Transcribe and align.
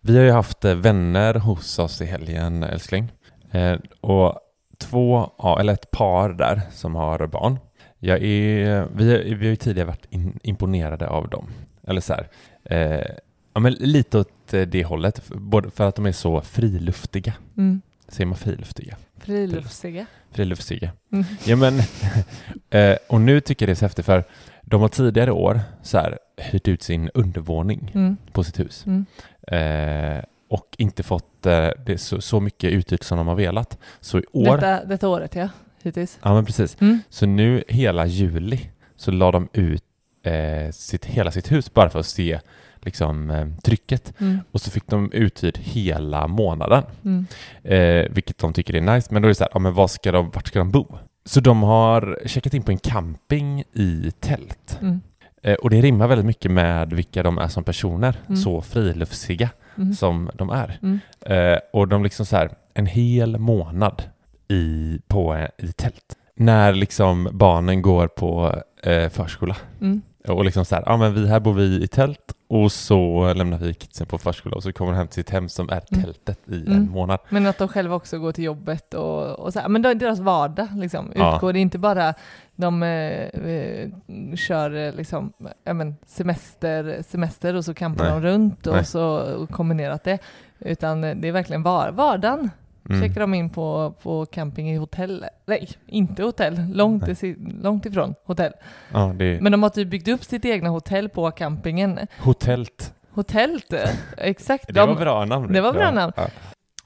Vi 0.00 0.16
har 0.16 0.24
ju 0.24 0.30
haft 0.30 0.64
eh, 0.64 0.74
vänner 0.74 1.34
hos 1.34 1.78
oss 1.78 2.00
i 2.00 2.04
helgen, 2.04 2.62
älskling. 2.62 3.12
Eh, 3.50 3.76
och 4.00 4.38
två, 4.78 5.30
eller 5.60 5.72
ett 5.72 5.90
par 5.90 6.28
där 6.28 6.60
som 6.72 6.94
har 6.94 7.26
barn. 7.26 7.58
Jag 7.98 8.22
är, 8.22 8.86
vi, 8.94 9.10
har- 9.12 9.24
vi 9.24 9.46
har 9.46 9.50
ju 9.50 9.56
tidigare 9.56 9.86
varit 9.86 10.06
in, 10.10 10.38
imponerade 10.42 11.08
av 11.08 11.28
dem. 11.28 11.46
Eller 11.86 12.00
så 12.00 12.14
här, 12.14 12.28
eh, 12.64 13.06
ja, 13.54 13.60
men 13.60 13.72
lite 13.72 14.18
åt 14.18 14.54
eh, 14.54 14.60
det 14.62 14.84
hållet. 14.84 15.28
Både 15.28 15.70
för 15.70 15.88
att 15.88 15.96
de 15.96 16.06
är 16.06 16.12
så 16.12 16.40
friluftiga. 16.40 17.34
Mm. 17.56 17.80
Säger 18.08 18.26
man 18.26 18.36
friluftiga? 18.38 18.96
Friluftsiga. 19.18 20.06
Friluftsiga. 20.32 20.90
Mm. 21.12 21.24
Ja, 21.44 21.56
men, 21.56 21.78
eh, 22.70 22.96
och 23.08 23.20
nu 23.20 23.40
tycker 23.40 23.64
jag 23.64 23.68
det 23.68 23.72
är 23.72 23.74
så 23.74 23.84
häftigt 23.84 24.06
för 24.06 24.24
de 24.62 24.80
har 24.80 24.88
tidigare 24.88 25.32
år 25.32 25.60
så 25.82 25.98
här, 25.98 26.18
hyrt 26.36 26.68
ut 26.68 26.82
sin 26.82 27.10
undervåning 27.14 27.90
Mm. 27.94 28.16
på 28.32 28.44
sitt 28.44 28.60
hus. 28.60 28.86
Mm. 28.86 29.06
Eh, 29.50 30.22
och 30.48 30.76
inte 30.78 31.02
fått 31.02 31.46
eh, 31.46 31.68
det 31.86 31.98
så, 31.98 32.20
så 32.20 32.40
mycket 32.40 32.72
uthyrt 32.72 33.02
som 33.02 33.18
de 33.18 33.26
har 33.26 33.34
velat. 33.34 33.78
Så 34.00 34.18
i 34.18 34.24
år... 34.32 34.56
Detta, 34.56 34.84
detta 34.84 35.08
året 35.08 35.34
ja, 35.34 35.48
hittills. 35.82 36.18
Ja, 36.22 36.34
men 36.34 36.44
precis. 36.44 36.80
Mm. 36.80 36.98
Så 37.08 37.26
nu 37.26 37.64
hela 37.68 38.06
juli 38.06 38.70
så 38.96 39.10
la 39.10 39.30
de 39.30 39.48
ut 39.52 39.84
eh, 40.22 40.70
sitt, 40.72 41.04
hela 41.04 41.30
sitt 41.30 41.52
hus 41.52 41.74
bara 41.74 41.90
för 41.90 41.98
att 41.98 42.06
se 42.06 42.40
liksom, 42.80 43.30
eh, 43.30 43.46
trycket. 43.62 44.20
Mm. 44.20 44.38
Och 44.52 44.60
så 44.60 44.70
fick 44.70 44.86
de 44.86 45.12
uthyrt 45.12 45.58
hela 45.58 46.26
månaden. 46.26 46.82
Mm. 47.04 47.26
Eh, 47.62 48.10
vilket 48.10 48.38
de 48.38 48.52
tycker 48.52 48.76
är 48.76 48.80
nice. 48.80 49.08
Men 49.10 49.22
då 49.22 49.26
är 49.26 49.30
det 49.30 49.34
så 49.34 49.44
här, 49.44 49.50
ja, 49.52 49.58
men 49.58 49.74
vad 49.74 49.90
ska 49.90 50.12
de, 50.12 50.30
vart 50.30 50.46
ska 50.46 50.58
de 50.58 50.70
bo? 50.70 50.98
Så 51.24 51.40
de 51.40 51.62
har 51.62 52.18
checkat 52.26 52.54
in 52.54 52.62
på 52.62 52.70
en 52.70 52.78
camping 52.78 53.64
i 53.72 54.12
tält. 54.20 54.78
Mm. 54.80 55.00
Eh, 55.42 55.54
och 55.54 55.70
det 55.70 55.80
rimmar 55.80 56.08
väldigt 56.08 56.26
mycket 56.26 56.50
med 56.50 56.92
vilka 56.92 57.22
de 57.22 57.38
är 57.38 57.48
som 57.48 57.64
personer. 57.64 58.16
Mm. 58.26 58.36
Så 58.36 58.60
friluftsiga 58.60 59.50
Mm. 59.76 59.92
som 59.92 60.30
de 60.34 60.50
är. 60.50 60.78
Mm. 60.82 60.98
Eh, 61.20 61.58
och 61.72 61.88
de 61.88 62.02
liksom 62.02 62.26
så 62.26 62.36
här, 62.36 62.50
en 62.74 62.86
hel 62.86 63.38
månad 63.38 64.02
i, 64.48 64.98
på, 65.08 65.34
eh, 65.34 65.48
i 65.58 65.72
tält. 65.72 66.16
När 66.36 66.72
liksom 66.72 67.28
barnen 67.32 67.82
går 67.82 68.06
på 68.08 68.62
eh, 68.82 69.08
förskola. 69.08 69.56
Mm. 69.80 70.02
Och 70.28 70.44
liksom 70.44 70.64
så 70.64 70.74
här, 70.74 70.82
ja 70.86 70.96
men 70.96 71.14
vi 71.14 71.28
här 71.28 71.40
bor 71.40 71.52
vi 71.54 71.82
i 71.84 71.86
tält 71.88 72.32
och 72.50 72.72
så 72.72 73.32
lämnar 73.34 73.58
vi 73.58 73.74
kidsen 73.74 74.06
på 74.06 74.18
förskola 74.18 74.56
och 74.56 74.62
så 74.62 74.72
kommer 74.72 74.92
de 74.92 74.98
hem 74.98 75.06
till 75.06 75.14
sitt 75.14 75.30
hem 75.30 75.48
som 75.48 75.68
är 75.70 75.82
Mm. 75.92 76.04
tältet 76.04 76.38
i 76.48 76.56
Mm. 76.60 76.72
en 76.72 76.90
månad. 76.90 77.18
Men 77.28 77.46
att 77.46 77.58
de 77.58 77.68
själva 77.68 77.94
också 77.94 78.18
går 78.18 78.32
till 78.32 78.44
jobbet 78.44 78.94
och, 78.94 79.30
och 79.38 79.52
så 79.52 79.60
här. 79.60 79.68
Men 79.68 79.82
deras 79.82 80.18
vardag 80.18 80.68
liksom 80.74 81.12
Ja. 81.14 81.34
utgår. 81.34 81.52
Det 81.52 81.58
är 81.58 81.60
inte 81.60 81.78
bara 81.78 82.14
de 82.56 82.82
eh, 82.82 82.88
eh, 83.22 83.88
kör 84.36 84.74
eh, 84.74 84.94
liksom, 84.94 85.32
ja, 85.64 85.72
men 85.74 85.96
semester, 86.06 87.02
semester 87.08 87.54
och 87.54 87.64
så 87.64 87.74
campar 87.74 88.04
Nej. 88.04 88.12
de 88.12 88.20
runt 88.22 88.66
och 88.66 88.74
Nej. 88.74 88.84
så 88.84 89.04
och 89.18 89.50
kombinerat 89.50 90.04
det. 90.04 90.18
Utan 90.58 91.04
eh, 91.04 91.16
det 91.16 91.28
är 91.28 91.32
verkligen 91.32 91.62
var, 91.62 91.90
vardagen. 91.90 92.50
Mm. 92.90 93.02
Checkar 93.02 93.20
de 93.20 93.34
in 93.34 93.50
på, 93.50 93.94
på 94.02 94.26
camping 94.26 94.70
i 94.70 94.76
hotell. 94.76 95.24
Nej, 95.46 95.68
inte 95.86 96.22
hotell. 96.22 96.66
Långt, 96.72 97.22
Nej. 97.22 97.36
långt 97.62 97.86
ifrån 97.86 98.14
hotell. 98.24 98.52
Ja, 98.92 99.12
det 99.16 99.40
Men 99.42 99.52
de 99.52 99.62
har 99.62 99.70
typ 99.70 99.88
byggt 99.88 100.08
upp 100.08 100.24
sitt 100.24 100.44
egna 100.44 100.68
hotell 100.68 101.08
på 101.08 101.30
campingen. 101.30 101.98
hotellt. 102.18 102.94
Hotellt, 103.10 103.74
exakt. 104.16 104.66
Det 104.66 104.72
de, 104.72 104.88
var 104.88 104.96
bra 104.96 105.24
namn. 105.24 105.52
Det 105.52 105.60
var 105.60 105.72
bra 105.72 105.90
namn. 105.90 106.12
Ja. 106.16 106.28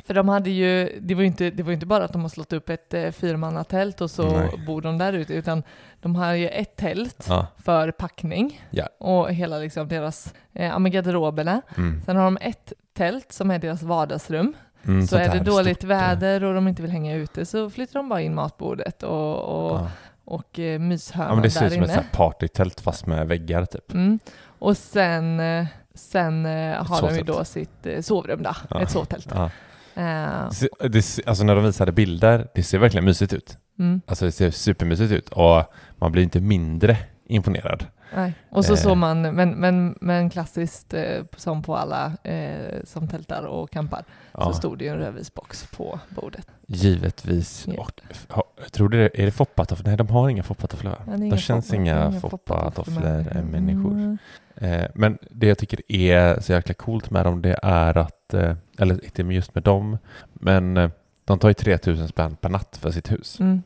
För 0.06 0.14
de 0.14 0.28
hade 0.28 0.50
ju, 0.50 0.98
det 1.00 1.14
var 1.14 1.20
ju 1.22 1.26
inte, 1.26 1.50
det 1.50 1.62
var 1.62 1.72
inte 1.72 1.86
bara 1.86 2.04
att 2.04 2.12
de 2.12 2.22
har 2.22 2.28
slått 2.28 2.52
upp 2.52 2.68
ett 2.68 2.94
eh, 2.94 3.10
fyrmannatält 3.10 4.00
och 4.00 4.10
så 4.10 4.30
Nej. 4.38 4.48
bor 4.66 4.82
de 4.82 4.98
där 4.98 5.12
ute, 5.12 5.34
utan 5.34 5.62
de 6.00 6.16
har 6.16 6.32
ju 6.34 6.48
ett 6.48 6.76
tält 6.76 7.26
Ja. 7.28 7.46
för 7.64 7.90
packning 7.90 8.62
Ja. 8.70 8.88
och 9.00 9.32
hela 9.32 9.58
liksom 9.58 9.88
deras 9.88 10.34
eh, 10.52 10.78
garderoberna. 10.78 11.62
Mm. 11.76 12.02
Sen 12.06 12.16
har 12.16 12.24
de 12.24 12.38
ett 12.40 12.72
tält 12.96 13.32
som 13.32 13.50
är 13.50 13.58
deras 13.58 13.82
vardagsrum. 13.82 14.54
Mm, 14.86 15.06
så 15.06 15.16
är 15.16 15.28
det 15.28 15.40
dåligt 15.40 15.76
stort, 15.76 15.90
väder 15.90 16.44
och 16.44 16.54
de 16.54 16.68
inte 16.68 16.82
vill 16.82 16.90
hänga 16.90 17.14
ute 17.14 17.46
så 17.46 17.70
flyttar 17.70 17.94
de 18.00 18.08
bara 18.08 18.20
in 18.20 18.34
matbordet 18.34 19.02
och, 19.02 19.38
och, 19.38 19.78
Ja. 19.78 19.90
och 20.24 20.58
eh, 20.58 20.64
ja, 20.64 20.78
myshörnan 20.78 21.34
men 21.34 21.42
det 21.42 21.50
ser 21.50 21.66
ut 21.66 21.72
som 21.72 21.82
ett 21.82 21.88
inne. 21.90 21.96
här 21.98 22.06
partytält 22.12 22.80
fast 22.80 23.06
med 23.06 23.28
väggar 23.28 23.64
typ. 23.64 23.92
Mm. 23.94 24.18
Och 24.58 24.76
sen, 24.76 25.40
eh, 25.40 25.66
sen 25.94 26.46
eh, 26.46 26.84
har 26.86 27.02
de 27.08 27.16
ju 27.16 27.22
då 27.22 27.44
sitt 27.44 27.86
sovrum 28.00 28.42
där, 28.42 28.56
Ja. 28.70 28.82
ett 28.82 28.90
sovtält. 28.90 29.28
Ja. 29.34 29.50
Det 29.94 30.54
ser- 30.54 30.88
Det, 30.88 31.02
ser- 31.02 31.28
alltså 31.28 31.44
när 31.44 31.54
de 31.54 31.64
visade 31.64 31.92
bilder, 31.92 32.48
det 32.54 32.62
ser 32.62 32.78
verkligen 32.78 33.04
mysigt 33.04 33.32
ut. 33.32 33.58
mm. 33.78 34.00
Alltså 34.06 34.24
det 34.24 34.32
ser 34.32 34.50
supermysigt 34.50 35.12
ut 35.12 35.28
och 35.28 35.62
man 35.96 36.12
blir 36.12 36.22
inte 36.22 36.40
mindre 36.40 36.96
imponerad. 37.28 37.84
Nej. 38.14 38.34
Och 38.50 38.64
så 38.64 38.72
Eh. 38.72 38.78
såg 38.78 38.96
man, 38.96 39.22
men, 39.22 39.50
men, 39.50 39.98
men 40.00 40.30
klassiskt 40.30 40.94
eh, 40.94 41.24
som 41.36 41.62
på 41.62 41.76
alla 41.76 42.12
eh, 42.22 42.84
som 42.84 43.08
tältar 43.08 43.42
och 43.42 43.70
campar, 43.70 44.04
Ja, 44.32 44.44
så 44.44 44.52
stod 44.52 44.78
det 44.78 44.84
ju 44.84 44.90
en 44.90 44.96
rödvisbox 44.98 45.66
på 45.76 46.00
bordet. 46.08 46.46
givetvis. 46.66 47.66
Och, 47.78 48.00
ha, 48.28 48.42
tror 48.72 48.88
du 48.88 48.98
det, 48.98 49.20
är 49.20 49.24
det 49.24 49.30
foppatofflor? 49.32 49.86
Nej, 49.88 49.96
de 49.96 50.08
har 50.08 50.28
inga 50.28 50.42
foppatofflor? 50.42 50.94
Ja, 51.06 51.14
inga 51.16 51.36
känns 51.36 51.66
foppar- 51.66 51.76
inga 51.76 52.06
inga 52.10 52.20
foppatofflor 52.20 53.00
med. 53.00 53.36
än 53.36 53.44
människor. 53.46 53.92
Mm. 53.92 54.18
Eh, 54.56 54.86
men 54.94 55.18
det 55.30 55.46
jag 55.46 55.58
tycker 55.58 55.80
är 55.92 56.40
så 56.40 56.52
jäkla 56.52 56.74
coolt 56.74 57.10
med 57.10 57.26
dem, 57.26 57.42
det 57.42 57.58
är 57.62 57.98
att, 57.98 58.34
eh, 58.34 58.54
eller 58.78 59.04
inte 59.04 59.22
just 59.22 59.54
med 59.54 59.62
dem, 59.64 59.98
men 60.32 60.76
eh, 60.76 60.90
de 61.24 61.38
tar 61.38 61.48
ju 61.48 61.54
3000 61.54 62.08
spänn 62.08 62.36
per 62.36 62.48
natt 62.48 62.76
för 62.80 62.90
sitt 62.90 63.12
hus. 63.12 63.40
Mm. 63.40 63.62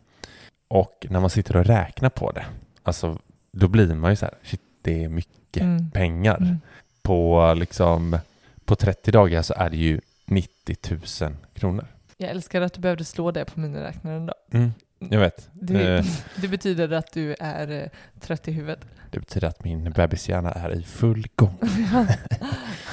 Och 0.69 1.07
när 1.11 1.21
man 1.21 1.31
sitter 1.31 1.57
och 1.57 1.65
räknar 1.65 2.09
på 2.11 2.31
det, 2.33 2.45
alltså 2.83 3.19
då 3.53 3.69
blir 3.69 3.95
man 3.95 4.11
ju 4.13 4.17
så 4.17 4.25
här, 4.27 4.35
shit 4.43 4.61
det 4.83 5.05
är 5.05 5.09
mycket 5.09 5.63
Mm. 5.63 5.91
pengar. 5.91 6.37
Mm. 6.37 6.57
På 7.03 7.55
liksom, 7.57 8.19
på 8.65 8.77
30 8.77 9.11
dagar 9.11 9.43
så 9.43 9.55
är 9.55 9.71
det 9.71 9.77
ju 9.77 10.01
90 10.27 10.77
000 11.23 11.33
kronor. 11.55 11.87
Jag 12.17 12.31
älskar 12.31 12.61
att 12.61 12.73
du 12.73 12.81
behövde 12.81 13.05
slå 13.05 13.31
det 13.31 13.45
på 13.45 13.61
miniräknaren 13.61 14.27
då. 14.27 14.35
Mm, 14.53 14.71
jag 14.99 15.21
vet. 15.21 15.49
Det, 15.53 15.97
Eh, 15.99 16.05
det 16.37 16.49
betyder 16.49 16.93
att 16.93 17.13
du 17.13 17.35
är 17.41 17.71
eh, 17.71 17.89
trött 18.21 18.49
i 18.49 18.53
huvudet. 18.53 18.81
det 19.11 19.19
betyder 19.19 19.49
att 19.49 19.65
min 19.65 19.91
bebishjärna 19.93 20.53
är 20.53 20.75
i 20.75 20.83
full 20.83 21.27
gång. 21.37 21.59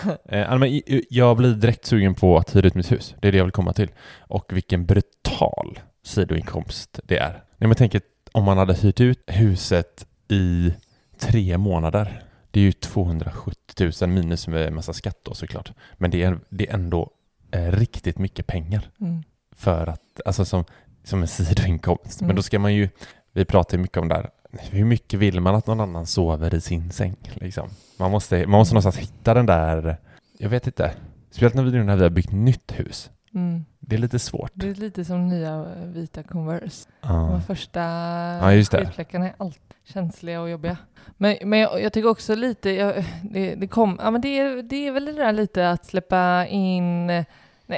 Eh, 0.30 0.82
jag 1.10 1.38
blir 1.38 1.54
direkt 1.54 1.86
sugen 1.86 2.16
på 2.16 2.38
att 2.38 2.56
hyra 2.56 2.68
ut 2.68 2.76
mitt 2.76 2.92
hus. 2.92 3.16
Det 3.22 3.28
är 3.28 3.32
det 3.32 3.38
jag 3.38 3.46
vill 3.46 3.52
komma 3.52 3.74
till. 3.74 3.90
Och 4.20 4.54
vilken 4.56 4.86
brutal 4.86 5.80
sidoinkomst 6.04 7.00
det 7.04 7.18
är. 7.18 7.32
Nej, 7.58 7.68
men 7.68 7.76
tänk 7.76 7.96
om 8.32 8.44
man 8.44 8.58
hade 8.58 8.74
hyrt 8.74 9.00
ut 9.02 9.24
huset 9.28 10.08
i 10.28 10.74
tre 11.20 11.58
månader. 11.58 12.24
Det 12.52 12.60
är 12.60 12.64
ju 12.64 12.72
270 12.72 13.92
000 14.02 14.10
minus 14.10 14.48
med 14.48 14.74
massa 14.74 14.94
skatt 14.94 15.20
då 15.24 15.34
såklart. 15.34 15.72
Men 15.94 16.12
det 16.12 16.24
är, 16.24 16.40
det 16.50 16.70
är 16.70 16.74
ändå 16.74 17.10
eh, 17.52 17.72
riktigt 17.72 18.18
mycket 18.18 18.48
pengar 18.48 18.90
Mm. 19.02 19.24
för 19.56 19.88
att, 19.88 20.22
alltså 20.26 20.46
som, 20.46 20.64
som 21.04 21.22
en 21.22 21.28
sidoinkomst. 21.28 22.22
Men 22.22 22.26
Mm. 22.30 22.36
då 22.36 22.42
ska 22.42 22.60
man 22.60 22.74
ju, 22.74 22.90
vi 23.34 23.46
pratar 23.46 23.78
ju 23.78 23.82
mycket 23.82 23.98
om 23.98 24.08
det 24.08 24.16
här, 24.16 24.30
hur 24.52 24.86
mycket 24.86 25.20
vill 25.20 25.42
man 25.42 25.56
att 25.56 25.68
någon 25.68 25.80
annan 25.80 26.06
sover 26.06 26.56
i 26.56 26.62
sin 26.62 26.92
säng? 26.92 27.16
Liksom? 27.34 27.70
Man, 28.00 28.12
måste, 28.12 28.48
man 28.48 28.58
måste 28.60 28.74
någonstans 28.74 28.98
hitta 28.98 29.34
den 29.34 29.46
där, 29.46 29.98
jag 30.38 30.50
vet 30.50 30.68
inte, 30.68 30.92
speciellt 31.30 31.54
när 31.54 31.64
vi, 31.64 31.72
nu 31.72 31.84
när 31.84 31.96
vi 31.96 32.04
har 32.04 32.10
byggt 32.10 32.32
nytt 32.32 32.72
hus. 32.80 33.10
Mm. 33.36 33.66
Det 33.80 33.96
är 33.96 34.00
lite 34.00 34.20
svårt. 34.20 34.52
Det 34.54 34.70
är 34.70 34.76
lite 34.76 35.06
som 35.06 35.28
nya 35.28 35.56
eh, 35.56 35.86
vita 35.88 36.24
Converse. 36.24 36.90
Ja. 37.02 37.08
De 37.10 37.42
första 37.42 37.80
det. 37.80 38.86
skidfläckarna 38.86 39.26
är 39.26 39.34
alltid 39.38 39.62
känsliga 39.84 40.42
och 40.42 40.50
jobbiga. 40.50 40.78
Men, 41.18 41.38
men 41.46 41.60
jag, 41.60 41.82
jag 41.82 41.94
tycker 41.94 42.10
också 42.10 42.36
lite, 42.36 42.70
jag, 42.70 43.06
det, 43.24 43.56
det, 43.56 43.68
kom, 43.68 44.00
ja, 44.04 44.12
men 44.12 44.22
det, 44.22 44.40
är, 44.40 44.64
det 44.64 44.88
är 44.88 44.92
väl 44.92 45.06
det 45.06 45.12
där 45.14 45.34
lite 45.34 45.70
att 45.70 45.86
släppa 45.86 46.46
in, 46.48 47.08
nej 47.08 47.26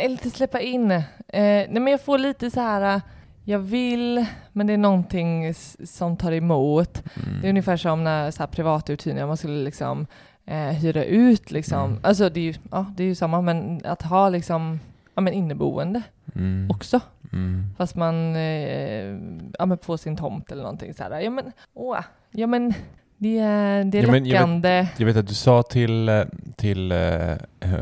inte 0.05 0.29
släppa 0.29 0.59
in, 0.61 0.91
eh, 0.91 1.03
nej 1.27 1.69
men 1.69 1.87
jag 1.87 2.01
får 2.01 2.17
lite 2.17 2.51
så 2.51 2.61
här, 2.61 2.95
eh, 2.95 3.01
jag 3.43 3.59
vill, 3.59 4.25
men 4.51 4.67
det 4.67 4.73
är 4.73 4.77
någonting 4.77 5.53
som 5.85 6.17
tar 6.17 6.31
emot. 6.31 7.03
Mm. 7.15 7.41
Det 7.41 7.47
är 7.47 7.49
ungefär 7.49 7.77
som 7.77 8.03
när 8.03 8.31
så 8.31 8.39
här 8.43 8.47
privatuthyrningar, 8.47 9.27
man 9.27 9.37
skulle 9.37 9.63
liksom 9.63 10.07
eh, 10.45 10.57
hyra 10.69 11.03
ut 11.03 11.51
liksom, 11.51 11.89
Mm. 11.89 11.99
alltså 12.03 12.29
det 12.29 12.39
är, 12.39 12.43
ju, 12.43 12.53
ja, 12.71 12.85
det 12.97 13.03
är 13.03 13.07
ju 13.07 13.15
samma, 13.15 13.41
men 13.41 13.81
att 13.85 14.01
ha 14.01 14.29
liksom, 14.29 14.79
ja 15.17 15.21
men 15.21 15.33
inneboende 15.33 16.01
Mm. 16.35 16.67
också. 16.71 16.99
Mm. 17.33 17.65
Fast 17.77 17.95
man, 17.95 18.35
eh, 18.35 19.17
ja 19.59 19.65
men 19.65 19.77
på 19.77 19.97
sin 19.97 20.17
tomt 20.17 20.51
eller 20.51 20.63
någonting 20.63 20.93
så 20.93 21.03
här. 21.03 21.19
Ja 21.19 21.29
men, 21.29 21.51
åh, 21.73 21.99
ja 22.31 22.47
men 22.47 22.73
det 23.17 23.39
är, 23.39 23.83
det 23.83 23.97
är 23.97 24.03
Ja, 24.03 24.11
men 24.11 24.15
jag 24.15 24.21
vet- 24.23 24.27
läckande. 24.31 24.87
Jag 24.97 25.05
vet 25.05 25.17
att 25.17 25.27
du 25.27 25.33
sa 25.33 25.63
till, 25.63 26.25
till 26.55 26.91
eh, 26.91 27.35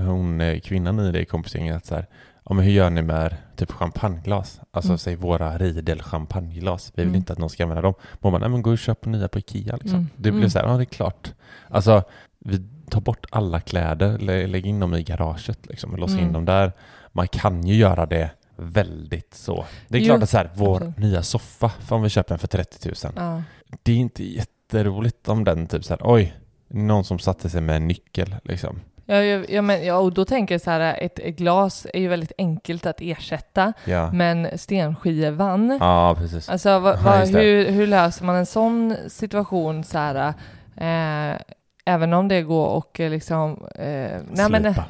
hon, 0.05 0.41
eh, 0.41 0.59
kvinnan 0.59 0.99
i 0.99 1.11
det 1.11 1.25
kompisgänget 1.25 1.75
att 1.75 1.85
så 1.85 1.95
här, 1.95 2.05
ja, 2.45 2.53
men 2.53 2.65
hur 2.65 2.71
gör 2.71 2.89
ni 2.89 3.01
med 3.01 3.35
typ 3.55 3.71
champagneglas? 3.71 4.61
Alltså 4.71 4.89
Mm. 4.89 4.97
säg 4.97 5.15
våra 5.15 5.57
Riedel 5.57 6.01
champagneglas. 6.01 6.91
Vi 6.95 7.01
vill 7.01 7.07
Mm. 7.09 7.15
inte 7.17 7.33
att 7.33 7.39
någon 7.39 7.49
ska 7.49 7.63
använda 7.63 7.81
dem. 7.81 7.93
Man 8.19 8.31
bara, 8.31 8.39
nej 8.39 8.49
men 8.49 8.61
gå 8.61 8.71
och 8.71 8.77
köp 8.77 9.05
nya 9.05 9.27
på 9.27 9.39
Ikea 9.39 9.75
liksom. 9.75 9.99
Mm. 9.99 10.09
Det 10.15 10.31
blir 10.31 10.41
Mm. 10.41 10.49
så 10.49 10.59
här, 10.59 10.67
ja 10.67 10.77
det 10.77 10.83
är 10.83 10.85
klart. 10.85 11.33
Alltså 11.69 12.03
vi 12.39 12.63
tar 12.89 13.01
bort 13.01 13.25
alla 13.29 13.59
kläder, 13.59 14.17
lä- 14.17 14.47
lägg 14.47 14.65
in 14.65 14.79
dem 14.79 14.93
i 14.93 15.03
garaget 15.03 15.65
liksom 15.65 15.91
och 15.93 15.99
låsa 15.99 16.13
in 16.13 16.19
Mm. 16.19 16.33
dem 16.33 16.45
där. 16.45 16.71
Man 17.11 17.27
kan 17.27 17.67
ju 17.67 17.75
göra 17.75 18.05
det 18.05 18.29
väldigt 18.55 19.33
så. 19.33 19.65
Det 19.87 19.97
är 19.97 20.01
Jo, 20.01 20.05
klart 20.05 20.23
att 20.23 20.29
så 20.29 20.37
här, 20.37 20.49
vår 20.53 20.75
absolut. 20.75 20.97
nya 20.97 21.23
soffa, 21.23 21.71
om 21.89 22.01
vi 22.01 22.09
köper 22.09 22.29
den 22.29 22.39
för 22.39 22.47
30 22.47 22.87
000, 23.05 23.13
Ja. 23.15 23.41
det 23.83 23.91
är 23.91 23.95
inte 23.97 24.23
jätteroligt 24.23 25.29
om 25.29 25.43
den 25.43 25.67
typ 25.67 25.83
så 25.85 25.93
här, 25.93 25.99
oj, 26.03 26.35
någon 26.67 27.03
som 27.03 27.19
satte 27.19 27.49
sig 27.49 27.61
med 27.61 27.75
en 27.75 27.87
nyckel 27.87 28.35
liksom. 28.43 28.79
Ja, 29.07 29.15
ja, 29.15 29.43
ja, 29.49 29.61
men, 29.61 29.85
ja, 29.85 29.97
och 29.97 30.13
då 30.13 30.25
tänker 30.25 30.53
jag 30.55 30.61
så 30.61 30.71
här, 30.71 30.97
ett, 31.01 31.19
ett 31.19 31.37
glas 31.37 31.87
är 31.93 31.99
ju 31.99 32.07
väldigt 32.07 32.31
enkelt 32.37 32.85
att 32.85 33.01
ersätta, 33.01 33.73
Ja, 33.85 34.11
men 34.11 34.57
stenskivan, 34.57 35.77
ja 35.81 36.15
precis. 36.17 36.49
alltså 36.49 36.69
just 37.19 37.33
det. 37.33 37.39
hur, 37.39 37.71
hur 37.71 37.87
löser 37.87 38.25
man 38.25 38.35
en 38.35 38.45
sån 38.45 38.95
situation 39.07 39.83
så 39.83 39.97
här, 39.97 40.33
eh, 40.77 41.39
även 41.85 42.13
om 42.13 42.27
det 42.27 42.41
går 42.41 42.67
och 42.67 42.99
eh, 42.99 43.09
liksom, 43.09 43.65
eh, 43.75 43.85
nej 44.31 44.49
men, 44.49 44.63
så 44.73 44.81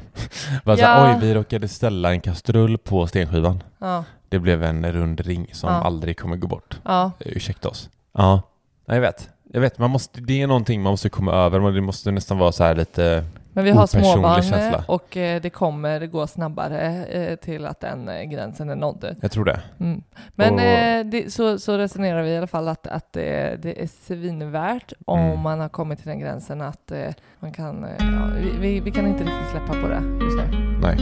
här, 0.70 0.78
Ja. 0.78 1.14
oj, 1.14 1.18
vi 1.20 1.34
råkade 1.34 1.68
ställa 1.68 2.10
en 2.12 2.20
kastrull 2.20 2.78
på 2.78 3.06
stenskivan. 3.06 3.62
ja, 3.78 4.04
Det 4.28 4.38
blev 4.38 4.62
en 4.62 4.92
rund 4.92 5.20
ring 5.20 5.46
som 5.52 5.70
Ja. 5.72 5.76
aldrig 5.82 6.18
kommer 6.18 6.36
gå 6.36 6.46
bort. 6.46 6.78
ja, 6.84 7.12
Eh, 7.18 7.32
Ursäkta 7.36 7.68
oss. 7.68 7.90
Ja, 8.14 8.42
jag 8.86 9.00
vet. 9.00 9.28
Jag 9.52 9.60
vet, 9.60 9.78
man 9.78 9.90
måste, 9.90 10.20
det 10.20 10.42
är 10.42 10.46
någonting 10.46 10.82
man 10.82 10.90
måste 10.92 11.08
komma 11.08 11.32
över, 11.32 11.72
det 11.72 11.80
måste 11.80 12.10
nästan 12.10 12.38
vara 12.38 12.52
så 12.52 12.64
här 12.64 12.74
lite... 12.74 13.24
men 13.56 13.64
vi 13.64 13.70
har 13.70 13.86
småbarn 13.86 14.42
känsla. 14.42 14.84
och 14.88 15.16
eh, 15.16 15.40
det 15.40 15.50
kommer 15.50 16.06
gå 16.06 16.26
snabbare 16.26 17.04
eh, 17.06 17.36
till 17.36 17.66
att 17.66 17.80
den 17.80 18.08
eh, 18.08 18.22
gränsen 18.22 18.70
är 18.70 18.76
nådd. 18.76 19.16
Jag 19.22 19.30
tror 19.32 19.44
det. 19.44 19.60
Mm. 19.80 20.02
Men 20.34 20.54
Och- 20.54 20.60
eh, 20.60 21.04
det, 21.06 21.32
så, 21.32 21.58
så 21.58 21.78
resonerar 21.78 22.22
vi 22.22 22.30
i 22.30 22.36
alla 22.36 22.46
fall 22.46 22.68
att, 22.68 22.86
att 22.86 23.12
det, 23.12 23.56
det 23.62 23.82
är 23.82 23.86
svinvärt 24.06 24.92
om 25.06 25.20
Mm. 25.20 25.40
man 25.40 25.60
har 25.60 25.68
kommit 25.68 25.98
till 25.98 26.08
den 26.08 26.18
gränsen 26.18 26.60
att 26.60 26.90
eh, 26.90 26.98
man 27.40 27.52
kan, 27.52 27.84
eh, 27.84 27.90
ja, 27.98 28.30
vi, 28.40 28.50
vi, 28.60 28.80
vi 28.80 28.90
kan 28.90 29.06
inte 29.06 29.24
riktigt 29.24 29.50
släppa 29.50 29.72
på 29.82 29.88
det 29.88 30.02
just 30.24 30.36
nu. 30.36 30.78
Nej, 30.82 30.96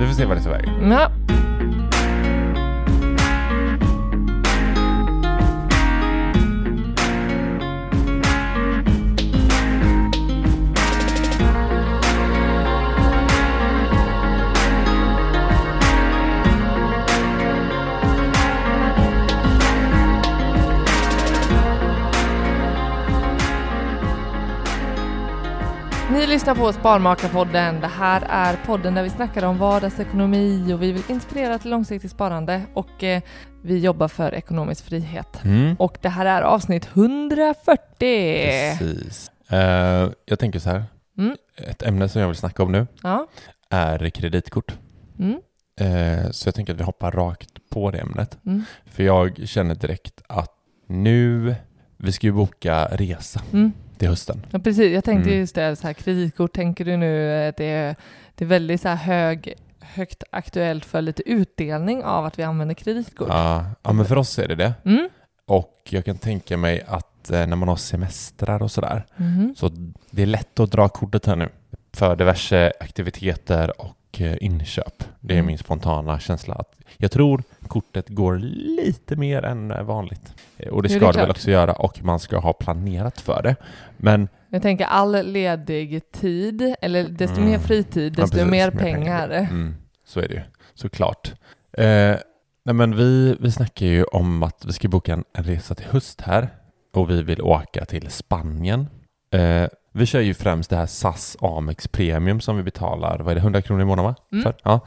vi 0.00 0.06
får 0.06 0.14
se 0.14 0.24
vad 0.24 0.36
det 0.36 0.42
tar 0.42 0.50
vägen. 0.50 0.90
Ja. 0.90 1.10
Ni 26.20 26.26
lyssnar 26.26 26.54
på 26.54 26.72
Sparmakarpodden. 26.72 27.80
Det 27.80 27.86
här 27.86 28.22
är 28.28 28.56
podden 28.66 28.94
där 28.94 29.02
vi 29.02 29.10
snackar 29.10 29.44
om 29.44 29.58
vardagsekonomi 29.58 30.72
och 30.72 30.82
vi 30.82 30.92
vill 30.92 31.02
inspirera 31.08 31.58
till 31.58 31.70
långsiktigt 31.70 32.10
sparande 32.10 32.62
och 32.74 33.04
eh, 33.04 33.22
vi 33.62 33.78
jobbar 33.78 34.08
för 34.08 34.34
ekonomisk 34.34 34.84
frihet. 34.84 35.44
Mm. 35.44 35.76
Och 35.78 35.98
det 36.00 36.08
här 36.08 36.26
är 36.26 36.42
avsnitt 36.42 36.88
140. 36.94 37.78
Precis. 37.98 39.30
Eh, 39.48 40.10
jag 40.24 40.38
tänker 40.38 40.58
så 40.58 40.70
här. 40.70 40.84
Mm. 41.18 41.36
Ett 41.56 41.82
ämne 41.82 42.08
som 42.08 42.20
jag 42.20 42.28
vill 42.28 42.36
snacka 42.36 42.62
om 42.62 42.72
nu 42.72 42.86
Ja. 43.02 43.26
är 43.70 44.10
kreditkort. 44.10 44.74
Mm. 45.18 45.40
Eh, 45.80 46.30
så 46.30 46.48
jag 46.48 46.54
tänker 46.54 46.72
att 46.72 46.80
vi 46.80 46.84
hoppar 46.84 47.10
rakt 47.10 47.50
på 47.70 47.90
det 47.90 47.98
ämnet. 47.98 48.38
Mm. 48.46 48.64
För 48.86 49.02
jag 49.02 49.48
känner 49.48 49.74
direkt 49.74 50.22
att 50.26 50.52
nu, 50.86 51.54
vi 51.96 52.12
ska 52.12 52.26
ju 52.26 52.32
boka 52.32 52.84
resa 52.90 53.40
Mm. 53.52 53.72
Till 54.00 54.08
hösten. 54.08 54.46
Ja, 54.50 54.58
precis. 54.58 54.92
Jag 54.92 55.04
tänkte 55.04 55.28
Mm. 55.30 55.40
just 55.40 55.54
det, 55.54 55.76
så 55.76 55.86
här, 55.86 55.94
kreditkort, 55.94 56.52
tänker 56.52 56.84
du 56.84 56.96
nu 56.96 57.32
att 57.48 57.56
det 57.56 57.64
är, 57.64 57.96
det 58.34 58.44
är 58.44 58.48
väldigt 58.48 58.80
så 58.80 58.88
här 58.88 58.96
hög, 58.96 59.54
högt 59.80 60.22
aktuellt 60.30 60.84
för 60.84 61.02
lite 61.02 61.22
utdelning 61.30 62.04
av 62.04 62.24
att 62.24 62.38
vi 62.38 62.42
använder 62.42 62.74
kreditkort? 62.74 63.28
Ja, 63.30 63.64
ja, 63.82 63.92
men 63.92 64.06
för 64.06 64.18
oss 64.18 64.38
är 64.38 64.48
det 64.48 64.54
det. 64.54 64.74
Mm. 64.84 65.08
Och 65.46 65.74
jag 65.90 66.04
kan 66.04 66.18
tänka 66.18 66.56
mig 66.56 66.82
att 66.86 67.30
eh, 67.30 67.46
när 67.46 67.56
man 67.56 67.68
har 67.68 67.76
semestrar 67.76 68.62
och 68.62 68.70
sådär, 68.70 69.06
Mhm. 69.16 69.54
så 69.56 69.70
det 70.10 70.22
är 70.22 70.26
lätt 70.26 70.60
att 70.60 70.72
dra 70.72 70.88
kortet 70.88 71.26
här 71.26 71.36
nu 71.36 71.48
för 71.92 72.16
diverse 72.16 72.72
aktiviteter 72.80 73.80
och 73.80 74.20
eh, 74.20 74.36
inköp. 74.40 75.04
Det 75.20 75.34
är 75.34 75.38
Mm. 75.38 75.46
min 75.46 75.58
spontana 75.58 76.18
känsla. 76.20 76.54
att 76.54 76.72
Jag 76.96 77.10
tror 77.10 77.42
kortet 77.70 78.08
går 78.08 78.38
lite 78.76 79.16
mer 79.16 79.42
än 79.44 79.86
vanligt. 79.86 80.34
Eh, 80.56 80.68
Och 80.68 80.82
det 80.82 80.88
Jo, 80.92 80.98
ska 80.98 81.06
det 81.06 81.12
det 81.12 81.20
väl 81.22 81.30
också 81.30 81.50
göra 81.50 81.72
och 81.72 82.04
man 82.04 82.18
ska 82.20 82.38
ha 82.38 82.52
planerat 82.52 83.20
för 83.20 83.42
det. 83.42 83.56
Men 83.96 84.28
Jag 84.48 84.62
tänker 84.62 84.84
all 84.84 85.26
ledig 85.26 86.12
tid, 86.12 86.74
eller 86.80 87.04
desto 87.08 87.36
Mm. 87.36 87.50
mer 87.50 87.58
fritid, 87.58 88.14
Ja, 88.18 88.22
desto 88.22 88.36
precis, 88.36 88.50
mer 88.50 88.70
mer 88.70 88.80
pengar. 88.80 89.28
Mm, 89.30 89.74
så 90.04 90.20
är 90.20 90.28
det 90.28 90.34
ju, 90.34 90.40
såklart. 90.74 91.32
Eh, 91.72 92.16
nej 92.64 92.74
men 92.74 92.96
vi, 92.96 93.36
vi 93.40 93.50
snackar 93.52 93.86
ju 93.86 94.04
om 94.04 94.42
att 94.42 94.64
vi 94.66 94.72
ska 94.72 94.88
boka 94.88 95.12
en, 95.12 95.24
en 95.32 95.44
resa 95.44 95.74
till 95.74 95.86
höst 95.86 96.20
här 96.20 96.48
och 96.94 97.10
vi 97.10 97.22
vill 97.22 97.42
åka 97.42 97.84
till 97.84 98.10
Spanien. 98.10 98.88
Eh, 99.32 99.68
vi 99.92 100.06
kör 100.06 100.20
ju 100.20 100.34
främst 100.34 100.70
det 100.70 100.76
här 100.76 100.86
SAS 100.86 101.36
Amex 101.40 101.88
Premium 101.88 102.40
som 102.40 102.56
vi 102.56 102.62
betalar, 102.62 103.18
vad 103.18 103.30
är 103.30 103.34
det, 103.34 103.40
100 103.40 103.62
kronor 103.62 103.82
i 103.82 103.84
månaden 103.84 104.04
va? 104.04 104.14
Mm. 104.32 104.42
För? 104.42 104.54
Ja. 104.62 104.80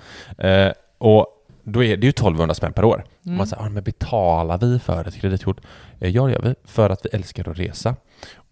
Eh, 0.48 0.72
och 0.98 1.28
då 1.64 1.84
är 1.84 1.98
det 1.98 2.06
ju 2.06 2.10
1200 2.10 2.56
spänn 2.56 2.74
per 2.74 2.86
år. 2.86 3.04
Mm. 3.26 3.38
Man 3.38 3.48
säger, 3.48 3.64
ah, 3.64 3.70
men 3.70 3.84
betalar 3.84 4.58
vi 4.58 4.80
för 4.80 5.08
ett 5.08 5.16
kreditkort? 5.16 5.62
Eh, 6.00 6.10
ja, 6.10 6.26
det 6.26 6.32
gör 6.32 6.42
vi, 6.42 6.56
för 6.64 6.90
att 6.90 7.06
vi 7.06 7.10
älskar 7.10 7.50
att 7.50 7.60
resa. 7.60 7.96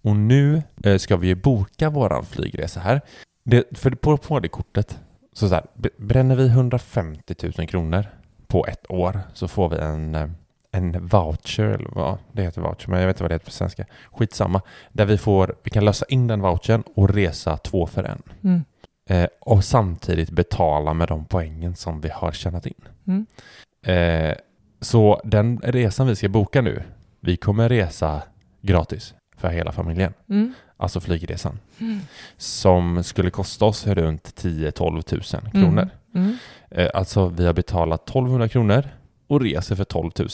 Och 0.03 0.15
nu 0.15 0.63
eh, 0.84 0.98
ska 0.98 1.18
vi 1.18 1.27
ju 1.27 1.36
boka 1.36 1.89
våran 1.89 2.25
flygresa 2.25 2.80
här. 2.80 3.01
Det, 3.44 3.77
för 3.77 3.91
på, 3.91 4.18
på 4.18 4.39
det 4.39 4.48
kortet, 4.48 5.00
så, 5.34 5.48
så 5.48 5.53
här, 5.53 5.65
bränner 5.98 6.36
vi 6.36 6.48
150 6.48 7.36
000 7.58 7.68
kronor 7.68 8.06
på 8.48 8.65
ett 8.65 8.91
år 8.91 9.20
så 9.34 9.48
får 9.48 9.70
vi 9.70 9.77
en, 9.77 10.15
eh, 10.15 10.27
en 10.72 11.08
voucher, 11.08 11.63
eller 11.63 11.89
vad 11.91 12.18
det 12.32 12.44
heter 12.44 12.62
voucher, 12.62 12.88
men 12.88 13.00
jag 13.00 13.08
vet 13.08 13.15
inte 13.15 13.24
vad 13.24 13.32
det 13.32 13.36
heter 13.36 13.46
på 13.46 13.51
svenska. 13.51 13.86
Skitsamma. 14.12 14.62
Där 14.91 15.06
vi, 15.06 15.18
får, 15.18 15.56
vi 15.63 15.70
kan 15.70 15.86
lösa 15.86 16.06
in 16.10 16.27
den 16.27 16.41
vouchern 16.41 16.84
och 16.96 17.10
resa 17.10 17.58
två 17.58 17.88
för 17.88 18.03
en. 18.03 18.22
Mm. 18.44 18.63
Eh, 19.12 19.27
och 19.39 19.63
samtidigt 19.63 20.30
betala 20.30 20.94
med 20.94 21.08
de 21.08 21.25
poängen 21.25 21.75
som 21.75 22.01
vi 22.01 22.10
har 22.10 22.32
tjänat 22.32 22.65
in. 22.65 22.74
Mm. 23.08 23.25
Eh, 23.86 24.36
så 24.82 25.22
den 25.24 25.60
resan 25.63 26.08
vi 26.08 26.15
ska 26.15 26.30
boka 26.30 26.62
nu, 26.62 26.84
vi 27.20 27.38
kommer 27.38 27.70
resa 27.70 28.22
gratis 28.62 29.13
för 29.38 29.50
hela 29.50 29.72
familjen. 29.72 30.13
Mm. 30.30 30.53
Alltså 30.77 31.00
flygresan. 31.00 31.60
Mm. 31.80 32.00
Som 32.38 33.03
skulle 33.03 33.30
kosta 33.30 33.65
oss 33.65 33.88
runt 33.88 34.44
10-12 34.44 35.36
000 35.44 35.51
kronor. 35.51 35.89
Mm. 36.15 36.38
Eh, 36.70 36.89
alltså 36.94 37.27
vi 37.27 37.46
har 37.46 37.53
betalat 37.53 38.10
1200 38.10 38.50
kronor 38.50 38.89
och 39.27 39.41
reser 39.41 39.75
för 39.75 39.84
12 39.84 40.12
000. 40.20 40.30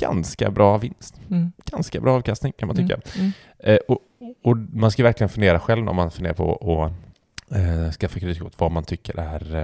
Ganska 0.00 0.50
bra 0.50 0.78
vinst. 0.78 1.20
Mm. 1.30 1.52
Ganska 1.64 2.00
bra 2.00 2.14
avkastning 2.14 2.52
kan 2.58 2.66
man 2.66 2.76
tycka. 2.76 3.00
Mm. 3.18 3.32
Eh, 3.58 3.78
och 3.88 3.98
och 4.42 4.56
man 4.56 4.90
ska 4.90 5.02
verkligen 5.02 5.28
fundera 5.28 5.60
själv 5.60 5.88
om 5.88 5.96
man 5.96 6.10
funderar 6.10 6.34
på 6.34 6.84
att 6.84 6.92
eh, 7.54 7.90
skaffa 7.90 8.20
kreditkort, 8.20 8.52
vad 8.60 8.70
man 8.72 8.84
tycker 8.84 9.18
är 9.20 9.54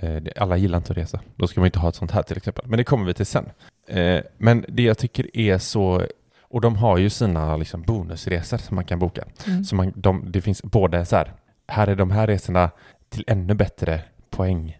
eh, 0.00 0.10
eh, 0.10 0.22
alla 0.36 0.56
gillar 0.56 0.78
inte 0.78 0.92
att 0.92 0.98
resa. 0.98 1.20
Då 1.36 1.46
ska 1.46 1.60
man 1.60 1.66
inte 1.66 1.78
ha 1.78 1.88
ett 1.88 1.94
sånt 1.94 2.10
här 2.10 2.22
till 2.22 2.36
exempel. 2.36 2.64
Men 2.68 2.76
det 2.76 2.84
kommer 2.84 3.06
vi 3.06 3.14
till 3.14 3.26
sen. 3.26 3.50
Eh, 3.88 4.20
men 4.38 4.64
det 4.68 4.82
jag 4.82 4.98
tycker 4.98 5.36
är 5.36 5.58
så... 5.58 6.06
Och 6.42 6.60
de 6.60 6.76
har 6.76 6.98
ju 6.98 7.10
sina 7.10 7.56
liksom, 7.56 7.82
bonusresor 7.82 8.58
som 8.58 8.74
man 8.74 8.84
kan 8.84 8.98
boka. 8.98 9.24
Mm. 9.46 9.64
Så 9.64 9.74
man, 9.76 9.92
de, 9.96 10.24
det 10.32 10.40
finns 10.40 10.62
både 10.62 11.04
så 11.04 11.16
här, 11.16 11.32
här 11.68 11.86
är 11.86 11.96
de 11.96 12.10
här 12.10 12.26
resorna 12.26 12.70
till 13.08 13.24
ännu 13.26 13.54
bättre 13.54 14.00
poängbetalning. 14.30 14.78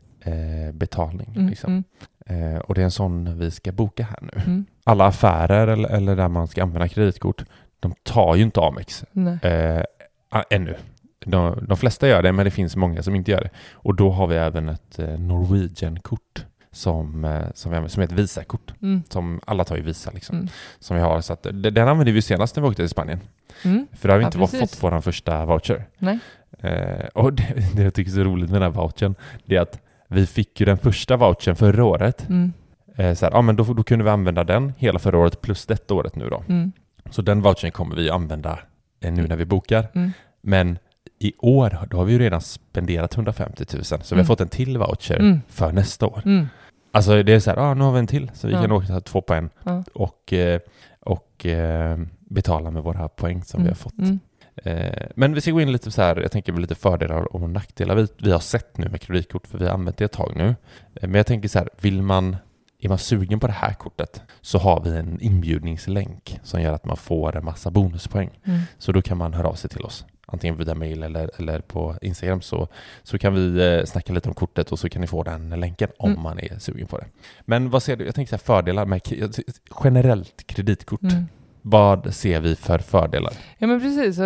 Betalning, 0.73 1.33
Mm, 1.37 1.49
liksom. 1.49 1.85
mm, 2.27 2.61
och 2.61 2.75
det 2.75 2.81
är 2.81 2.85
en 2.85 2.91
sån 2.91 3.39
vi 3.39 3.51
ska 3.51 3.73
boka 3.73 4.05
här 4.05 4.19
nu. 4.23 4.43
mm. 4.47 4.65
Alla 4.85 5.07
affärer 5.07 5.67
eller, 5.69 5.89
eller 5.89 6.17
där 6.17 6.29
man 6.29 6.49
ska 6.49 6.63
använda 6.63 6.89
kreditkort, 6.89 7.45
de 7.81 7.95
tar 8.03 8.35
ju 8.35 8.43
inte 8.43 8.61
Amex 8.61 9.05
Nej. 9.13 9.39
ännu. 10.51 10.77
De, 11.25 11.65
de 11.69 11.77
flesta 11.77 12.09
gör 12.09 12.23
det, 12.23 12.33
men 12.33 12.45
det 12.45 12.51
finns 12.51 12.77
många 12.77 13.03
som 13.03 13.15
inte 13.15 13.31
gör 13.31 13.41
det. 13.41 13.51
Och 13.73 13.95
då 13.95 14.11
har 14.11 14.27
vi 14.27 14.37
även 14.37 14.69
ett 14.69 14.99
eh, 14.99 15.19
Norwegian-kort 15.19 16.45
som, 16.73 17.25
eh, 17.25 17.43
som, 17.55 17.71
vi 17.71 17.77
använder, 17.77 17.89
som 17.93 18.01
är 18.01 18.07
ett 18.07 18.13
Visa-kort. 18.13 18.73
Mm. 18.83 19.03
Som 19.09 19.41
alla 19.47 19.65
tar 19.65 19.77
ju 19.77 19.83
Visa 19.83 20.11
liksom. 20.11 20.37
Mm. 20.37 20.49
Som 20.79 20.97
vi 20.97 21.03
har. 21.03 21.21
Så 21.21 21.33
att, 21.33 21.43
den 21.53 21.89
använde 21.89 22.13
vi 22.13 22.23
senast 22.23 22.57
när 22.57 22.63
vi 22.63 22.69
åkte 22.69 22.83
till 22.83 22.89
Spanien. 22.89 23.21
Mm. 23.65 23.87
För 23.93 24.09
då 24.09 24.15
har 24.15 24.19
vi 24.19 24.23
Ja, 24.23 24.29
inte 24.29 24.39
precis. 24.39 24.61
fått 24.61 24.83
vår 24.83 25.01
första 25.01 25.45
voucher. 25.45 25.85
Eh, 26.61 27.07
och 27.15 27.33
det, 27.33 27.55
det 27.75 27.83
jag 27.83 27.95
tycker 27.95 28.11
är 28.11 28.15
så 28.15 28.25
roligt 28.25 28.51
med 28.51 28.61
den 28.63 28.73
här 28.73 28.81
vouchern, 28.81 29.15
det 29.45 29.57
är 29.57 29.61
att 29.61 29.81
vi 30.09 30.27
fick 30.27 30.61
ju 30.61 30.67
den 30.67 30.79
första 30.79 31.17
vouchern 31.17 31.57
förra 31.57 31.85
året. 31.85 32.29
Mm. 32.29 32.53
Eh, 32.97 33.15
så 33.15 33.27
här, 33.27 33.33
ja, 33.33 33.43
men 33.43 33.57
då, 33.57 33.65
då 33.65 33.83
kunde 33.83 34.05
vi 34.05 34.11
använda 34.11 34.45
den 34.45 34.73
hela 34.79 34.99
förra 34.99 35.19
året 35.19 35.41
plus 35.41 35.67
detta 35.67 35.95
året 35.95 36.17
nu 36.17 36.29
då. 36.29 36.45
Mm. 36.49 36.73
Så 37.11 37.23
den 37.23 37.43
vouchern 37.43 37.73
kommer 37.73 37.97
vi 37.97 38.11
använda 38.11 38.59
eh, 39.01 39.13
nu 39.13 39.27
när 39.27 39.37
vi 39.37 39.45
bokar. 39.45 39.87
Mm. 39.95 40.13
Men 40.41 40.79
i 41.19 41.33
år, 41.39 41.79
då 41.91 41.97
har 41.97 42.05
vi 42.05 42.13
ju 42.13 42.19
redan 42.19 42.41
spenderat 42.41 43.15
150 43.15 43.65
000, 43.75 43.85
så 43.85 43.97
vi 43.97 44.05
har 44.11 44.15
Mm. 44.17 44.27
fått 44.27 44.41
en 44.41 44.49
till 44.49 44.79
voucher 44.79 45.17
Mm. 45.21 45.41
för 45.49 45.73
nästa 45.73 46.07
år. 46.07 46.23
Mm. 46.25 46.47
Alltså 46.93 47.23
det 47.23 47.33
är 47.33 47.41
så 47.41 47.51
här, 47.51 47.57
ja 47.57 47.75
nu 47.75 47.85
har 47.85 47.93
vi 47.93 47.99
en 47.99 48.07
till, 48.07 48.31
så 48.35 48.47
vi 48.47 48.53
Ja. 48.53 48.63
kan 48.63 48.73
åka 48.73 49.01
två 49.01 49.21
på 49.21 49.35
en 49.35 49.51
Ja. 49.65 49.85
och, 49.95 50.33
eh, 50.33 50.61
och 51.01 51.47
eh, 51.47 51.99
betala 52.21 52.71
med 52.71 52.83
våra 52.83 53.09
poäng 53.09 53.43
som 53.45 53.61
vi 53.61 53.63
Mm. 53.63 53.71
har 53.71 53.77
fått. 53.77 53.99
Mm. 53.99 54.19
Eh, 54.57 55.07
Men 55.17 55.35
vi 55.35 55.41
ska 55.41 55.51
gå 55.51 55.61
in 55.61 55.73
lite 55.73 55.91
så 55.91 56.03
här, 56.03 56.17
jag 56.17 56.31
tänker 56.33 56.53
lite 56.53 56.75
fördelar 56.75 57.35
och 57.37 57.51
nackdelar 57.51 57.95
vi, 57.95 58.07
vi 58.19 58.31
har 58.31 58.39
sett 58.41 58.79
nu 58.79 58.89
med 58.89 59.01
kreditkort, 59.01 59.47
för 59.47 59.59
vi 59.59 59.67
har 59.67 59.75
använt 59.75 59.97
det 59.99 60.05
ett 60.05 60.13
tag 60.13 60.33
nu. 60.37 60.55
Men 61.01 61.15
jag 61.15 61.27
tänker 61.27 61.49
så 61.49 61.59
här, 61.59 61.69
vill 61.81 62.03
man, 62.03 62.37
är 62.81 62.89
man 62.89 62.99
sugen 62.99 63.41
på 63.41 63.47
det 63.47 63.53
här 63.53 63.75
kortet 63.75 64.23
så 64.41 64.59
har 64.59 64.81
vi 64.81 64.97
en 64.97 65.21
inbjudningslänk 65.21 66.41
som 66.43 66.61
gör 66.63 66.73
att 66.73 66.85
man 66.85 66.97
får 66.97 67.37
en 67.37 67.45
massa 67.45 67.71
bonuspoäng. 67.71 68.31
Mm. 68.45 68.61
Så 68.79 68.93
då 68.93 69.03
kan 69.03 69.19
man 69.19 69.35
höra 69.35 69.49
av 69.49 69.55
sig 69.55 69.71
till 69.71 69.83
oss, 69.83 70.05
antingen 70.35 70.57
via 70.57 70.75
mail 70.75 71.03
eller, 71.03 71.31
eller 71.39 71.61
på 71.61 71.95
Instagram 72.03 72.41
så, 72.43 72.69
så 73.03 73.19
kan 73.19 73.35
vi 73.35 73.77
eh, 73.79 73.85
snacka 73.85 74.13
lite 74.13 74.29
om 74.29 74.35
kortet 74.35 74.73
och 74.73 74.79
så 74.79 74.89
kan 74.89 75.01
ni 75.01 75.07
få 75.07 75.23
den 75.23 75.51
länken 75.61 75.89
om 75.99 76.11
Mm. 76.11 76.23
man 76.23 76.39
är 76.39 76.59
sugen 76.59 76.87
på 76.87 76.99
det. 76.99 77.07
Men 77.41 77.71
vad 77.71 77.83
ser 77.83 77.97
du, 77.97 78.05
jag 78.07 78.15
tänker 78.15 78.31
så 78.31 78.37
här, 78.37 78.63
fördelar 78.63 78.87
med 78.87 79.01
generellt 79.85 80.47
kreditkort. 80.47 81.03
Mm. 81.03 81.25
Vad 81.63 82.15
ser 82.15 82.41
vi 82.41 82.57
för 82.57 82.79
fördelar? 82.79 83.33
Ja 83.59 83.67
men 83.67 83.81
precis, 83.81 84.19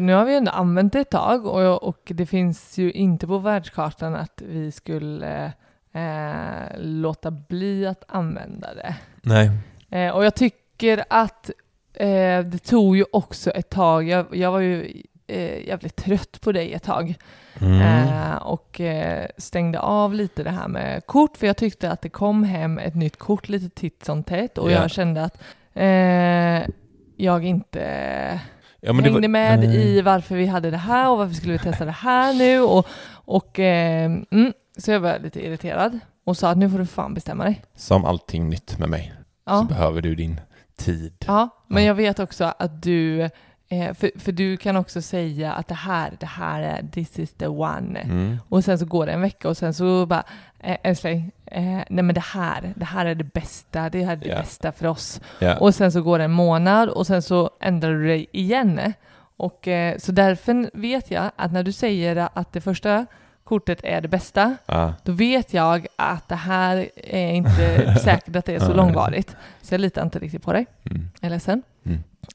nu 0.00 0.12
har 0.12 0.24
vi 0.24 0.36
ändå 0.36 0.50
använt 0.50 0.92
det 0.92 1.00
ett 1.00 1.10
tag 1.10 1.46
och, 1.46 1.82
och 1.82 2.02
det 2.14 2.26
finns 2.26 2.78
ju 2.78 2.92
inte 2.92 3.26
på 3.26 3.38
världskartan 3.38 4.14
att 4.14 4.42
vi 4.46 4.72
skulle 4.72 5.52
eh, 5.92 6.78
låta 6.78 7.30
bli 7.30 7.86
att 7.86 8.04
använda 8.08 8.74
det. 8.74 8.96
Nej. 9.22 9.50
Eh, 9.90 10.10
och 10.14 10.24
jag 10.24 10.34
tycker 10.34 11.04
att 11.10 11.50
eh, 11.94 12.40
det 12.44 12.58
tog 12.64 12.96
ju 12.96 13.04
också 13.12 13.50
ett 13.50 13.70
tag, 13.70 14.08
jag, 14.08 14.36
jag 14.36 14.52
var 14.52 14.60
ju 14.60 15.02
eh, 15.26 15.66
jävligt 15.66 15.96
trött 15.96 16.40
på 16.40 16.52
dig 16.52 16.72
ett 16.72 16.82
tag 16.82 17.14
Mm. 17.60 17.80
eh, 17.80 18.36
och 18.36 18.80
eh, 18.80 19.26
stängde 19.38 19.80
av 19.80 20.14
lite 20.14 20.42
det 20.42 20.50
här 20.50 20.68
med 20.68 21.06
kort 21.06 21.36
för 21.36 21.46
jag 21.46 21.56
tyckte 21.56 21.90
att 21.90 22.00
det 22.02 22.08
kom 22.08 22.44
hem 22.44 22.78
ett 22.78 22.94
nytt 22.94 23.16
kort 23.16 23.48
lite 23.48 23.68
titt 23.80 24.04
som 24.04 24.22
tätt 24.22 24.58
och 24.58 24.70
Ja. 24.70 24.80
jag 24.80 24.90
kände 24.90 25.24
att 25.24 25.38
eh, 25.74 26.68
jag 27.16 27.44
inte 27.44 28.40
Ja, 28.80 28.92
hängde 28.92 29.10
var- 29.10 29.28
med 29.28 29.58
Nej. 29.58 29.76
i 29.76 30.00
varför 30.02 30.36
vi 30.36 30.46
hade 30.46 30.70
det 30.70 30.76
här 30.76 31.10
och 31.10 31.18
varför 31.18 31.34
skulle 31.34 31.52
vi 31.52 31.58
testa 31.58 31.84
det 31.84 31.90
här 31.90 32.34
nu 32.34 32.60
och, 32.60 32.86
och 33.12 33.58
eh, 33.58 34.04
mm, 34.30 34.52
så 34.78 34.90
jag 34.90 35.00
var 35.00 35.18
lite 35.18 35.46
irriterad 35.46 35.98
och 36.24 36.36
sa 36.36 36.50
att 36.50 36.58
nu 36.58 36.70
får 36.70 36.78
du 36.78 36.86
fan 36.86 37.14
bestämma 37.14 37.44
dig. 37.44 37.62
Som 37.74 38.04
allting 38.04 38.48
nytt 38.48 38.78
med 38.78 38.88
mig 38.88 39.12
så 39.16 39.52
Ja, 39.52 39.66
behöver 39.68 40.02
du 40.02 40.14
din 40.14 40.40
tid. 40.76 41.24
ja 41.26 41.48
men 41.66 41.82
Ja. 41.82 41.86
jag 41.86 41.94
vet 41.94 42.18
också 42.18 42.52
att 42.58 42.82
du, 42.82 43.30
eh, 43.68 43.94
för, 43.94 44.10
för 44.18 44.32
du 44.32 44.56
kan 44.56 44.76
också 44.76 45.02
säga 45.02 45.52
att 45.52 45.68
det 45.68 45.74
här, 45.74 46.12
det 46.20 46.26
här 46.26 46.62
är 46.62 46.82
this 46.92 47.18
is 47.18 47.32
the 47.32 47.46
one. 47.46 47.98
Mm. 48.00 48.36
Och 48.48 48.64
sen 48.64 48.78
så 48.78 48.84
går 48.84 49.06
det 49.06 49.12
en 49.12 49.20
vecka 49.20 49.48
och 49.48 49.56
sen 49.56 49.74
så 49.74 50.06
bara, 50.06 50.24
eh, 50.60 50.76
älskling, 50.82 51.32
eh, 51.46 51.62
nej 51.62 51.86
men 52.04 52.14
det 52.14 52.20
här, 52.24 52.72
det 52.76 52.84
här 52.84 53.06
är 53.06 53.14
det 53.14 53.24
bästa, 53.34 53.90
det 53.90 54.04
här 54.04 54.12
är 54.12 54.16
det 54.16 54.28
Ja. 54.28 54.38
bästa 54.38 54.72
för 54.72 54.86
oss. 54.86 55.20
Ja. 55.38 55.56
Och 55.58 55.74
sen 55.74 55.92
så 55.92 56.02
går 56.02 56.18
det 56.18 56.24
en 56.24 56.30
månad 56.32 56.88
och 56.88 57.06
sen 57.06 57.22
så 57.22 57.50
ändrar 57.60 57.92
du 57.92 58.06
dig 58.06 58.26
igen. 58.32 58.92
Och 59.38 59.68
eh, 59.68 59.98
så 59.98 60.12
därför 60.12 60.70
vet 60.72 61.10
jag 61.10 61.30
att 61.36 61.52
när 61.52 61.62
du 61.62 61.72
säger 61.72 62.28
att 62.34 62.52
det 62.52 62.60
första 62.60 63.06
kortet 63.44 63.80
är 63.84 64.00
det 64.00 64.08
bästa, 64.08 64.56
Ja. 64.66 64.94
då 65.02 65.12
vet 65.12 65.54
jag 65.54 65.86
att 65.96 66.28
det 66.28 66.34
här 66.34 66.88
är 66.96 67.32
inte 67.32 67.94
säkert 68.04 68.36
att 68.36 68.44
det 68.44 68.54
är 68.54 68.60
så 68.60 68.74
långvarigt. 68.74 69.36
Så 69.62 69.74
jag 69.74 69.80
litar 69.80 70.02
inte 70.02 70.18
riktigt 70.18 70.42
på 70.42 70.52
dig. 70.52 70.66
Mm. 70.90 71.08
Jag 71.20 71.26
är 71.26 71.30
ledsen. 71.30 71.62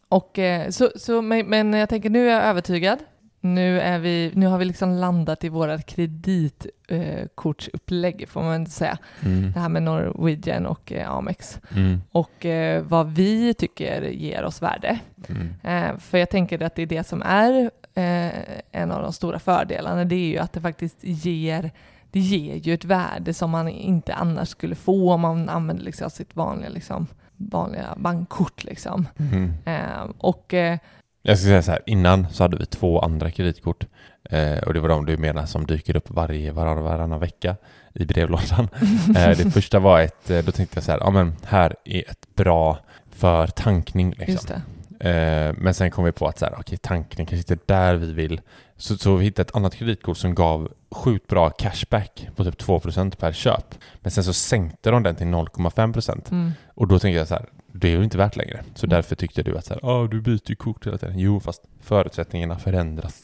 Och, 0.09 0.39
eh, 0.39 0.69
så, 0.69 0.91
så, 0.95 1.21
men, 1.21 1.73
jag 1.73 1.89
tänker 1.89 2.09
nu 2.09 2.29
är 2.29 2.33
jag 2.33 2.43
övertygad. 2.43 2.99
Nu, 3.43 3.79
är 3.79 3.99
vi, 3.99 4.31
nu 4.33 4.47
har 4.47 4.57
vi 4.57 4.65
liksom 4.65 4.89
landat 4.89 5.43
i 5.43 5.49
våra 5.49 5.81
kreditkortsupplägg 5.81 8.29
får 8.29 8.41
man 8.41 8.55
inte 8.55 8.71
säga. 8.71 8.97
Mm. 9.25 9.51
Det 9.51 9.59
här 9.59 9.69
med 9.69 9.83
Norwegian 9.83 10.65
och 10.65 10.91
eh, 10.91 11.11
Amex. 11.11 11.59
Mm. 11.75 12.01
Och 12.11 12.45
eh, 12.45 12.83
vad 12.83 13.11
vi 13.11 13.53
tycker 13.53 14.01
ger 14.01 14.43
oss 14.43 14.61
värde. 14.61 14.99
Mm. 15.29 15.49
Eh, 15.63 15.97
för 15.97 16.17
jag 16.17 16.29
tänker 16.29 16.61
att 16.61 16.75
det 16.75 16.81
är 16.81 16.85
det 16.85 17.07
som 17.07 17.21
är 17.21 17.71
eh, 17.93 18.31
en 18.71 18.91
av 18.91 19.01
de 19.01 19.13
stora 19.13 19.39
fördelarna. 19.39 20.05
Det 20.05 20.15
är 20.15 20.27
ju 20.27 20.37
att 20.37 20.53
det 20.53 20.61
faktiskt 20.61 20.97
ger, 21.01 21.71
det 22.11 22.19
ger 22.19 22.55
ju 22.55 22.73
ett 22.73 22.85
värde 22.85 23.33
som 23.33 23.51
man 23.51 23.67
inte 23.67 24.13
annars 24.13 24.49
skulle 24.49 24.75
få 24.75 25.13
om 25.13 25.21
man 25.21 25.49
använder 25.49 25.83
liksom 25.83 26.09
sitt 26.09 26.35
vanliga, 26.35 26.69
liksom, 26.69 27.07
vanliga 27.49 27.93
bankkort. 27.97 28.63
Liksom. 28.63 29.07
Mm. 29.17 29.53
Eh, 29.65 30.09
och 30.17 30.53
eh, 30.53 30.77
Jag 31.21 31.37
ska 31.37 31.47
säga 31.47 31.61
så 31.61 31.71
här, 31.71 31.81
innan 31.85 32.27
så 32.31 32.43
hade 32.43 32.57
vi 32.57 32.65
två 32.65 32.99
andra 32.99 33.31
kreditkort 33.31 33.85
eh, 34.29 34.57
och 34.57 34.73
det 34.73 34.79
var 34.79 34.89
de 34.89 35.05
du 35.05 35.17
menar 35.17 35.45
som 35.45 35.65
dyker 35.65 35.95
upp 35.95 36.09
varje, 36.09 36.51
varann, 36.51 36.83
varannan 36.83 37.19
vecka 37.19 37.55
i 37.93 38.05
brevlådan. 38.05 38.67
eh, 39.15 39.37
det 39.37 39.51
första 39.53 39.79
var 39.79 40.01
ett, 40.01 40.29
eh, 40.29 40.39
då 40.39 40.51
tänkte 40.51 40.77
jag 40.77 40.83
så 40.83 40.91
här, 40.91 40.99
ja 40.99 41.09
men 41.09 41.35
här 41.45 41.75
är 41.85 42.09
ett 42.09 42.35
bra 42.35 42.77
för 43.09 43.47
tankning 43.47 44.13
liksom. 44.17 44.55
Eh, 44.99 45.53
men 45.57 45.73
sen 45.73 45.91
kom 45.91 46.03
vi 46.03 46.11
på 46.11 46.27
att 46.27 46.39
så 46.39 46.45
här, 46.45 46.55
okej, 46.59 46.77
tankning 46.77 47.27
kanske 47.27 47.53
inte 47.53 47.73
är 47.73 47.77
där 47.77 47.95
vi 47.95 48.13
vill. 48.13 48.41
Så, 48.81 48.97
så 48.97 49.15
vi 49.15 49.25
hittade 49.25 49.49
ett 49.49 49.55
annat 49.55 49.75
kreditkort 49.75 50.17
som 50.17 50.35
gav 50.35 50.71
sjukt 50.91 51.27
bra 51.27 51.49
cashback 51.49 52.27
på 52.35 52.43
typ 52.43 52.61
2% 52.61 53.15
per 53.15 53.33
köp. 53.33 53.75
Men 54.01 54.11
sen 54.11 54.23
så 54.23 54.33
sänkte 54.33 54.91
de 54.91 55.03
den 55.03 55.15
till 55.15 55.27
0,5%. 55.27 56.31
Mm. 56.31 56.51
Och 56.75 56.87
då 56.87 56.99
tänkte 56.99 57.17
jag 57.19 57.27
så 57.27 57.33
här, 57.33 57.45
det 57.73 57.87
är 57.87 57.97
ju 57.97 58.03
inte 58.03 58.17
värt 58.17 58.35
längre. 58.35 58.63
Så 58.75 58.85
Mm. 58.85 58.95
därför 58.95 59.15
tyckte 59.15 59.43
du 59.43 59.57
att 59.57 59.65
så 59.65 59.73
här, 59.73 59.85
ah, 59.85 60.07
du 60.07 60.21
byter 60.21 60.49
ju 60.49 60.55
kort 60.55 60.87
hela 60.87 60.97
tiden. 60.97 61.19
Jo, 61.19 61.39
fast 61.39 61.61
förutsättningarna 61.81 62.59
förändras. 62.59 63.23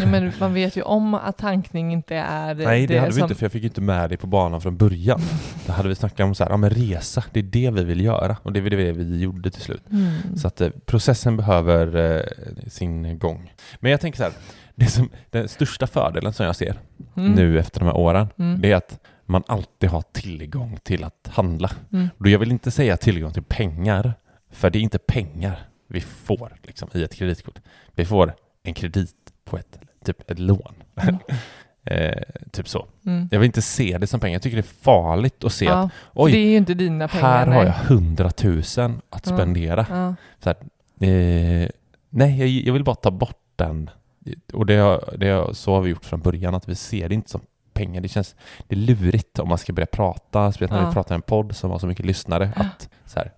Ja, 0.00 0.06
men 0.06 0.32
man 0.40 0.54
vet 0.54 0.76
ju 0.76 0.82
om 0.82 1.14
att 1.14 1.38
tankning 1.38 1.92
inte 1.92 2.14
är 2.16 2.54
Nej, 2.54 2.86
det, 2.86 2.98
hade 2.98 3.10
vi 3.10 3.14
som... 3.14 3.22
inte 3.22 3.34
för 3.34 3.44
jag 3.44 3.52
fick 3.52 3.64
inte 3.64 3.80
med 3.80 4.10
dig 4.10 4.18
på 4.18 4.26
banan 4.26 4.60
från 4.60 4.76
början. 4.76 5.20
Då 5.66 5.72
hade 5.72 5.88
vi 5.88 5.94
snackat 5.94 6.20
om 6.20 6.34
så 6.34 6.44
här, 6.44 6.50
ja 6.50 6.56
men 6.56 6.70
resa, 6.70 7.24
det 7.32 7.40
är 7.40 7.44
det 7.44 7.70
vi 7.70 7.84
vill 7.84 8.00
göra. 8.00 8.36
Och 8.42 8.52
det 8.52 8.60
var 8.60 8.70
det 8.70 8.92
vi 8.92 9.20
gjorde 9.20 9.50
till 9.50 9.62
slut. 9.62 9.82
Mm. 9.90 10.36
Så 10.36 10.48
att 10.48 10.60
eh, 10.60 10.70
processen 10.86 11.36
behöver 11.36 12.16
eh, 12.16 12.22
sin 12.68 13.18
gång. 13.18 13.52
Men 13.80 13.90
jag 13.90 14.00
tänker 14.00 14.16
så 14.16 14.22
här, 14.24 14.32
det 14.74 14.86
som, 14.86 15.10
den 15.30 15.48
största 15.48 15.86
fördelen 15.86 16.32
som 16.32 16.46
jag 16.46 16.56
ser 16.56 16.78
Mm. 17.16 17.32
nu 17.32 17.58
efter 17.58 17.80
de 17.80 17.86
här 17.86 17.96
åren, 17.96 18.26
Mm. 18.38 18.60
det 18.60 18.72
är 18.72 18.76
att 18.76 18.98
man 19.26 19.42
alltid 19.46 19.90
har 19.90 20.02
tillgång 20.12 20.78
till 20.82 21.04
att 21.04 21.30
handla. 21.32 21.70
Mm. 21.92 22.08
Då 22.18 22.28
jag 22.30 22.38
vill 22.38 22.50
inte 22.52 22.70
säga 22.70 22.96
tillgång 22.96 23.32
till 23.32 23.42
pengar, 23.42 24.14
för 24.50 24.70
det 24.70 24.78
är 24.78 24.80
inte 24.80 24.98
pengar 24.98 25.68
vi 25.86 26.00
får 26.00 26.52
liksom, 26.62 26.88
i 26.94 27.02
ett 27.02 27.14
kreditkort. 27.14 27.58
Vi 27.94 28.04
får 28.04 28.34
en 28.62 28.74
kredit 28.74 29.14
på 29.44 29.58
ett, 29.58 29.78
typ 30.04 30.30
ett 30.30 30.38
lån. 30.38 30.74
Mm. 30.96 31.16
eh, 31.84 32.22
typ 32.52 32.68
så. 32.68 32.86
Mm. 33.06 33.28
Jag 33.32 33.38
vill 33.40 33.46
inte 33.46 33.62
se 33.62 33.98
det 33.98 34.06
som 34.06 34.20
pengar. 34.20 34.32
Jag 34.34 34.42
tycker 34.42 34.56
det 34.56 34.60
är 34.60 34.82
farligt 34.84 35.44
att 35.44 35.52
se 35.52 35.64
Ja, 35.64 35.72
att 35.82 35.92
för 35.92 36.26
det 36.26 36.36
är 36.36 36.44
oj, 36.44 36.50
ju 36.50 36.56
inte 36.56 36.74
dina 36.74 37.08
pengar. 37.08 37.24
här 37.28 37.46
har 37.46 37.64
jag 37.64 37.72
hundratusen 37.72 39.00
att 39.10 39.26
Ja. 39.26 39.36
spendera. 39.36 39.86
Ja. 39.90 40.14
Så 40.38 40.48
här, 40.50 40.56
eh, 41.08 41.68
nej, 42.10 42.38
jag, 42.38 42.48
jag 42.48 42.72
vill 42.72 42.84
bara 42.84 42.94
ta 42.96 43.10
bort 43.10 43.40
den. 43.56 43.90
Och 44.52 44.66
det, 44.66 44.76
har- 44.76 45.14
det, 45.18 45.28
har- 45.30 45.52
så 45.52 45.74
har 45.74 45.80
vi 45.80 45.90
gjort 45.90 46.04
från 46.04 46.20
början, 46.20 46.54
att 46.54 46.68
vi 46.68 46.74
ser 46.74 47.08
det 47.08 47.14
inte 47.14 47.30
som 47.30 47.40
pengar. 47.72 48.00
Det 48.00 48.08
känns 48.08 48.34
det 48.68 48.74
är 48.74 48.78
lurigt 48.78 49.38
om 49.38 49.48
man 49.48 49.58
ska 49.58 49.72
börja 49.72 49.86
prata, 49.86 50.52
speciellt 50.52 50.72
när 50.72 50.80
Ja. 50.80 50.88
vi 50.88 50.92
pratar 50.94 51.14
i 51.14 51.16
en 51.16 51.22
podd 51.22 51.56
som 51.56 51.70
har 51.70 51.78
så 51.78 51.86
mycket 51.86 52.06
lyssnare, 52.06 52.52
att 52.56 52.88
så 53.06 53.18
här, 53.18 53.32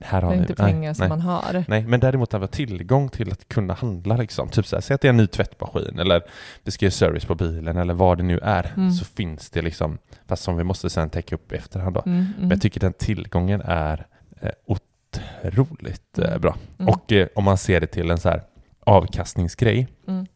här 0.00 0.20
Det 0.20 0.26
har 0.26 0.32
är 0.32 0.36
ni. 0.36 0.42
inte 0.42 0.62
Nej, 0.62 0.72
pengar 0.72 0.94
som 0.94 1.00
nej. 1.02 1.08
man 1.08 1.20
har. 1.20 1.64
Nej, 1.68 1.82
men 1.86 2.00
däremot 2.00 2.32
när 2.32 2.38
vi 2.38 2.42
har 2.42 2.48
tillgång 2.48 3.08
till 3.08 3.32
att 3.32 3.48
kunna 3.48 3.74
handla 3.74 4.16
liksom. 4.16 4.48
Typ 4.48 4.66
så 4.66 4.76
här, 4.76 4.80
säg 4.80 4.94
att 4.94 5.00
det 5.00 5.08
är 5.08 5.10
en 5.10 5.16
ny 5.16 5.26
tvättmaskin 5.26 5.98
eller 5.98 6.22
vi 6.62 6.70
ska 6.70 6.84
göra 6.86 6.90
service 6.92 7.24
på 7.24 7.34
bilen 7.34 7.76
eller 7.76 7.94
vad 7.94 8.18
det 8.18 8.22
nu 8.24 8.38
är. 8.42 8.72
Mm. 8.76 8.90
Så 8.92 9.04
finns 9.04 9.50
det 9.50 9.62
liksom, 9.62 9.98
fast 10.26 10.42
som 10.42 10.56
vi 10.56 10.64
måste 10.64 10.90
sen 10.90 11.10
täcka 11.10 11.34
upp 11.34 11.52
i 11.52 11.56
efterhand 11.56 11.94
då. 11.94 12.02
Mm, 12.06 12.18
mm. 12.18 12.32
Men 12.38 12.50
jag 12.50 12.60
tycker 12.62 12.80
den 12.80 12.92
tillgången 12.92 13.62
är 13.64 14.06
eh, 14.40 14.50
otroligt 14.66 16.18
eh, 16.18 16.28
Mm. 16.28 16.40
bra. 16.40 16.56
Mm. 16.78 16.88
Och 16.88 17.12
eh, 17.12 17.28
om 17.34 17.44
man 17.44 17.58
ser 17.58 17.80
det 17.80 17.86
till 17.86 18.10
en 18.10 18.18
så 18.18 18.28
här 18.28 18.42
avkastningsgrej, 18.84 19.88
Mm. 20.08 20.26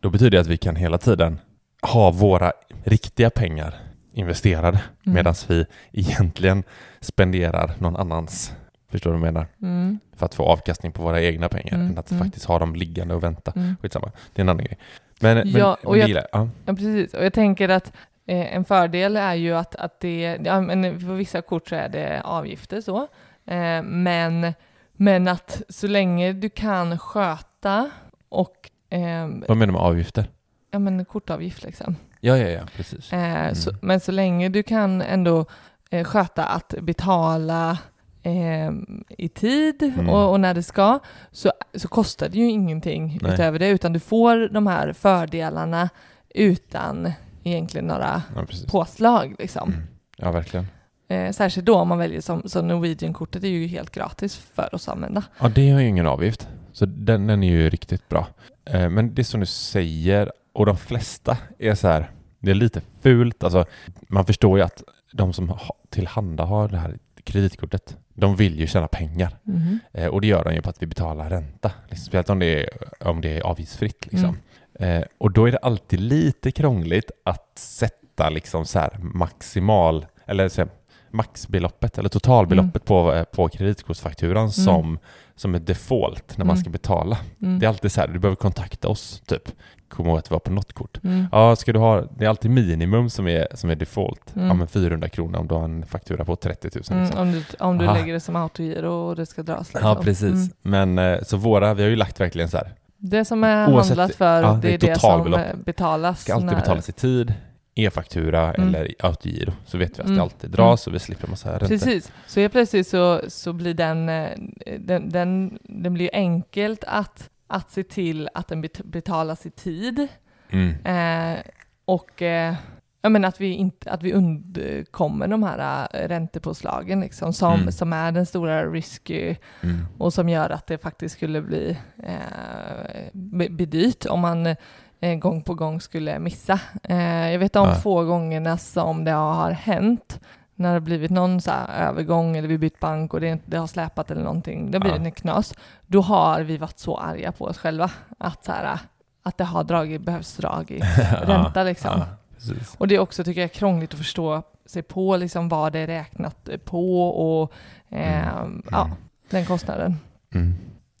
då 0.00 0.10
betyder 0.10 0.30
det 0.30 0.40
att 0.40 0.46
vi 0.46 0.56
kan 0.56 0.76
hela 0.76 0.98
tiden 0.98 1.38
ha 1.82 2.10
våra 2.10 2.52
riktiga 2.84 3.30
pengar 3.30 3.74
investerade 4.12 4.80
Mm. 5.06 5.14
medan 5.14 5.34
vi 5.48 5.66
egentligen 5.92 6.62
spenderar 7.00 7.72
någon 7.78 7.96
annans, 7.96 8.52
förstår 8.90 9.12
du 9.12 9.18
vad 9.18 9.26
jag 9.28 9.34
menar? 9.34 9.46
Mm. 9.62 9.98
För 10.16 10.26
att 10.26 10.34
få 10.34 10.42
avkastning 10.44 10.92
på 10.92 11.02
våra 11.02 11.22
egna 11.22 11.48
pengar 11.48 11.74
Mm, 11.74 11.86
än 11.86 11.98
att 11.98 12.10
mm. 12.10 12.24
faktiskt 12.24 12.46
ha 12.46 12.58
dem 12.58 12.74
liggande 12.74 13.14
och 13.14 13.22
vänta. 13.22 13.52
Mm. 13.56 13.76
Skitsamma, 13.82 14.10
det 14.32 14.40
är 14.40 14.44
en 14.44 14.48
annan 14.48 14.64
grej. 14.64 14.78
Men, 15.20 15.48
Ja, 15.48 15.74
och 15.74 15.84
men 15.84 15.92
det 15.92 15.98
jag- 15.98 16.08
gillar. 16.08 16.26
Ja. 16.32 16.48
Ja, 16.66 16.72
precis. 16.74 17.14
Och 17.14 17.24
jag 17.24 17.32
tänker 17.32 17.68
att 17.68 17.92
eh, 18.26 18.54
en 18.56 18.64
fördel 18.64 19.16
är 19.16 19.34
ju 19.34 19.54
att, 19.56 19.74
att 19.76 20.00
det, 20.00 20.38
ja, 20.44 20.60
men 20.60 21.00
för 21.00 21.14
vissa 21.14 21.42
kort 21.42 21.68
så 21.68 21.74
är 21.74 21.88
det 21.88 22.20
avgifter 22.24 22.80
så, 22.80 22.98
eh, 23.46 23.82
men, 23.82 24.52
men 25.00 25.28
att 25.28 25.62
så 25.68 25.86
länge 25.86 26.32
du 26.32 26.48
kan 26.50 26.98
sköta 26.98 27.90
och 28.28 28.70
eh, 28.90 29.28
Vad 29.48 29.56
menar 29.56 29.66
du 29.66 29.72
med 29.72 29.80
avgifter? 29.82 30.30
ja, 30.70 30.78
men 30.78 31.04
kortavgift 31.04 31.64
liksom. 31.64 31.96
Ja, 32.20 32.36
ja, 32.38 32.48
ja, 32.48 32.60
precis. 32.76 33.12
Eh, 33.12 33.52
så, 33.52 33.70
Mm. 33.70 33.78
men 33.82 34.00
så 34.00 34.12
länge 34.12 34.48
du 34.48 34.62
kan 34.62 35.02
ändå 35.02 35.46
eh, 35.90 36.04
sköta 36.04 36.44
att 36.44 36.74
betala 36.82 37.78
eh, 38.22 38.70
i 39.08 39.28
tid 39.28 39.82
Mm. 39.82 40.08
och, 40.08 40.30
och 40.30 40.40
när 40.40 40.54
det 40.54 40.62
ska, 40.62 40.98
så, 41.32 41.52
så 41.74 41.88
kostar 41.88 42.28
det 42.28 42.38
ju 42.38 42.50
ingenting 42.50 43.18
Nej. 43.22 43.32
utöver 43.32 43.58
det, 43.58 43.68
utan 43.68 43.92
du 43.92 44.00
får 44.00 44.48
de 44.48 44.66
här 44.66 44.92
fördelarna 44.92 45.88
utan 46.34 47.12
egentligen 47.44 47.86
några 47.86 48.22
Ja, 48.36 48.44
precis. 48.44 48.66
påslag. 48.66 49.34
Liksom. 49.38 49.68
Mm. 49.72 49.82
Ja, 50.16 50.30
verkligen. 50.30 50.66
Eh, 51.08 51.32
särskilt 51.32 51.66
då 51.66 51.74
om 51.76 51.88
man 51.88 51.98
väljer 51.98 52.20
som, 52.20 52.42
som 52.48 52.68
Norwegian-kortet 52.68 53.44
är 53.44 53.48
ju 53.48 53.66
helt 53.66 53.90
gratis 53.90 54.36
för 54.54 54.74
oss 54.74 54.88
att 54.88 54.94
använda. 54.94 55.22
Ja, 55.40 55.48
det 55.48 55.70
har 55.70 55.80
ju 55.80 55.86
ingen 55.88 56.06
avgift. 56.06 56.48
Så 56.72 56.86
den, 56.86 57.26
den 57.26 57.42
är 57.42 57.48
ju 57.50 57.70
riktigt 57.70 58.08
bra. 58.08 58.26
Eh, 58.64 58.88
Men 58.88 59.14
det 59.14 59.24
som 59.24 59.40
du 59.40 59.46
säger, 59.46 60.32
och 60.52 60.66
de 60.66 60.76
flesta 60.76 61.36
är 61.58 61.74
så 61.74 61.88
här, 61.88 62.10
det 62.38 62.50
är 62.50 62.54
lite 62.54 62.80
fult. 63.02 63.44
Alltså, 63.44 63.64
man 64.08 64.24
förstår 64.24 64.58
ju 64.58 64.64
att 64.64 64.82
de 65.12 65.32
som 65.32 65.48
ha- 65.48 65.76
tillhandahar 65.90 66.68
det 66.68 66.78
här 66.78 66.98
kreditkortet, 67.24 67.96
de 68.14 68.36
vill 68.36 68.60
ju 68.60 68.66
tjäna 68.66 68.88
pengar. 68.88 69.36
Mhm. 69.42 69.78
Eh, 69.92 70.06
Och 70.06 70.20
det 70.20 70.26
gör 70.26 70.44
de 70.44 70.54
ju 70.54 70.62
på 70.62 70.70
att 70.70 70.82
vi 70.82 70.86
betalar 70.86 71.30
ränta. 71.30 71.72
Liksom, 71.88 72.04
speciellt 72.06 72.30
om 72.30 72.38
det 72.38 72.62
är, 72.64 72.68
om 73.08 73.20
det 73.20 73.36
är 73.36 73.40
avgiftsfritt. 73.40 74.06
Liksom. 74.12 74.36
Eh, 74.74 75.02
och 75.18 75.32
då 75.32 75.48
är 75.48 75.52
det 75.52 75.58
alltid 75.58 76.00
lite 76.00 76.50
krångligt 76.50 77.10
att 77.24 77.58
sätta 77.58 78.30
liksom 78.30 78.64
så 78.66 78.78
här 78.78 78.96
maximal, 79.00 80.06
eller 80.26 80.48
så 80.48 80.60
här, 80.60 80.70
maxbeloppet 81.10 81.98
eller 81.98 82.08
totalbeloppet 82.08 82.84
på, 82.84 83.12
eh, 83.14 83.24
på 83.24 83.48
kreditkortsfakturan 83.48 84.50
som, 84.52 84.98
som 85.36 85.54
är 85.54 85.58
default 85.58 86.38
när 86.38 86.44
man 86.44 86.54
Mm. 86.56 86.60
ska 86.60 86.70
betala. 86.70 87.18
Mm. 87.42 87.58
Det 87.58 87.66
är 87.66 87.68
alltid 87.68 87.92
så 87.92 88.00
här, 88.00 88.08
du 88.08 88.18
behöver 88.18 88.36
kontakta 88.36 88.88
oss 88.88 89.22
typ. 89.26 89.42
Kom 89.88 90.06
ihåg 90.06 90.18
att 90.18 90.24
det 90.24 90.30
var 90.34 90.38
på 90.38 90.50
något 90.50 90.72
kort. 90.72 91.00
Mm. 91.04 91.26
Ja, 91.32 91.56
ska 91.56 91.72
du 91.72 91.78
ha, 91.78 92.00
det 92.18 92.24
är 92.24 92.28
alltid 92.28 92.50
minimum 92.50 93.10
som 93.10 93.28
är, 93.28 93.46
som 93.54 93.70
är 93.70 93.74
default. 93.74 94.36
Mm. 94.36 94.48
Ja, 94.48 94.54
men 94.54 94.66
400 94.68 95.08
kronor 95.08 95.38
om 95.38 95.48
du 95.48 95.54
har 95.54 95.64
en 95.64 95.86
faktura 95.86 96.24
på 96.24 96.36
30 96.36 96.70
000. 96.74 96.84
Mm, 96.90 97.02
Liksom. 97.04 97.20
om 97.22 97.32
du, 97.32 97.44
om 97.64 97.78
du 97.78 97.84
Aha. 97.86 97.94
lägger 97.94 98.12
det 98.12 98.20
som 98.20 98.36
autogiro 98.36 98.90
och 98.92 99.16
det 99.16 99.26
ska 99.26 99.42
dras. 99.42 99.68
Liksom. 99.74 99.88
Ja, 99.88 99.94
precis. 100.02 100.22
Mm. 100.32 100.48
Men 100.62 100.98
eh, 100.98 101.22
så 101.22 101.36
våra, 101.36 101.74
vi 101.74 101.82
har 101.82 101.90
ju 101.90 101.96
lagt 101.96 102.20
verkligen 102.20 102.48
så 102.48 102.56
här, 102.56 102.72
Det 102.96 103.24
som 103.24 103.44
är 103.44 103.66
Oavsett- 103.68 103.88
handlat 103.88 104.14
för, 104.14 104.42
ja, 104.42 104.52
det 104.52 104.68
det 104.68 104.74
är 104.74 104.78
det 104.94 105.00
som 105.00 105.34
eh, 105.34 105.40
betalas. 105.64 106.20
ska 106.20 106.34
alltid 106.34 106.46
när- 106.46 106.56
betalas 106.56 106.88
i 106.88 106.92
tid, 106.92 107.34
e-faktura 107.78 108.54
Mm. 108.54 108.68
eller 108.68 108.94
autogiro. 109.00 109.52
Så 109.66 109.78
vet 109.78 109.98
vi 109.98 110.02
att 110.02 110.06
Mm. 110.06 110.16
det 110.16 110.22
alltid 110.22 110.50
dras 110.50 110.86
och 110.86 110.94
vi 110.94 110.98
slipper 110.98 111.28
massa 111.28 111.52
räntor. 111.52 111.66
Precis, 111.68 112.12
så 112.26 112.40
helt 112.40 112.52
plötsligt 112.52 112.88
så, 112.88 113.20
så 113.28 113.52
blir 113.52 113.74
den, 113.74 114.08
eh, 114.08 114.30
den, 114.78 115.08
den, 115.08 115.58
den 115.62 115.94
blir 115.94 116.10
enkelt 116.12 116.84
att, 116.86 117.30
att 117.46 117.70
se 117.70 117.82
till 117.82 118.28
att 118.34 118.48
den 118.48 118.62
bet- 118.64 118.84
betalas 118.84 119.46
i 119.46 119.50
tid. 119.50 120.08
Mm. 120.50 120.74
Eh, 120.84 121.38
och 121.84 122.22
eh, 122.22 122.54
jag 123.02 123.12
menar 123.12 123.28
att 123.28 123.40
vi, 123.40 123.46
inte, 123.52 123.90
att 123.90 124.02
vi 124.02 124.12
undkommer 124.12 125.28
de 125.28 125.42
här 125.42 125.88
eh, 125.94 126.08
räntepåslagen 126.08 127.00
liksom, 127.00 127.32
som, 127.32 127.54
Mm. 127.54 127.72
som 127.72 127.92
är 127.92 128.12
den 128.12 128.26
stora 128.26 128.66
risky 128.66 129.36
Mm. 129.62 129.86
och 129.98 130.12
som 130.14 130.28
gör 130.28 130.50
att 130.50 130.66
det 130.66 130.78
faktiskt 130.78 131.14
skulle 131.14 131.42
bli, 131.42 131.76
eh, 132.02 133.48
bli 133.50 133.66
dyrt 133.66 134.06
om 134.06 134.20
man 134.20 134.56
eh, 135.00 135.18
gång 135.18 135.42
på 135.42 135.54
gång 135.54 135.80
skulle 135.80 136.18
missa. 136.18 136.60
Eh, 136.82 137.30
jag 137.32 137.38
vet 137.38 137.56
om 137.56 137.68
Ja. 137.68 137.74
få 137.74 138.04
gångerna 138.04 138.58
som 138.58 139.04
det 139.04 139.10
har 139.10 139.50
hänt 139.50 140.20
när 140.54 140.68
det 140.68 140.72
har 140.74 140.80
blivit 140.80 141.10
någon 141.10 141.40
så 141.40 141.50
övergång 141.78 142.36
eller 142.36 142.48
vi 142.48 142.58
bytt 142.58 142.80
bank 142.80 143.14
och 143.14 143.20
det, 143.20 143.38
det 143.46 143.56
har 143.56 143.66
släpat 143.66 144.10
eller 144.10 144.22
någonting, 144.22 144.70
det 144.70 144.80
blir 144.80 144.90
Ja. 144.90 144.96
en 144.96 145.12
knas. 145.12 145.54
Då 145.86 146.00
har 146.00 146.40
vi 146.40 146.56
varit 146.56 146.78
så 146.78 146.96
arga 146.96 147.32
på 147.32 147.44
oss 147.44 147.58
själva 147.58 147.90
att, 148.18 148.44
så 148.44 148.52
här, 148.52 148.78
att 149.22 149.38
det 149.38 149.44
har 149.44 149.64
dragit, 149.64 150.00
behövs 150.00 150.36
dragit 150.36 150.84
ränta 151.22 151.62
liksom. 151.62 151.90
Ja, 151.98 152.06
precis. 152.34 152.74
Och 152.78 152.88
det 152.88 152.94
är 152.94 152.98
också, 152.98 153.24
tycker 153.24 153.40
jag, 153.40 153.52
krångligt 153.52 153.92
att 153.92 153.98
förstå 153.98 154.42
sig 154.66 154.82
på 154.82 155.16
liksom 155.16 155.48
vad 155.48 155.72
det 155.72 155.78
är 155.78 155.86
räknat 155.86 156.48
på 156.64 157.08
och 157.10 157.52
eh, 157.90 158.28
Mm. 158.38 158.62
ja, 158.70 158.90
den 159.30 159.44
kostnaden. 159.44 159.96
Mm. 160.34 160.54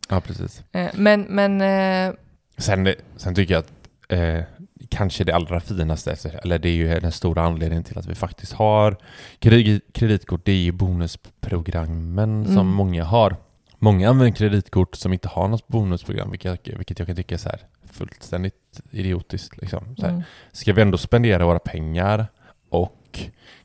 Ja, 0.08 0.20
precis. 0.20 0.62
Eh, 0.72 0.90
men, 0.94 1.20
men 1.28 1.60
eh, 1.60 2.14
Sen, 2.58 2.88
sen 3.16 3.34
tycker 3.34 3.54
jag 3.54 3.58
att 3.60 3.72
eh, 4.08 4.44
kanske 4.88 5.24
det 5.24 5.32
allra 5.34 5.60
finaste, 5.60 6.16
eller 6.42 6.58
det 6.58 6.68
är 6.68 6.72
ju 6.74 7.00
den 7.00 7.12
stora 7.12 7.42
anledningen 7.42 7.84
till 7.84 7.98
att 7.98 8.06
vi 8.06 8.14
faktiskt 8.14 8.52
har 8.52 8.96
kredit, 9.38 9.84
kreditkort, 9.92 10.44
det 10.44 10.52
är 10.52 10.56
ju 10.56 10.72
bonusprogrammen 10.72 12.44
som 12.44 12.54
Mm. 12.54 12.66
många 12.66 13.04
har. 13.04 13.36
Många 13.78 14.08
använder 14.10 14.36
kreditkort 14.36 14.94
som 14.96 15.12
inte 15.12 15.28
har 15.28 15.48
något 15.48 15.68
bonusprogram, 15.68 16.30
vilket, 16.30 16.68
vilket 16.68 16.98
jag 16.98 17.06
kan 17.06 17.16
tycka 17.16 17.34
är 17.34 17.38
så 17.38 17.48
här 17.48 17.60
fullständigt 17.92 18.80
idiotiskt. 18.90 19.56
Liksom. 19.60 19.96
Så 19.96 20.02
här. 20.02 20.10
mm, 20.12 20.22
Ska 20.52 20.72
vi 20.72 20.82
ändå 20.82 20.98
spendera 20.98 21.44
våra 21.46 21.58
pengar 21.58 22.26
och 22.68 23.20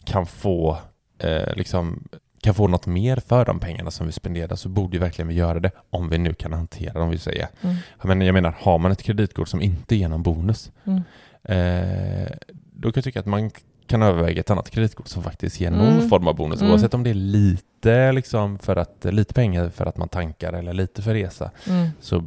kan 0.05 0.25
få, 0.25 0.77
eh, 1.19 1.55
liksom, 1.55 2.07
kan 2.43 2.53
få 2.53 2.67
något 2.67 2.85
mer 2.85 3.15
för 3.17 3.45
de 3.45 3.59
pengarna 3.59 3.91
som 3.91 4.05
vi 4.05 4.11
spenderar 4.13 4.55
så 4.55 4.69
borde 4.69 4.93
ju 4.97 4.99
verkligen 4.99 5.27
vi 5.27 5.33
göra 5.33 5.59
det 5.59 5.71
om 5.89 6.09
vi 6.09 6.17
nu 6.17 6.33
kan 6.33 6.53
hantera 6.53 6.99
dem, 6.99 7.09
vill 7.09 7.19
säga. 7.19 7.47
mm, 7.61 7.75
Men 8.03 8.21
jag 8.21 8.33
menar, 8.33 8.55
har 8.59 8.77
man 8.79 8.91
ett 8.91 9.03
kreditkort 9.03 9.47
som 9.47 9.61
inte 9.61 9.95
ger 9.95 10.09
någon 10.09 10.23
bonus, 10.23 10.71
mm. 10.85 11.01
eh, 11.43 12.31
då 12.73 12.91
kan 12.91 12.93
jag 12.95 13.03
tycka 13.03 13.19
att 13.19 13.25
man 13.25 13.51
kan 13.87 14.01
överväga 14.01 14.39
ett 14.39 14.49
annat 14.49 14.69
kreditkort 14.69 15.07
som 15.07 15.23
faktiskt 15.23 15.59
ger 15.61 15.71
någon 15.71 15.87
Mm. 15.97 16.09
form 16.09 16.27
av 16.27 16.35
bonus, 16.35 16.61
Mm. 16.61 16.71
oavsett 16.71 16.93
om 16.93 17.03
det 17.03 17.09
är 17.09 17.13
lite, 17.13 18.11
liksom, 18.11 18.59
för 18.59 18.75
att, 18.75 19.05
lite 19.09 19.33
pengar 19.33 19.69
för 19.69 19.85
att 19.85 19.97
man 19.97 20.09
tankar 20.09 20.53
eller 20.53 20.73
lite 20.73 21.01
för 21.01 21.13
resa. 21.13 21.51
Mm. 21.67 21.87
Så 21.99 22.23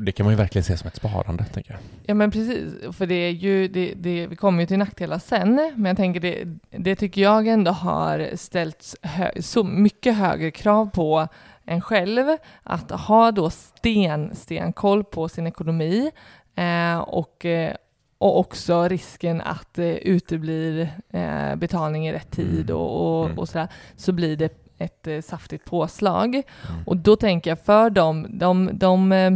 det 0.00 0.12
kan 0.12 0.24
man 0.26 0.32
ju 0.32 0.36
verkligen 0.36 0.64
se 0.64 0.76
som 0.76 0.88
ett 0.88 0.96
sparande, 0.96 1.44
tänker 1.44 1.72
jag. 1.72 1.80
Ja 2.06 2.14
men 2.14 2.30
precis, 2.30 2.72
för 2.96 3.06
det 3.06 3.14
är 3.14 3.30
ju, 3.30 3.68
det, 3.68 3.92
det, 3.96 4.26
vi 4.26 4.36
kommer 4.36 4.60
ju 4.60 4.66
till 4.66 4.78
nackdelar 4.78 5.18
sen, 5.18 5.72
men 5.76 5.84
jag 5.84 5.96
tänker 5.96 6.20
det, 6.20 6.44
det 6.70 6.96
tycker 6.96 7.22
jag 7.22 7.46
ändå 7.46 7.70
har 7.70 8.30
ställts 8.36 8.96
hö, 9.02 9.30
så 9.40 9.64
mycket 9.64 10.16
högre 10.16 10.50
krav 10.50 10.90
på 10.90 11.28
en 11.64 11.80
själv, 11.80 12.26
att 12.62 12.90
ha 12.90 13.32
då 13.32 13.50
sten, 13.50 14.34
stenkoll 14.36 15.04
på 15.04 15.28
sin 15.28 15.46
ekonomi 15.46 16.10
eh, 16.54 16.98
och, 16.98 17.44
eh, 17.44 17.74
och 18.18 18.38
också 18.38 18.88
risken 18.88 19.40
att 19.40 19.78
eh, 19.78 19.86
uteblir 19.90 20.88
eh, 21.10 21.56
betalning 21.56 22.08
i 22.08 22.12
rätt 22.12 22.30
tid 22.30 22.70
Mm. 22.70 22.76
och, 22.76 23.18
och, 23.20 23.24
Mm. 23.26 23.38
och 23.38 23.48
sådär, 23.48 23.68
så 23.96 24.12
blir 24.12 24.36
det 24.36 24.52
ett 24.78 25.06
eh, 25.06 25.20
saftigt 25.20 25.64
påslag. 25.64 26.34
Mm. 26.34 26.42
Och 26.86 26.96
då 26.96 27.16
tänker 27.16 27.50
jag 27.50 27.60
för 27.60 27.90
dem, 27.90 28.26
de, 28.30 28.70
de, 28.72 29.12
eh, 29.12 29.30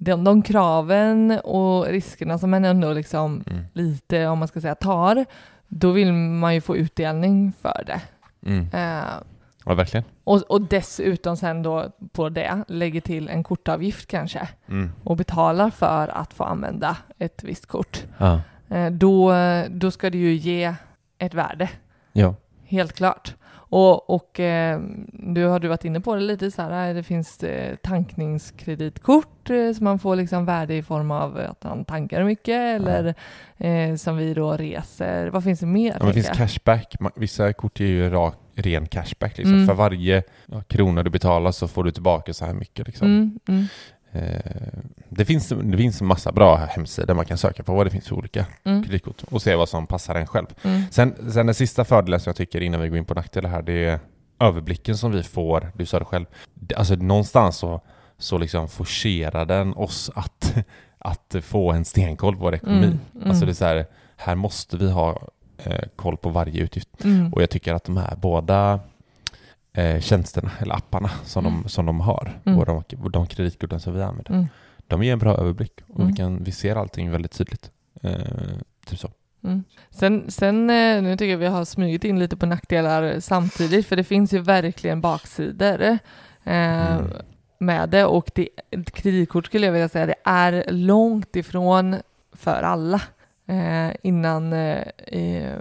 de, 0.00 0.24
de 0.24 0.42
kraven 0.42 1.40
och 1.44 1.86
riskerna 1.86 2.38
som 2.38 2.50
man 2.50 2.64
ändå 2.64 2.92
liksom 2.92 3.44
Mm. 3.46 3.64
lite, 3.72 4.26
om 4.26 4.38
man 4.38 4.48
ska 4.48 4.60
säga, 4.60 4.74
tar, 4.74 5.24
då 5.68 5.90
vill 5.90 6.12
man 6.12 6.54
ju 6.54 6.60
få 6.60 6.76
utdelning 6.76 7.52
för 7.62 7.84
det. 7.86 8.00
Mm. 8.50 8.66
Eh, 8.72 9.04
Ja, 9.64 9.74
verkligen. 9.74 10.04
och, 10.24 10.42
och 10.48 10.60
dessutom 10.60 11.36
sen 11.36 11.62
då 11.62 11.86
på 12.12 12.28
det 12.28 12.64
lägger 12.68 13.00
till 13.00 13.28
en 13.28 13.42
kortavgift 13.44 14.06
kanske 14.08 14.48
Mm. 14.68 14.92
och 15.04 15.16
betalar 15.16 15.70
för 15.70 16.08
att 16.08 16.34
få 16.34 16.44
använda 16.44 16.96
ett 17.18 17.42
visst 17.44 17.66
kort. 17.66 18.04
Ja. 18.18 18.40
Eh, 18.68 18.90
då, 18.90 19.32
då 19.68 19.90
ska 19.90 20.10
det 20.10 20.18
ju 20.18 20.32
ge 20.34 20.74
ett 21.18 21.34
värde. 21.34 21.70
ja. 22.12 22.34
Helt 22.64 22.92
klart. 22.92 23.34
Och, 23.70 24.10
och 24.10 24.40
eh, 24.40 24.80
du 25.12 25.44
har 25.44 25.58
du 25.58 25.68
varit 25.68 25.84
inne 25.84 26.00
på 26.00 26.14
det 26.14 26.20
lite 26.20 26.50
så 26.50 26.62
här, 26.62 26.94
det 26.94 27.02
finns 27.02 27.42
eh, 27.42 27.76
tankningskreditkort 27.76 29.50
eh, 29.50 29.72
som 29.72 29.84
man 29.84 29.98
får 29.98 30.16
liksom 30.16 30.44
värde 30.44 30.74
i 30.74 30.82
form 30.82 31.10
av 31.10 31.38
att 31.38 31.64
han 31.64 31.84
tankar 31.84 32.24
mycket 32.24 32.80
eller 32.80 33.14
eh, 33.56 33.94
som 33.94 34.16
vi 34.16 34.34
då 34.34 34.52
reser. 34.52 35.26
Vad 35.26 35.44
finns 35.44 35.60
det 35.60 35.66
mer? 35.66 35.96
Ja, 36.00 36.06
det 36.06 36.12
finns 36.12 36.28
cashback. 36.28 36.94
Vissa 37.16 37.52
kort 37.52 37.80
ger 37.80 37.86
ju 37.86 38.10
rak, 38.10 38.34
ren 38.54 38.86
cashback. 38.86 39.38
Liksom. 39.38 39.54
Mm. 39.54 39.66
För 39.66 39.74
varje 39.74 40.22
krona 40.66 41.02
du 41.02 41.10
betalar 41.10 41.52
så 41.52 41.68
får 41.68 41.84
du 41.84 41.90
tillbaka 41.90 42.34
så 42.34 42.44
här 42.44 42.54
mycket. 42.54 42.86
Liksom. 42.86 43.06
Mm, 43.06 43.38
mm, 43.48 43.64
Eh, 43.64 43.97
det, 45.08 45.24
finns, 45.24 45.48
det 45.48 45.76
finns 45.76 46.00
en 46.00 46.06
massa 46.06 46.32
bra 46.32 46.56
hemsidor 46.56 47.14
man 47.14 47.24
kan 47.24 47.38
söka 47.38 47.62
på 47.62 47.74
vad 47.74 47.86
det 47.86 47.90
finns 47.90 48.08
för 48.08 48.16
olika 48.16 48.46
mm, 48.64 48.82
kreditkort 48.82 49.22
och 49.30 49.42
se 49.42 49.54
vad 49.54 49.68
som 49.68 49.86
passar 49.86 50.14
en 50.14 50.26
själv. 50.26 50.46
mm. 50.62 50.82
Sen, 50.90 51.32
sen 51.32 51.46
den 51.46 51.54
sista 51.54 51.84
fördelen 51.84 52.20
som 52.20 52.30
jag 52.30 52.36
tycker 52.36 52.60
innan 52.60 52.80
vi 52.80 52.88
går 52.88 52.98
in 52.98 53.04
på 53.04 53.14
nackdelar 53.14 53.50
här, 53.50 53.62
det 53.62 53.84
är 53.84 53.98
överblicken 54.40 54.96
som 54.96 55.12
vi 55.12 55.22
får, 55.22 55.72
du 55.74 55.86
sa 55.86 55.98
det 55.98 56.04
själv, 56.04 56.26
alltså 56.76 56.94
någonstans 56.94 57.56
så, 57.56 57.80
så 58.18 58.38
liksom 58.38 58.68
forcerar 58.68 59.44
den 59.44 59.74
oss 59.74 60.10
att, 60.14 60.54
att 60.98 61.34
få 61.42 61.72
en 61.72 61.84
stenkoll 61.84 62.36
på 62.36 62.42
vår 62.42 62.54
ekonomi. 62.54 62.86
Mm, 62.86 62.98
mm. 63.14 63.30
Alltså 63.30 63.44
det 63.44 63.52
är 63.52 63.54
så 63.54 63.64
här, 63.64 63.86
här 64.16 64.34
måste 64.34 64.76
vi 64.76 64.90
ha 64.90 65.22
eh, 65.58 65.84
koll 65.96 66.16
på 66.16 66.28
varje 66.28 66.62
utgift. 66.62 66.88
Mm. 67.04 67.32
Och 67.32 67.42
jag 67.42 67.50
tycker 67.50 67.74
att 67.74 67.84
de 67.84 67.96
här 67.96 68.16
båda 68.16 68.80
eh, 69.78 70.00
tjänsterna, 70.00 70.50
eller 70.58 70.74
apparna 70.74 71.10
som, 71.24 71.44
de, 71.44 71.68
som 71.68 71.86
de 71.86 72.00
har, 72.00 72.40
Mm. 72.44 72.58
och 72.58 72.66
de, 72.66 72.82
de 73.12 73.26
kreditkorten 73.26 73.80
som 73.80 73.94
vi 73.94 74.02
använder, 74.02 74.32
Mm. 74.32 74.46
de 74.86 75.02
ger 75.02 75.12
en 75.12 75.18
bra 75.18 75.36
överblick 75.36 75.80
och 75.88 76.00
Mm. 76.00 76.10
vi, 76.10 76.16
kan, 76.16 76.44
vi 76.44 76.52
ser 76.52 76.76
allting 76.76 77.10
väldigt 77.10 77.32
tydligt. 77.32 77.70
Eh, 78.02 78.12
typ 78.86 78.98
så. 78.98 79.10
Mm. 79.44 79.64
Sen, 79.90 80.30
sen, 80.30 80.70
eh, 80.70 81.02
nu 81.02 81.16
tycker 81.16 81.30
jag 81.30 81.38
vi 81.38 81.46
har 81.46 81.64
smugit 81.64 82.04
in 82.04 82.18
lite 82.18 82.36
på 82.36 82.46
nackdelar 82.46 83.20
samtidigt, 83.20 83.86
för 83.86 83.96
det 83.96 84.04
finns 84.04 84.32
ju 84.32 84.38
verkligen 84.38 85.00
baksidor 85.00 85.82
eh, 85.82 85.98
Mm. 86.44 87.12
med 87.58 87.88
det 87.88 88.04
och 88.04 88.30
det, 88.34 88.48
kreditkort 88.92 89.46
skulle 89.46 89.66
jag 89.66 89.72
vilja 89.72 89.88
säga, 89.88 90.06
det 90.06 90.14
är 90.24 90.64
långt 90.72 91.36
ifrån 91.36 91.96
för 92.32 92.62
alla 92.62 93.00
eh, 93.46 93.90
innan, 94.02 94.52
eh, 94.52 95.58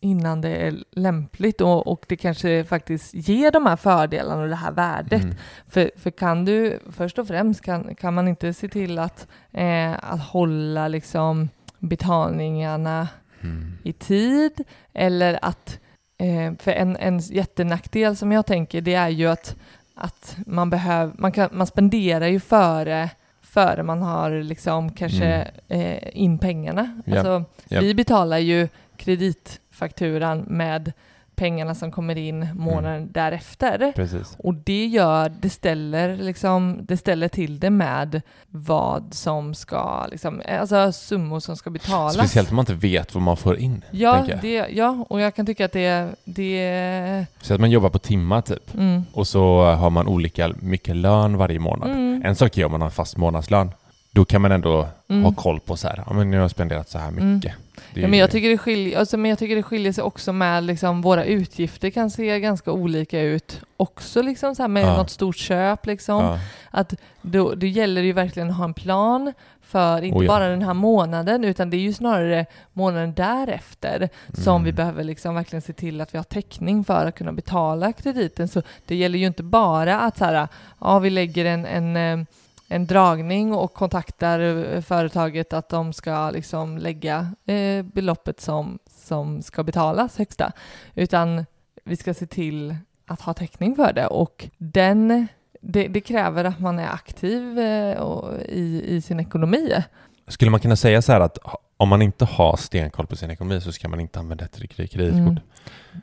innan 0.00 0.40
det 0.40 0.48
är 0.48 0.74
lämpligt 0.90 1.60
och, 1.60 1.86
och 1.86 2.04
det 2.08 2.16
kanske 2.16 2.64
faktiskt 2.64 3.14
ger 3.14 3.50
de 3.50 3.66
här 3.66 3.76
fördelarna 3.76 4.42
och 4.42 4.48
det 4.48 4.54
här 4.54 4.72
värdet. 4.72 5.22
Mm. 5.22 5.34
För, 5.68 5.90
för 5.96 6.10
kan 6.10 6.44
du, 6.44 6.78
först 6.92 7.18
och 7.18 7.26
främst, 7.26 7.60
kan, 7.64 7.94
kan 7.94 8.14
man 8.14 8.28
inte 8.28 8.54
se 8.54 8.68
till 8.68 8.98
att, 8.98 9.28
eh, 9.52 9.92
att 9.92 10.20
hålla 10.20 10.88
liksom 10.88 11.48
betalningarna 11.78 13.08
Mm. 13.42 13.72
i 13.82 13.92
tid 13.92 14.64
eller 14.92 15.38
att, 15.42 15.78
eh, 16.18 16.54
för 16.58 16.70
en, 16.70 16.96
en 16.96 17.18
jättenackdel 17.18 18.16
som 18.16 18.32
jag 18.32 18.46
tänker 18.46 18.80
det 18.80 18.94
är 18.94 19.08
ju 19.08 19.26
att, 19.26 19.56
att 19.94 20.36
man 20.46 20.70
behöver, 20.70 21.12
man, 21.18 21.32
kan, 21.32 21.48
man 21.52 21.66
spenderar 21.66 22.26
ju 22.26 22.40
före 22.40 23.10
före 23.42 23.82
man 23.82 24.02
har 24.02 24.30
liksom 24.42 24.92
kanske 24.92 25.50
eh, 25.68 26.18
in 26.22 26.38
pengarna. 26.38 27.02
Ja. 27.04 27.14
Alltså, 27.14 27.44
Ja. 27.68 27.80
Vi 27.80 27.94
betalar 27.94 28.38
ju 28.38 28.68
kreditfakturan 29.00 30.44
med 30.48 30.92
pengarna 31.34 31.74
som 31.74 31.90
kommer 31.92 32.18
in 32.18 32.48
månaden 32.54 32.96
Mm. 32.96 33.12
därefter. 33.12 33.92
Precis. 33.96 34.36
Och 34.38 34.54
det 34.54 34.86
gör, 34.86 35.32
det 35.40 35.50
ställer 35.50 36.16
liksom, 36.16 36.78
det 36.82 36.96
ställer 36.96 37.28
till 37.28 37.58
det 37.60 37.70
med 37.70 38.22
vad 38.48 39.14
som 39.14 39.54
ska, 39.54 40.06
liksom, 40.10 40.42
alltså 40.48 40.92
summor 40.92 41.40
som 41.40 41.56
ska 41.56 41.70
betalas. 41.70 42.14
Speciellt 42.14 42.50
om 42.50 42.56
man 42.56 42.62
inte 42.62 42.74
vet 42.74 43.14
vad 43.14 43.22
man 43.22 43.36
får 43.36 43.56
in. 43.58 43.84
Ja, 43.90 44.26
det, 44.42 44.54
ja, 44.70 45.04
och 45.08 45.20
jag 45.20 45.34
kan 45.34 45.46
tycka 45.46 45.64
att 45.64 45.72
det, 45.72 46.08
det, 46.24 47.26
Så 47.40 47.54
att 47.54 47.60
man 47.60 47.70
jobbar 47.70 47.90
på 47.90 47.98
timmar 47.98 48.40
typ. 48.40 48.74
mm, 48.74 49.02
Och 49.12 49.26
så 49.26 49.62
har 49.64 49.90
man 49.90 50.06
olika 50.08 50.52
mycket 50.60 50.96
lön 50.96 51.36
varje 51.36 51.58
månad. 51.58 51.90
mm, 51.90 52.22
En 52.24 52.36
sak 52.36 52.58
är 52.58 52.64
om 52.64 52.72
man 52.72 52.80
har 52.80 52.88
en 52.88 52.92
fast 52.92 53.16
månadslön. 53.16 53.70
Då 54.12 54.24
kan 54.24 54.40
man 54.42 54.52
ändå 54.52 54.88
Mm. 55.08 55.24
ha 55.24 55.32
koll 55.32 55.60
på 55.60 55.76
så 55.76 55.88
här, 55.88 56.02
ja 56.06 56.12
men 56.12 56.30
nu 56.30 56.36
har 56.36 56.42
jag 56.44 56.50
spenderat 56.50 56.88
så 56.88 56.98
här 56.98 57.08
Mm. 57.08 57.34
mycket. 57.34 57.54
Ja, 57.94 58.08
men 58.08 58.18
jag 58.18 58.30
tycker 58.30 58.48
det 58.48 58.58
skiljer, 58.58 58.98
alltså, 58.98 59.16
men 59.16 59.28
jag 59.28 59.38
tycker 59.38 59.56
det 59.56 59.62
skiljer 59.62 59.92
sig 59.92 60.04
också 60.04 60.32
med 60.32 60.64
liksom, 60.64 61.02
våra 61.02 61.24
utgifter 61.24 61.90
kan 61.90 62.10
se 62.10 62.40
ganska 62.40 62.72
olika 62.72 63.20
ut 63.20 63.60
också 63.76 64.22
liksom 64.22 64.54
så 64.54 64.62
här 64.62 64.68
med 64.68 64.82
Ja. 64.84 64.96
något 64.96 65.10
stort 65.10 65.36
köp 65.36 65.86
liksom. 65.86 66.24
ja. 66.24 66.38
Att 66.70 66.94
då, 67.22 67.54
då 67.54 67.66
gäller 67.66 68.00
det 68.00 68.06
ju 68.06 68.12
verkligen 68.12 68.50
att 68.50 68.56
ha 68.56 68.64
en 68.64 68.74
plan 68.74 69.32
för 69.62 70.02
inte 70.02 70.18
Oh 70.18 70.24
ja. 70.24 70.28
bara 70.28 70.48
den 70.48 70.62
här 70.62 70.74
månaden 70.74 71.44
utan 71.44 71.70
det 71.70 71.76
är 71.76 71.78
ju 71.80 71.92
snarare 71.92 72.46
månaden 72.72 73.14
därefter 73.14 74.08
som 74.34 74.54
Mm. 74.56 74.64
vi 74.64 74.72
behöver 74.72 75.04
liksom 75.04 75.34
verkligen 75.34 75.62
se 75.62 75.72
till 75.72 76.00
att 76.00 76.14
vi 76.14 76.18
har 76.18 76.24
täckning 76.24 76.84
för 76.84 77.06
att 77.06 77.14
kunna 77.14 77.32
betala 77.32 77.92
krediten. 77.92 78.48
Så 78.48 78.62
det 78.86 78.94
gäller 78.94 79.18
ju 79.18 79.26
inte 79.26 79.42
bara 79.42 80.00
att 80.00 80.18
så 80.18 80.24
här, 80.24 80.48
ja, 80.80 80.98
vi 80.98 81.10
lägger 81.10 81.44
en, 81.44 81.66
en, 81.66 81.96
eh, 82.20 82.26
en 82.72 82.86
dragning 82.86 83.54
och 83.54 83.74
kontaktar 83.74 84.40
eh, 84.40 84.80
företaget 84.80 85.52
att 85.52 85.68
de 85.68 85.92
ska 85.92 86.30
liksom 86.30 86.78
lägga 86.78 87.32
eh, 87.46 87.82
beloppet 87.82 88.40
som, 88.40 88.78
som 88.86 89.42
ska 89.42 89.62
betalas 89.62 90.18
högsta. 90.18 90.52
Utan 90.94 91.46
vi 91.84 91.96
ska 91.96 92.14
se 92.14 92.26
till 92.26 92.76
att 93.06 93.20
ha 93.20 93.34
täckning 93.34 93.76
för 93.76 93.92
det 93.92 94.06
och 94.06 94.48
den 94.58 95.28
det, 95.60 95.88
det 95.88 96.00
kräver 96.00 96.44
att 96.44 96.60
man 96.60 96.78
är 96.78 96.88
aktiv 96.88 97.58
eh, 97.58 97.98
och, 97.98 98.40
i, 98.48 98.96
i 98.96 99.00
sin 99.00 99.20
ekonomi. 99.20 99.84
Skulle 100.30 100.50
man 100.50 100.60
kunna 100.60 100.76
säga 100.76 101.02
så 101.02 101.12
här 101.12 101.20
att 101.20 101.38
om 101.76 101.88
man 101.88 102.02
inte 102.02 102.24
har 102.24 102.56
stenkoll 102.56 103.06
på 103.06 103.16
sin 103.16 103.30
ekonomi 103.30 103.60
så 103.60 103.72
ska 103.72 103.88
man 103.88 104.00
inte 104.00 104.18
använda 104.18 104.44
ett 104.44 104.58
kredit- 104.60 104.90
kreditkort? 104.90 105.18
Mm. 105.18 105.38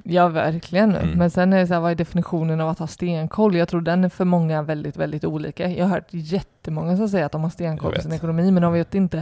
Ja, 0.03 0.27
verkligen. 0.27 0.95
Mm. 0.95 1.17
Men 1.17 1.29
sen 1.31 1.53
är 1.53 1.57
det 1.59 1.67
så 1.67 1.73
här, 1.73 1.81
vad 1.81 1.91
är 1.91 1.95
definitionen 1.95 2.61
av 2.61 2.69
att 2.69 2.79
ha 2.79 2.87
stenkoll? 2.87 3.55
Jag 3.55 3.67
tror 3.67 3.81
den 3.81 4.03
är 4.03 4.09
för 4.09 4.25
många 4.25 4.61
väldigt, 4.61 4.97
väldigt 4.97 5.25
olika. 5.25 5.69
Jag 5.69 5.85
har 5.85 5.89
hört 5.95 6.07
jättemånga 6.09 6.97
som 6.97 7.09
säger 7.09 7.25
att 7.25 7.31
de 7.31 7.43
har 7.43 7.49
stenkoll 7.49 7.93
på 7.95 8.01
sin 8.01 8.13
ekonomi, 8.13 8.51
men 8.51 8.63
de 8.63 8.73
vet 8.73 8.95
inte. 8.95 9.17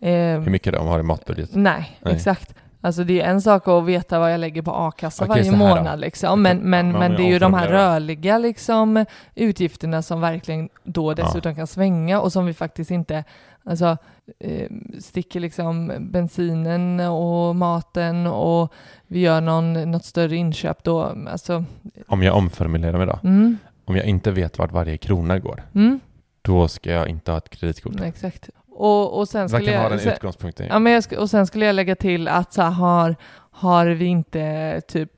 Eh, 0.00 0.10
Hur 0.12 0.50
mycket 0.50 0.72
de 0.72 0.86
har 0.86 1.00
i 1.00 1.02
matbudget? 1.02 1.50
nej, 1.54 1.98
Nej. 2.00 2.14
exakt. 2.14 2.54
Alltså 2.80 3.04
det 3.04 3.20
är 3.20 3.30
en 3.30 3.40
sak 3.42 3.68
att 3.68 3.84
veta 3.84 4.18
vad 4.18 4.32
jag 4.32 4.40
lägger 4.40 4.62
på 4.62 4.70
a-kassa 4.70 5.24
Okej, 5.24 5.28
varje 5.28 5.44
så 5.44 5.56
här 5.56 5.68
då. 5.68 5.76
månad 5.76 6.00
liksom. 6.00 6.42
Men, 6.42 6.58
men, 6.58 6.86
Ja, 6.86 6.92
men 6.92 6.98
men 7.00 7.16
det 7.16 7.22
är 7.22 7.28
ju 7.32 7.38
de 7.38 7.54
här 7.54 7.68
rörliga 7.68 8.38
liksom 8.38 9.04
utgifterna 9.34 10.02
som 10.02 10.20
verkligen 10.20 10.68
då 10.84 11.14
dessutom 11.14 11.54
kan 11.54 11.66
svänga 11.66 12.20
och 12.20 12.32
som 12.32 12.46
vi 12.46 12.54
faktiskt 12.54 12.90
inte, 12.90 13.24
alltså 13.64 13.96
eh, 14.40 14.68
sticker 15.00 15.40
liksom 15.40 15.92
bensinen 16.00 17.00
och 17.00 17.56
maten 17.56 18.26
och 18.26 18.72
vi 19.06 19.20
gör 19.20 19.40
någon, 19.40 19.90
något 19.90 20.04
större 20.04 20.36
inköp 20.36 20.84
då, 20.84 21.02
alltså, 21.30 21.64
Om 22.06 22.22
jag 22.22 22.36
omformulerar 22.36 22.98
mig 22.98 23.06
då? 23.06 23.18
mm, 23.22 23.58
Om 23.84 23.96
jag 23.96 24.04
inte 24.04 24.30
vet 24.30 24.58
vart 24.58 24.72
varje 24.72 24.96
krona 24.96 25.38
går, 25.38 25.62
mm, 25.74 26.00
då 26.42 26.68
ska 26.68 26.90
jag 26.92 27.08
inte 27.08 27.30
ha 27.30 27.38
ett 27.38 27.50
kreditkort. 27.50 28.00
exakt. 28.00 28.50
Och, 28.80 29.18
och 29.18 29.28
sen 29.28 29.48
skulle 29.48 29.64
kan 29.64 29.74
ha 29.74 29.82
jag, 29.82 29.92
den 29.92 29.98
sen, 29.98 30.12
utgångspunkten? 30.12 30.66
Ja, 30.66 30.78
men 30.78 30.92
jag 30.92 31.04
och 31.18 31.30
sen 31.30 31.46
skulle 31.46 31.66
jag 31.66 31.74
lägga 31.74 31.96
till 31.96 32.28
att 32.28 32.52
så 32.52 32.62
här, 32.62 32.70
har, 32.70 33.16
har 33.50 33.86
vi 33.86 34.04
inte 34.04 34.80
typ 34.88 35.10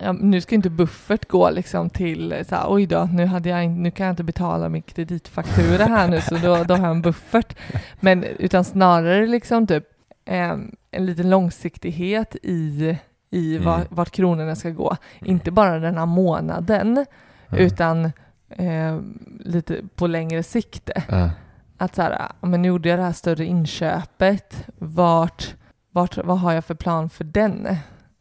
Ja, 0.00 0.12
nu 0.12 0.40
ska 0.40 0.54
inte 0.54 0.70
buffert 0.70 1.28
gå 1.28 1.50
liksom 1.50 1.90
till 1.90 2.44
så 2.48 2.54
här, 2.54 2.64
oj 2.68 2.86
då, 2.86 3.08
nu, 3.12 3.26
hade 3.26 3.48
jag, 3.48 3.70
nu 3.70 3.90
kan 3.90 4.06
jag 4.06 4.12
inte 4.12 4.24
betala 4.24 4.68
min 4.68 4.82
kreditfaktura 4.82 5.84
här 5.84 6.08
nu 6.08 6.20
så 6.20 6.34
då, 6.34 6.64
då 6.64 6.74
har 6.74 6.86
jag 6.86 6.90
en 6.96 7.02
buffert. 7.02 7.56
Men 8.00 8.24
utan 8.24 8.64
snarare 8.64 9.26
liksom 9.26 9.66
typ 9.66 9.84
eh, 10.24 10.56
en 10.90 11.06
liten 11.06 11.30
långsiktighet 11.30 12.36
i, 12.42 12.96
i 13.30 13.56
Mm. 13.56 13.64
var, 13.66 13.80
vart 13.88 14.10
kronorna 14.10 14.56
ska 14.56 14.70
gå. 14.70 14.96
Inte 15.20 15.50
bara 15.50 15.78
den 15.78 15.98
här 15.98 16.06
månaden 16.06 17.06
Mm. 17.48 17.66
utan 17.66 18.04
eh, 18.48 18.98
lite 19.40 19.80
på 19.94 20.06
längre 20.06 20.42
sikt. 20.42 20.90
Att 21.76 21.94
så 21.94 22.02
här, 22.02 22.10
ja, 22.40 22.46
men 22.48 22.62
nu 22.62 22.68
gjorde 22.68 22.88
jag 22.88 22.98
det 22.98 23.02
här 23.04 23.12
större 23.12 23.44
inköpet, 23.44 24.66
vart, 24.78 25.54
vart, 25.90 26.16
vad 26.16 26.40
har 26.40 26.52
jag 26.52 26.64
för 26.64 26.74
plan 26.74 27.10
för 27.10 27.24
den? 27.24 27.66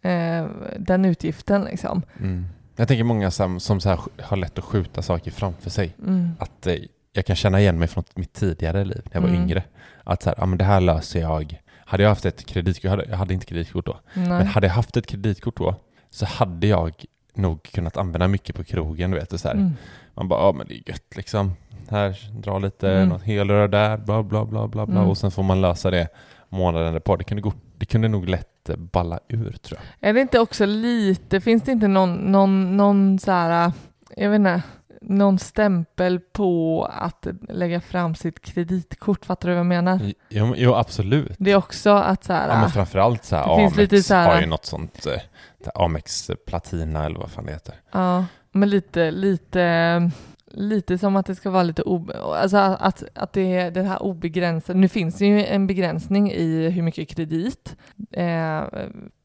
Eh, 0.01 0.45
den 0.79 1.05
utgiften 1.05 1.63
liksom. 1.63 2.01
Mm. 2.19 2.45
Jag 2.75 2.87
tänker 2.87 3.03
många 3.03 3.31
som, 3.31 3.59
som 3.59 3.79
så 3.79 3.89
här 3.89 3.99
har 4.21 4.37
lätt 4.37 4.57
att 4.57 4.63
skjuta 4.63 5.01
saker 5.01 5.31
framför 5.31 5.69
sig. 5.69 5.95
Mm. 6.07 6.29
Att 6.39 6.67
eh, 6.67 6.75
jag 7.13 7.25
kan 7.25 7.35
känna 7.35 7.59
igen 7.59 7.79
mig 7.79 7.87
från 7.87 8.03
mitt 8.15 8.33
tidigare 8.33 8.85
liv 8.85 9.01
när 9.05 9.13
jag 9.13 9.21
var 9.21 9.29
Mm. 9.29 9.41
yngre. 9.41 9.63
Att 10.03 10.23
så 10.23 10.29
här, 10.29 10.35
ja, 10.39 10.45
men 10.45 10.57
det 10.57 10.63
här 10.63 10.81
löser 10.81 11.19
jag. 11.19 11.59
Hade 11.85 12.03
jag 12.03 12.09
haft 12.09 12.25
ett 12.25 12.45
kreditkort, 12.45 12.83
jag 12.83 12.91
hade, 12.91 13.05
jag 13.05 13.17
hade 13.17 13.33
inte 13.33 13.45
kreditkort 13.45 13.85
då, 13.85 13.99
men 14.13 14.29
Nej. 14.29 14.45
hade 14.45 14.67
jag 14.67 14.73
haft 14.73 14.97
ett 14.97 15.07
kreditkort 15.07 15.57
då 15.57 15.75
så 16.09 16.25
hade 16.25 16.67
jag 16.67 17.05
nog 17.33 17.63
kunnat 17.63 17.97
använda 17.97 18.27
mycket 18.27 18.55
på 18.55 18.63
krogen. 18.63 19.11
Du 19.11 19.17
vet, 19.17 19.33
och 19.33 19.39
så. 19.39 19.49
Mm. 19.49 19.71
Man 20.13 20.27
bara, 20.27 20.39
ja 20.45 20.51
men 20.51 20.67
det 20.67 20.73
är 20.73 20.89
gött 20.89 21.15
liksom. 21.15 21.53
Här, 21.89 22.17
dra 22.41 22.59
lite, 22.59 22.91
Mm. 22.91 23.09
något 23.09 23.23
helrör 23.23 23.67
där, 23.67 23.97
bla 23.97 24.23
bla 24.23 24.45
bla 24.45 24.67
bla 24.67 24.85
bla. 24.85 24.97
Mm. 24.99 25.09
Och 25.09 25.17
sen 25.17 25.31
får 25.31 25.43
man 25.43 25.61
lösa 25.61 25.91
det 25.91 26.07
månaden 26.49 26.93
därpå. 26.93 27.15
Det 27.15 27.23
kunde, 27.23 27.41
gå, 27.41 27.53
det 27.77 27.85
kunde 27.85 28.07
nog 28.07 28.29
lätt 28.29 28.69
balla 28.77 29.19
ur 29.27 29.51
tror 29.51 29.79
jag. 29.99 30.09
Är 30.09 30.13
det 30.13 30.21
inte 30.21 30.39
också 30.39 30.65
lite, 30.65 31.41
finns 31.41 31.63
det 31.63 31.71
inte 31.71 31.87
någon, 31.87 32.13
någon, 32.13 32.77
någon 32.77 33.19
så 33.19 33.31
här, 33.31 33.71
jag 34.17 34.29
vet 34.29 34.35
inte, 34.39 34.61
någon 35.01 35.39
stämpel 35.39 36.19
på 36.19 36.85
att 36.91 37.27
lägga 37.49 37.81
fram 37.81 38.15
sitt 38.15 38.41
kreditkort? 38.41 39.25
Fattar 39.25 39.49
du 39.49 39.53
vad 39.55 39.59
jag 39.59 39.65
menar? 39.65 39.99
Jo, 40.29 40.53
jo 40.57 40.73
absolut. 40.75 41.35
Det 41.37 41.51
är 41.51 41.55
också 41.55 41.89
att 41.89 42.23
så 42.23 42.33
här, 42.33 42.49
Ja 42.49 42.59
men 42.61 42.69
framförallt 42.69 43.25
så 43.25 43.35
här, 43.35 43.53
Amex 43.59 43.77
lite 43.77 44.03
så 44.03 44.13
här- 44.13 44.33
har 44.33 44.41
ju 44.41 44.47
något 44.47 44.65
sånt, 44.65 45.05
eh, 45.05 45.71
Amex 45.75 46.31
Platina 46.47 47.05
eller 47.05 47.19
vad 47.19 47.31
fan 47.31 47.45
det 47.45 47.51
heter. 47.51 47.75
Ja, 47.91 48.25
men 48.51 48.69
lite, 48.69 49.11
lite, 49.11 50.11
lite 50.53 50.97
som 50.97 51.15
att 51.15 51.25
det 51.25 51.35
ska 51.35 51.49
vara 51.49 51.63
lite 51.63 51.81
ob 51.81 52.11
alltså 52.15 52.57
att, 52.57 53.03
att 53.13 53.33
det 53.33 53.55
är 53.55 53.71
det 53.71 53.83
här 53.83 54.03
obegränsade, 54.03 54.79
nu 54.79 54.87
finns 54.87 55.15
det 55.17 55.25
ju 55.25 55.45
en 55.45 55.67
begränsning 55.67 56.31
i 56.31 56.69
hur 56.69 56.81
mycket 56.81 57.09
kredit 57.09 57.75
eh, 58.11 58.61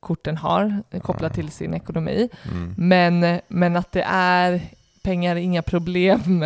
korten 0.01 0.37
har 0.37 0.83
kopplat 1.03 1.35
till 1.35 1.49
sin 1.51 1.75
ekonomi, 1.75 2.29
Mm. 2.53 2.75
men, 2.79 3.41
men 3.49 3.77
att 3.77 3.93
det 3.93 4.03
är 4.09 4.61
pengar, 5.03 5.37
inga 5.37 5.63
problem 5.63 6.43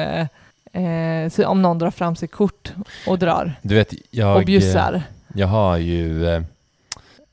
eh, 0.72 1.28
så 1.30 1.46
om 1.46 1.62
någon 1.62 1.78
drar 1.78 1.90
fram 1.90 2.16
sitt 2.16 2.32
kort 2.32 2.72
och 3.06 3.18
drar 3.18 3.54
Du 3.62 3.74
vet, 3.74 3.94
jag... 4.10 4.36
och 4.36 4.44
bjussar. 4.44 5.02
Jag 5.34 5.46
har 5.46 5.76
ju... 5.76 6.26
eh, 6.26 6.42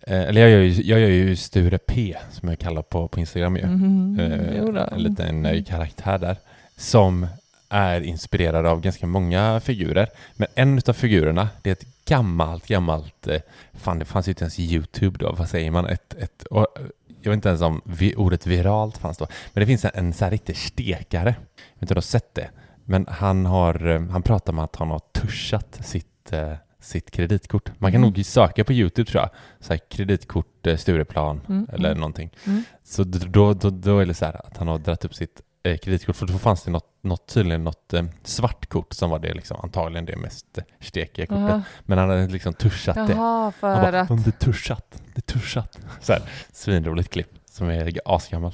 eh, 0.01 0.21
Eller 0.21 0.41
jag 0.41 0.49
gör 0.49 0.59
ju, 0.59 0.81
jag 0.83 0.99
gör 0.99 1.07
ju 1.09 1.35
Sture 1.35 1.77
P, 1.77 2.15
som 2.31 2.49
jag 2.49 2.59
kallar 2.59 2.81
på, 2.81 3.07
på 3.07 3.19
Instagram 3.19 3.57
ju. 3.57 3.65
Mhm, 3.65 4.19
Eh, 4.19 4.83
en 4.93 5.03
liten 5.03 5.45
eh, 5.45 5.63
karaktär 5.63 6.17
där. 6.17 6.35
Som 6.77 7.27
är 7.69 8.01
inspirerad 8.01 8.65
av 8.65 8.81
ganska 8.81 9.07
många 9.07 9.59
figurer. 9.59 10.07
Men 10.35 10.47
en 10.55 10.81
av 10.87 10.93
figurerna, 10.93 11.49
det 11.61 11.69
är 11.69 11.73
ett 11.73 12.05
gammalt, 12.05 12.67
gammalt... 12.67 13.27
eh, 13.27 13.41
Fan, 13.73 13.99
det 13.99 14.05
fanns 14.05 14.27
ju 14.27 14.31
inte 14.31 14.43
ens 14.43 14.59
YouTube 14.59 15.17
då. 15.19 15.31
Vad 15.31 15.49
säger 15.49 15.71
man? 15.71 15.85
Ett, 15.85 16.13
ett, 16.13 16.45
eh, 16.51 16.63
jag 17.21 17.31
vet 17.31 17.33
inte 17.37 17.49
ens 17.49 17.61
om 17.61 17.81
ordet 18.17 18.47
viralt 18.47 18.97
fanns 18.97 19.17
då. 19.17 19.27
Men 19.53 19.61
det 19.61 19.65
finns 19.67 19.85
en, 19.85 19.91
en 19.93 20.13
så 20.13 20.23
här 20.25 20.31
riktig 20.31 20.57
stekare. 20.57 21.29
Jag 21.55 21.75
vet 21.75 21.81
inte 21.81 21.93
om 21.93 21.95
du 21.95 21.95
har 21.95 22.01
sett 22.01 22.35
det. 22.35 22.49
Men 22.85 23.05
han, 23.09 23.45
har, 23.45 23.87
eh, 23.87 24.01
han 24.09 24.21
pratar 24.23 24.53
om 24.53 24.59
att 24.59 24.75
han 24.75 24.89
har 24.89 24.99
tuschat 24.99 25.79
sitt, 25.85 26.31
sitt 26.79 27.11
kreditkort. 27.11 27.71
Man 27.77 27.91
kan 27.91 28.03
Mm. 28.03 28.13
nog 28.13 28.25
söka 28.25 28.63
på 28.63 28.73
YouTube 28.73 29.11
tror 29.11 29.21
jag. 29.21 29.29
Så 29.59 29.73
här, 29.73 29.79
kreditkort 29.89 30.67
Stureplan 30.77 31.41
Mm, 31.49 31.67
eller 31.73 31.89
mm. 31.89 31.99
någonting. 31.99 32.29
Mm. 32.45 32.63
Så 32.83 33.03
då, 33.03 33.53
då, 33.53 33.69
då 33.69 33.99
är 33.99 34.05
det 34.05 34.13
så 34.13 34.25
här 34.25 34.45
att 34.47 34.57
han 34.57 34.67
har 34.67 34.77
dragit 34.79 35.05
upp 35.05 35.15
sitt 35.15 35.41
eh, 35.63 35.77
kreditkort. 35.77 36.15
För 36.15 36.25
då 36.27 36.37
fanns 36.37 36.63
det 36.63 36.71
något, 36.71 36.89
något 37.01 37.27
tydligen 37.27 37.63
något 37.63 37.93
eh, 37.93 38.03
svart 38.23 38.69
kort 38.69 38.93
som 38.93 39.09
var 39.09 39.19
det 39.19 39.33
liksom, 39.33 39.57
antagligen 39.63 40.05
det 40.05 40.15
mest 40.15 40.59
stekiga 40.81 41.25
kortet. 41.25 41.41
Jaha. 41.49 41.61
Men 41.81 41.97
han 41.97 42.09
hade 42.09 42.27
liksom 42.27 42.53
tuschat 42.53 42.95
det. 42.95 43.13
Jaha, 43.13 43.53
Han 43.61 43.81
bara, 43.81 44.01
att... 44.01 44.09
"Mm, 44.09 44.23
det 44.23 44.29
är 44.29 44.45
tuschat, 44.45 45.01
det 45.15 45.19
är 45.31 45.33
tuschat. 45.33 45.79
Så 46.01 46.13
här, 46.13 46.21
svinroligt 46.53 47.09
klipp 47.09 47.29
som 47.51 47.69
är 47.69 47.99
asgammalt. 48.05 48.53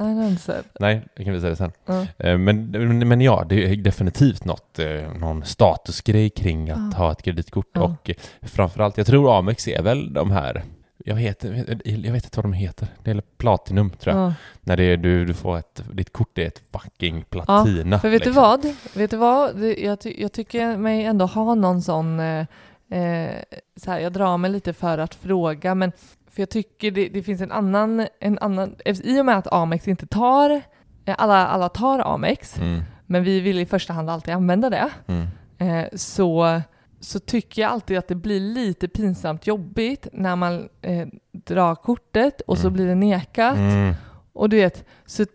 Nej, 0.80 1.02
jag 1.15 1.26
kan 1.26 1.34
visa 1.34 1.50
det 1.50 1.56
sen. 1.56 1.72
Eh, 2.18 2.38
Men, 2.38 2.65
men, 2.72 3.08
men 3.08 3.22
ja, 3.22 3.46
det 3.50 3.72
är 3.72 3.76
definitivt 3.76 4.46
något, 4.46 4.80
eh, 4.80 5.13
någon 5.20 5.46
statusgrej 5.46 6.30
kring 6.30 6.70
att 6.70 6.80
Ja. 6.91 6.98
ha 6.98 7.12
ett 7.12 7.22
kreditkort. 7.22 7.70
Ja. 7.74 7.82
Och 7.84 8.12
framförallt, 8.41 8.98
jag 8.98 9.08
tror 9.08 9.38
Amex 9.39 9.68
är 9.68 9.82
väl 9.82 10.13
de 10.13 10.32
här, 10.32 10.63
jag 11.08 11.15
vet, 11.15 11.44
jag 11.86 12.12
vet 12.13 12.24
inte 12.26 12.30
vad 12.36 12.46
de 12.46 12.54
heter, 12.54 12.88
det 13.04 13.12
är 13.12 13.22
Platinum 13.38 13.89
tror 13.89 14.15
jag. 14.15 14.26
Ja. 14.26 14.34
När 14.62 14.78
det 14.78 14.84
är, 14.84 14.98
du, 14.98 15.26
du 15.26 15.34
får 15.34 15.58
ett, 15.58 15.84
ditt 15.94 16.13
kort 16.13 16.38
är 16.38 16.46
ett 16.48 16.62
fucking 16.72 17.24
platina. 17.24 18.00
För 18.00 18.10
vet 18.10 18.20
liksom. 18.26 18.34
du 18.34 18.39
vad? 18.39 18.65
Vet 18.96 19.12
du 19.12 19.18
vad? 19.18 19.63
Jag, 19.63 20.00
ty 20.00 20.15
jag 20.22 20.32
tycker 20.32 20.78
mig 20.78 21.04
ändå 21.06 21.26
ha 21.26 21.56
någon 21.56 21.82
sån... 21.82 22.20
Eh, 22.20 22.46
eh, 22.91 23.32
så 23.76 23.91
här, 23.91 24.00
jag 24.00 24.13
drar 24.13 24.38
mig 24.38 24.52
lite 24.52 24.74
för 24.74 24.98
att 24.98 25.15
fråga, 25.15 25.76
men 25.76 25.91
för 26.32 26.41
jag 26.41 26.50
tycker 26.50 26.91
det, 26.91 27.08
det 27.10 27.24
finns 27.24 27.41
en 27.41 27.52
annan, 27.52 28.08
en 28.20 28.39
annan... 28.39 28.76
I 28.86 29.22
och 29.22 29.26
med 29.26 29.38
att 29.38 29.54
Amex 29.54 29.88
inte 29.88 30.08
tar... 30.08 30.62
eh, 31.06 31.15
Alla, 31.18 31.48
alla 31.48 31.70
tar 31.70 32.00
Amex, 32.00 32.58
Mm, 32.58 32.82
men 33.06 33.24
vi 33.24 33.39
vill 33.39 33.60
i 33.60 33.65
första 33.65 33.94
hand 33.94 34.10
alltid 34.10 34.34
använda 34.34 34.70
det. 34.70 34.89
mm, 35.08 35.28
Eh, 35.58 35.86
så, 35.96 36.62
så 37.06 37.20
tycker 37.20 37.62
jag 37.62 37.72
alltid 37.72 37.98
att 37.98 38.08
det 38.08 38.15
blir 38.15 38.39
lite 38.39 38.88
pinsamt 38.88 39.48
jobbigt 39.48 40.08
när 40.13 40.36
man 40.36 40.70
eh, 40.82 41.08
drar 41.32 41.76
kortet 41.76 42.41
och 42.41 42.58
så 42.58 42.68
Mm. 42.68 42.74
blir 42.74 42.86
det 42.88 42.96
nekat. 42.96 43.58
mm, 43.58 43.94
Och 44.34 44.50
du 44.50 44.58
vet, 44.58 44.86
så 45.06 45.24
att, 45.24 45.30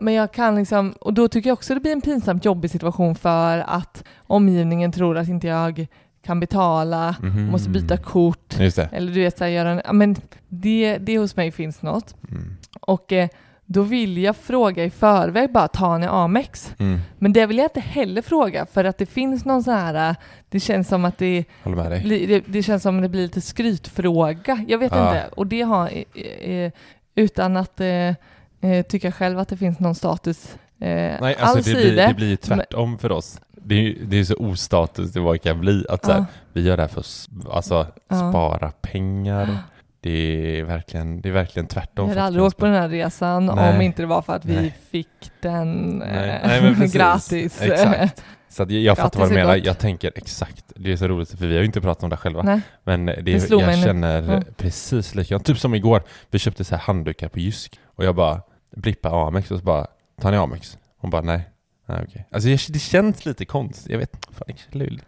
men- 0.00 0.14
jag 0.14 0.32
kan 0.32 0.54
liksom, 0.56 0.92
och 1.00 1.14
då 1.14 1.28
tycker 1.28 1.50
jag 1.50 1.54
också 1.54 1.74
det 1.74 1.80
blir 1.80 1.92
en 1.92 2.00
pinsamt 2.00 2.44
jobbig 2.44 2.70
situation 2.70 3.14
för 3.14 3.58
att 3.58 4.04
omgivningen 4.26 4.92
tror 4.92 5.16
att 5.18 5.28
inte 5.28 5.46
jag 5.46 5.86
kan 6.22 6.40
betala, 6.40 7.16
mhm. 7.22 7.46
måste 7.46 7.70
byta 7.70 7.96
kort, 7.96 8.58
Just 8.58 8.76
det. 8.76 8.88
eller 8.92 9.12
du 9.12 9.20
vet 9.20 9.38
så 9.38 9.44
här, 9.44 9.50
göra 9.50 9.82
en, 9.82 9.98
men 9.98 10.16
det, 10.48 10.98
det 10.98 11.18
hos 11.18 11.36
mig 11.36 11.52
finns 11.52 11.82
något. 11.82 12.14
Mm, 12.30 12.56
Och 12.80 13.12
eh, 13.12 13.28
då 13.66 13.82
vill 13.82 14.18
jag 14.18 14.36
fråga 14.36 14.84
i 14.84 14.90
förväg 14.90 15.52
bara, 15.52 15.68
tar 15.68 15.98
ni 15.98 16.06
Amex? 16.06 16.74
mm, 16.78 17.00
Men 17.18 17.32
det 17.32 17.46
vill 17.46 17.58
jag 17.58 17.64
inte 17.66 17.80
heller 17.80 18.22
fråga 18.22 18.66
för 18.66 18.84
att 18.84 18.98
det 18.98 19.06
finns 19.06 19.44
någon 19.44 19.62
sån 19.62 19.74
här, 19.74 20.10
äh, 20.10 20.16
det 20.48 20.60
känns 20.60 20.88
som 20.88 21.04
att 21.04 21.18
det, 21.18 21.44
det, 22.04 22.42
det 22.46 22.62
känns 22.62 22.82
som 22.82 22.96
att 22.96 23.02
det 23.02 23.08
blir 23.08 23.22
lite 23.22 23.40
skrytfråga. 23.40 24.64
Jag 24.68 24.78
vet 24.78 24.92
Ja. 24.92 25.06
inte. 25.08 25.28
Och 25.36 25.46
det 25.46 25.62
har, 25.62 25.90
utan 27.14 27.56
att 27.56 27.80
eh, 27.80 27.86
eh, 28.60 28.82
tycka 28.88 29.12
själv 29.12 29.38
att 29.38 29.48
det 29.48 29.56
finns 29.56 29.78
någon 29.78 29.94
status 29.94 30.54
Nej, 30.78 31.18
alls 31.20 31.36
alltså 31.56 31.72
det 31.72 31.80
i 31.80 31.84
blir, 31.84 31.96
det. 31.96 32.06
det 32.06 32.14
blir 32.14 32.28
ju 32.28 32.36
tvärtom 32.36 32.98
för 32.98 33.12
oss. 33.12 33.40
Det 33.66 33.74
är 33.74 33.80
ju 33.80 34.04
det 34.04 34.16
är 34.20 34.24
så 34.24 34.34
ostatus 34.36 35.12
det 35.12 35.20
bara 35.20 35.38
kan 35.38 35.60
bli. 35.60 35.86
Att 35.88 36.04
så 36.04 36.12
här, 36.12 36.18
Ja. 36.18 36.24
vi 36.52 36.62
gör 36.62 36.76
det 36.76 36.82
här 36.82 36.88
för 36.88 37.00
att 37.00 37.28
alltså, 37.56 37.86
Ja. 38.08 38.30
spara 38.30 38.70
pengar. 38.70 39.58
Det 40.04 40.58
är 40.58 40.64
verkligen, 40.64 41.20
det 41.20 41.28
är 41.28 41.32
verkligen 41.32 41.66
tvärtom. 41.66 42.06
Jag 42.08 42.14
för 42.14 42.20
hade 42.20 42.26
aldrig 42.26 42.44
åkt 42.44 42.56
på 42.56 42.64
den 42.66 42.74
här 42.74 42.88
resan 42.88 43.46
Nej. 43.46 43.74
om 43.74 43.80
inte 43.80 44.02
det 44.02 44.06
var 44.06 44.22
för 44.22 44.32
att 44.36 44.44
vi 44.44 44.54
Nej. 44.54 44.74
fick 44.90 45.30
den 45.40 46.02
eh, 46.02 46.08
Nej, 46.08 46.40
nej, 46.62 46.74
precis. 46.74 46.92
gratis. 46.92 47.62
Exakt. 47.62 48.24
Så 48.48 48.62
jag, 48.62 48.70
jag 48.72 48.96
fattar 48.96 49.20
vad 49.20 49.30
du 49.30 49.34
menar. 49.34 49.56
Jag 49.64 49.78
tänker 49.78 50.12
exakt. 50.14 50.64
Det 50.76 50.92
är 50.92 50.96
så 50.96 51.08
roligt 51.08 51.30
för 51.30 51.46
vi 51.46 51.54
har 51.54 51.60
ju 51.60 51.66
inte 51.66 51.80
pratat 51.80 52.02
om 52.04 52.10
det 52.10 52.16
själva. 52.16 52.42
Nej. 52.42 52.60
Men 52.84 53.06
det, 53.06 53.14
Det 53.22 53.50
jag 53.50 53.66
mig 53.66 53.76
nu. 53.76 53.82
känner 53.82 54.32
Ja. 54.32 54.42
precis 54.56 55.14
likadant. 55.14 55.46
Typ 55.46 55.58
som 55.58 55.74
igår. 55.74 56.02
Vi 56.30 56.38
köpte 56.38 56.64
så 56.64 56.74
här 56.74 56.82
handdukar 56.82 57.28
på 57.28 57.38
Jysk. 57.38 57.80
Och 57.86 58.04
jag 58.04 58.14
bara 58.14 58.42
blippar 58.76 59.28
Amex 59.28 59.50
och 59.50 59.58
så 59.58 59.64
bara, 59.64 59.86
tar 60.20 60.30
ni 60.30 60.36
Amex? 60.36 60.78
Hon 60.98 61.10
bara 61.10 61.22
nej. 61.22 61.48
Nej 61.86 62.00
okej. 62.08 62.26
Alltså 62.30 62.48
jag, 62.48 62.58
det 62.68 62.78
känns 62.78 63.26
lite 63.26 63.44
konstigt. 63.44 63.90
Jag 63.92 63.98
vet 63.98 64.26
fan, 64.30 64.42
det 64.46 64.76
är 64.76 64.78
löjligt. 64.78 65.04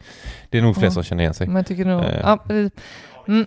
Det 0.50 0.58
är 0.58 0.62
nog 0.62 0.74
fler 0.76 0.84
Ja. 0.84 0.90
som 0.90 1.02
känner 1.02 1.22
igen 1.22 1.34
sig. 1.34 1.46
Men 1.46 1.56
jag 1.56 1.66
tycker 1.66 1.84
nog... 1.84 2.04
Eh. 2.04 2.20
Ja, 2.22 2.44
mm, 2.48 3.46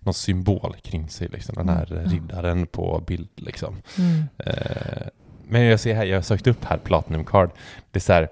någon 0.00 0.14
symbol 0.14 0.76
kring 0.82 1.08
sig. 1.08 1.28
Liksom. 1.28 1.54
Den 1.54 1.68
här 1.68 1.92
Mm. 1.92 2.08
riddaren 2.10 2.66
på 2.66 3.02
bild. 3.06 3.28
Liksom. 3.36 3.76
mm. 3.98 4.22
Eh, 4.38 5.08
men 5.50 5.62
jag 5.62 5.80
ser 5.80 5.94
här, 5.94 6.04
jag 6.04 6.16
har 6.16 6.22
sökt 6.22 6.46
upp 6.46 6.64
här 6.64 6.78
Platinum 6.78 7.24
Card. 7.24 7.50
Det, 7.90 7.98
är 7.98 8.00
så 8.00 8.12
här, 8.12 8.28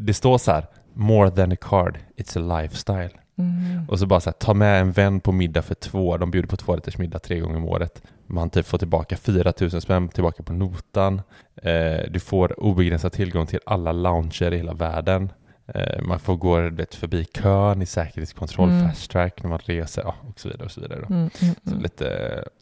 det 0.00 0.14
står 0.14 0.38
så 0.38 0.52
här, 0.52 0.66
more 0.94 1.30
than 1.30 1.52
a 1.52 1.56
card, 1.60 1.98
it's 2.16 2.38
a 2.54 2.60
lifestyle. 2.60 3.10
Mm. 3.38 3.88
Och 3.88 3.98
så 3.98 4.06
bara 4.06 4.20
så 4.20 4.30
här, 4.30 4.34
ta 4.34 4.54
med 4.54 4.80
en 4.80 4.92
vän 4.92 5.20
på 5.20 5.32
middag 5.32 5.62
för 5.62 5.74
två, 5.74 6.16
de 6.16 6.30
bjuder 6.30 6.48
på 6.48 6.56
två 6.56 6.76
rätters 6.76 6.98
middag 6.98 7.18
tre 7.18 7.38
gånger 7.40 7.56
om 7.56 7.64
året. 7.64 8.02
Man 8.26 8.50
typ 8.50 8.66
får 8.66 8.78
tillbaka 8.78 9.16
4 9.16 9.52
000 9.60 9.70
spänn 9.80 10.08
tillbaka 10.08 10.42
på 10.42 10.52
notan. 10.52 11.22
Eh, 11.56 12.10
du 12.10 12.20
får 12.20 12.60
obegränsad 12.60 13.12
tillgång 13.12 13.46
till 13.46 13.60
alla 13.66 13.92
lounger 13.92 14.52
i 14.54 14.56
hela 14.56 14.74
världen. 14.74 15.32
Eh, 15.66 16.02
man 16.02 16.18
får 16.18 16.36
gå 16.36 16.60
vet, 16.70 16.94
förbi 16.94 17.24
kön 17.24 17.82
i 17.82 17.86
säkerhetskontroll, 17.86 18.68
Mm. 18.70 18.88
fast 18.88 19.10
track 19.10 19.42
när 19.42 19.50
man 19.50 19.58
reser 19.58 20.02
ja, 20.02 20.14
och 20.28 20.40
så 20.40 20.48
vidare. 20.48 20.64
Och 20.64 20.70
så 20.72 20.80
vidare. 20.80 20.98
Mm, 20.98 21.12
mm, 21.12 21.30
Så 21.64 21.70
mm. 21.70 21.82
lite 21.82 22.08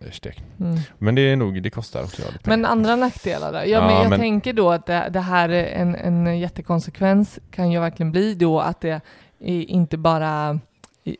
eh, 0.00 0.10
stek. 0.10 0.42
Mm. 0.60 0.78
Men 0.98 1.14
det 1.14 1.20
är 1.22 1.36
nog, 1.36 1.62
det 1.62 1.70
kostar 1.70 2.02
också 2.02 2.22
lite 2.32 2.50
Men 2.50 2.64
andra 2.64 2.96
nackdelar 2.96 3.52
då? 3.52 3.58
Ja, 3.58 3.64
Ja, 3.64 3.86
men 3.86 3.96
jag 3.96 4.10
men- 4.10 4.20
tänker 4.20 4.52
då 4.52 4.70
att 4.70 4.86
det, 4.86 5.08
det 5.10 5.20
här 5.20 5.48
är 5.48 5.64
en, 5.64 5.94
en 5.94 6.38
jättekonsekvens 6.38 7.38
kan 7.50 7.70
ju 7.72 7.80
verkligen 7.80 8.12
bli 8.12 8.34
då 8.34 8.60
att 8.60 8.80
det 8.80 9.00
inte 9.44 9.96
bara 9.96 10.58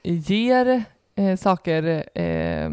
ger 0.03 0.85
eh, 1.15 1.37
saker, 1.37 2.05
eh, 2.15 2.65
eh, 2.65 2.71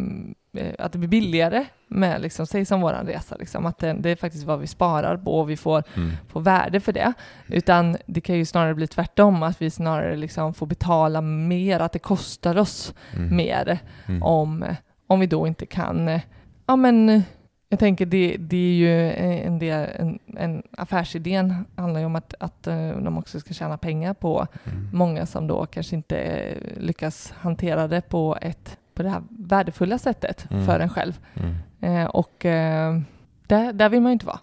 att 0.79 0.91
det 0.91 0.97
blir 0.97 1.09
billigare 1.09 1.65
med, 1.91 2.21
liksom, 2.21 2.47
säg 2.47 2.65
som 2.65 2.81
våran 2.81 3.05
resa, 3.07 3.35
liksom, 3.39 3.65
att 3.65 3.77
det, 3.77 3.93
det 3.93 4.09
är 4.09 4.15
faktiskt 4.15 4.45
vad 4.45 4.59
vi 4.59 4.67
sparar 4.67 5.17
på 5.17 5.39
och 5.39 5.49
vi 5.49 5.57
får, 5.57 5.83
Mm. 5.95 6.11
får 6.27 6.41
värde 6.41 6.79
för 6.79 6.93
det. 6.93 7.13
Utan 7.47 7.97
det 8.05 8.21
kan 8.21 8.35
ju 8.35 8.45
snarare 8.45 8.75
bli 8.75 8.87
tvärtom, 8.87 9.43
att 9.43 9.61
vi 9.61 9.69
snarare 9.69 10.15
liksom 10.15 10.53
får 10.53 10.65
betala 10.67 11.21
mer, 11.21 11.79
att 11.79 11.91
det 11.91 11.99
kostar 11.99 12.57
oss 12.57 12.93
Mm. 13.15 13.35
mer 13.35 13.79
Mm. 14.07 14.23
om, 14.23 14.65
om 15.07 15.19
vi 15.19 15.25
då 15.27 15.47
inte 15.47 15.65
kan, 15.65 16.19
ja 16.65 16.75
men 16.75 17.23
jag 17.71 17.79
tänker 17.79 18.05
det, 18.05 18.35
det 18.39 18.57
är 18.57 18.73
ju 18.73 19.11
en 19.47 19.59
del, 19.59 19.89
en, 19.99 20.19
en 20.37 20.63
affärsidén 20.77 21.65
handlar 21.75 21.99
ju 21.99 22.05
om 22.05 22.15
att, 22.15 22.33
att 22.39 22.67
eh, 22.67 22.89
de 22.89 23.17
också 23.17 23.39
ska 23.39 23.53
tjäna 23.53 23.77
pengar 23.77 24.13
på 24.13 24.47
Mm. 24.65 24.89
många 24.93 25.25
som 25.25 25.47
då 25.47 25.65
kanske 25.65 25.95
inte 25.95 26.17
eh, 26.17 26.57
lyckas 26.77 27.33
hantera 27.39 27.87
det 27.87 28.01
på 28.01 28.37
ett 28.41 28.77
på 28.93 29.03
det 29.03 29.09
här 29.09 29.21
värdefulla 29.29 29.97
sättet 29.97 30.47
Mm. 30.51 30.65
för 30.65 30.79
en 30.79 30.89
själv. 30.89 31.19
Mm. 31.35 31.55
Eh, 31.81 32.05
och 32.05 32.45
eh, 32.45 32.99
där, 33.47 33.73
där 33.73 33.89
vill 33.89 34.01
man 34.01 34.09
ju 34.11 34.13
inte 34.13 34.25
vara. 34.25 34.39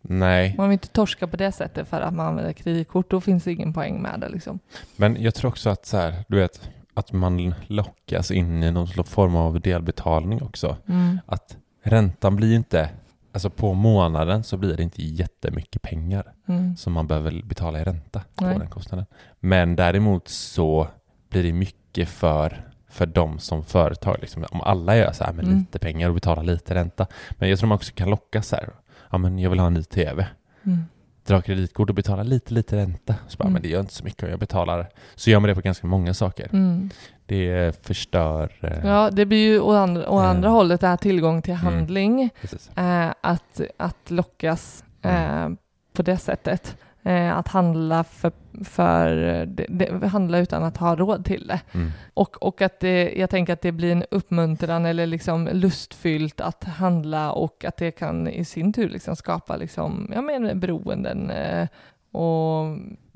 Nej, 0.00 0.54
Man 0.58 0.68
vill 0.68 0.72
inte 0.72 0.88
torska 0.88 1.26
på 1.26 1.36
det 1.36 1.52
sättet 1.52 1.88
för 1.88 2.00
att 2.00 2.14
man 2.14 2.26
använder 2.26 2.52
kreditkort. 2.52 3.10
Då 3.10 3.20
finns 3.20 3.44
det 3.44 3.52
ingen 3.52 3.72
poäng 3.72 4.02
med 4.02 4.20
det 4.20 4.28
liksom. 4.28 4.58
men 4.96 5.22
jag 5.22 5.34
tror 5.34 5.48
också 5.48 5.70
att 5.70 5.86
så 5.86 5.96
här, 5.96 6.14
du 6.28 6.36
vet, 6.36 6.70
att 6.94 7.12
man 7.12 7.54
lockas 7.66 8.30
in 8.30 8.62
i 8.62 8.70
någon 8.70 9.04
form 9.04 9.36
av 9.36 9.60
delbetalning 9.60 10.42
också. 10.42 10.76
Mm. 10.88 11.18
Att 11.26 11.56
räntan 11.82 12.36
blir 12.36 12.54
inte, 12.54 12.88
alltså 13.32 13.50
på 13.50 13.74
månaden 13.74 14.44
så 14.44 14.56
blir 14.56 14.76
det 14.76 14.82
inte 14.82 15.02
jättemycket 15.02 15.82
pengar 15.82 16.32
Mm. 16.48 16.76
som 16.76 16.92
man 16.92 17.06
behöver 17.06 17.42
betala 17.44 17.80
i 17.80 17.84
ränta 17.84 18.22
på 18.34 18.44
Nej. 18.44 18.58
den 18.58 18.68
kostnaden. 18.68 19.06
Men 19.40 19.76
däremot 19.76 20.28
så 20.28 20.88
blir 21.30 21.42
det 21.42 21.52
mycket 21.52 22.08
för, 22.08 22.67
för 22.90 23.06
dem 23.06 23.38
som 23.38 23.64
företag. 23.64 24.16
Liksom. 24.20 24.44
Om 24.50 24.60
alla 24.60 24.96
gör 24.96 25.12
så 25.12 25.24
här 25.24 25.32
med 25.32 25.44
Mm. 25.44 25.58
lite 25.58 25.78
pengar 25.78 26.08
och 26.08 26.14
betalar 26.14 26.42
lite 26.42 26.74
ränta. 26.74 27.06
Men 27.30 27.48
jag 27.48 27.58
tror 27.58 27.68
man 27.68 27.76
också 27.76 27.92
kan 27.94 28.10
locka 28.10 28.42
så 28.42 28.56
här. 28.56 28.68
Ja, 29.10 29.18
men 29.18 29.38
jag 29.38 29.50
vill 29.50 29.58
ha 29.58 29.66
en 29.66 29.74
ny 29.74 29.82
tv. 29.84 30.26
Mm. 30.66 30.84
Dra 31.26 31.40
kreditkort 31.40 31.88
och 31.88 31.94
betala 31.94 32.22
lite, 32.22 32.54
lite 32.54 32.76
ränta. 32.76 33.14
Så 33.28 33.36
bara, 33.36 33.44
Mm. 33.44 33.52
men 33.52 33.62
det 33.62 33.68
gör 33.68 33.80
inte 33.80 33.94
så 33.94 34.04
mycket 34.04 34.22
om 34.22 34.30
jag 34.30 34.38
betalar. 34.38 34.88
Så 35.14 35.30
gör 35.30 35.40
man 35.40 35.48
det 35.48 35.54
på 35.54 35.60
ganska 35.60 35.86
många 35.86 36.14
saker. 36.14 36.48
Mm. 36.52 36.90
Det 37.26 37.76
förstör... 37.86 38.52
eh, 38.60 38.86
Ja, 38.86 39.10
det 39.10 39.26
blir 39.26 39.38
ju 39.52 39.60
å 39.60 39.72
andra, 39.72 40.08
å 40.10 40.18
Eh. 40.20 40.30
andra 40.30 40.48
hållet 40.48 40.80
det 40.80 40.86
här 40.86 40.96
tillgång 40.96 41.42
till 41.42 41.52
Mm. 41.54 41.64
handling. 41.64 42.30
Eh, 42.76 43.08
att, 43.20 43.60
att 43.76 44.10
lockas 44.10 44.84
eh, 45.02 45.32
Mm. 45.32 45.56
på 45.92 46.02
det 46.02 46.16
sättet. 46.16 46.76
Eh, 47.08 47.36
att 47.38 47.48
handla 47.48 48.04
för, 48.04 48.32
för 48.64 49.10
det, 49.46 49.66
det, 49.68 50.06
handla 50.08 50.38
utan 50.38 50.62
att 50.64 50.76
ha 50.76 50.96
råd 50.96 51.24
till 51.24 51.46
det. 51.46 51.60
Mm. 51.72 51.90
Och, 52.14 52.42
och 52.42 52.62
att 52.62 52.80
det, 52.80 53.12
jag 53.16 53.30
tänker 53.30 53.52
att 53.52 53.60
det 53.60 53.72
blir 53.72 53.92
en 53.92 54.04
uppmuntran 54.10 54.86
eller 54.86 55.06
liksom 55.06 55.48
lustfyllt 55.52 56.40
att 56.40 56.64
handla 56.64 57.32
och 57.32 57.64
att 57.64 57.76
det 57.76 57.90
kan 57.90 58.28
i 58.28 58.44
sin 58.44 58.72
tur 58.72 58.88
liksom 58.88 59.16
skapa 59.16 59.56
liksom, 59.56 60.10
jag 60.14 60.24
menar, 60.24 60.54
beroenden. 60.54 61.30
Eh, 61.30 61.68
och 62.12 62.64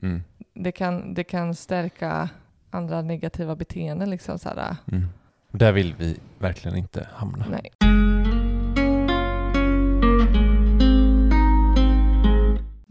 Mm. 0.03 0.23
det 0.55 0.73
kan, 0.73 1.15
det 1.15 1.25
kan 1.25 1.55
stärka 1.55 2.29
andra 2.71 3.03
negativa 3.03 3.57
beteenden. 3.57 4.11
Liksom, 4.11 4.39
så 4.39 4.49
här, 4.49 4.77
Mm. 4.93 5.07
Där 5.51 5.73
vill 5.73 5.95
vi 5.99 6.19
verkligen 6.39 6.77
inte 6.77 7.09
hamna. 7.15 7.45
nej. 7.51 7.71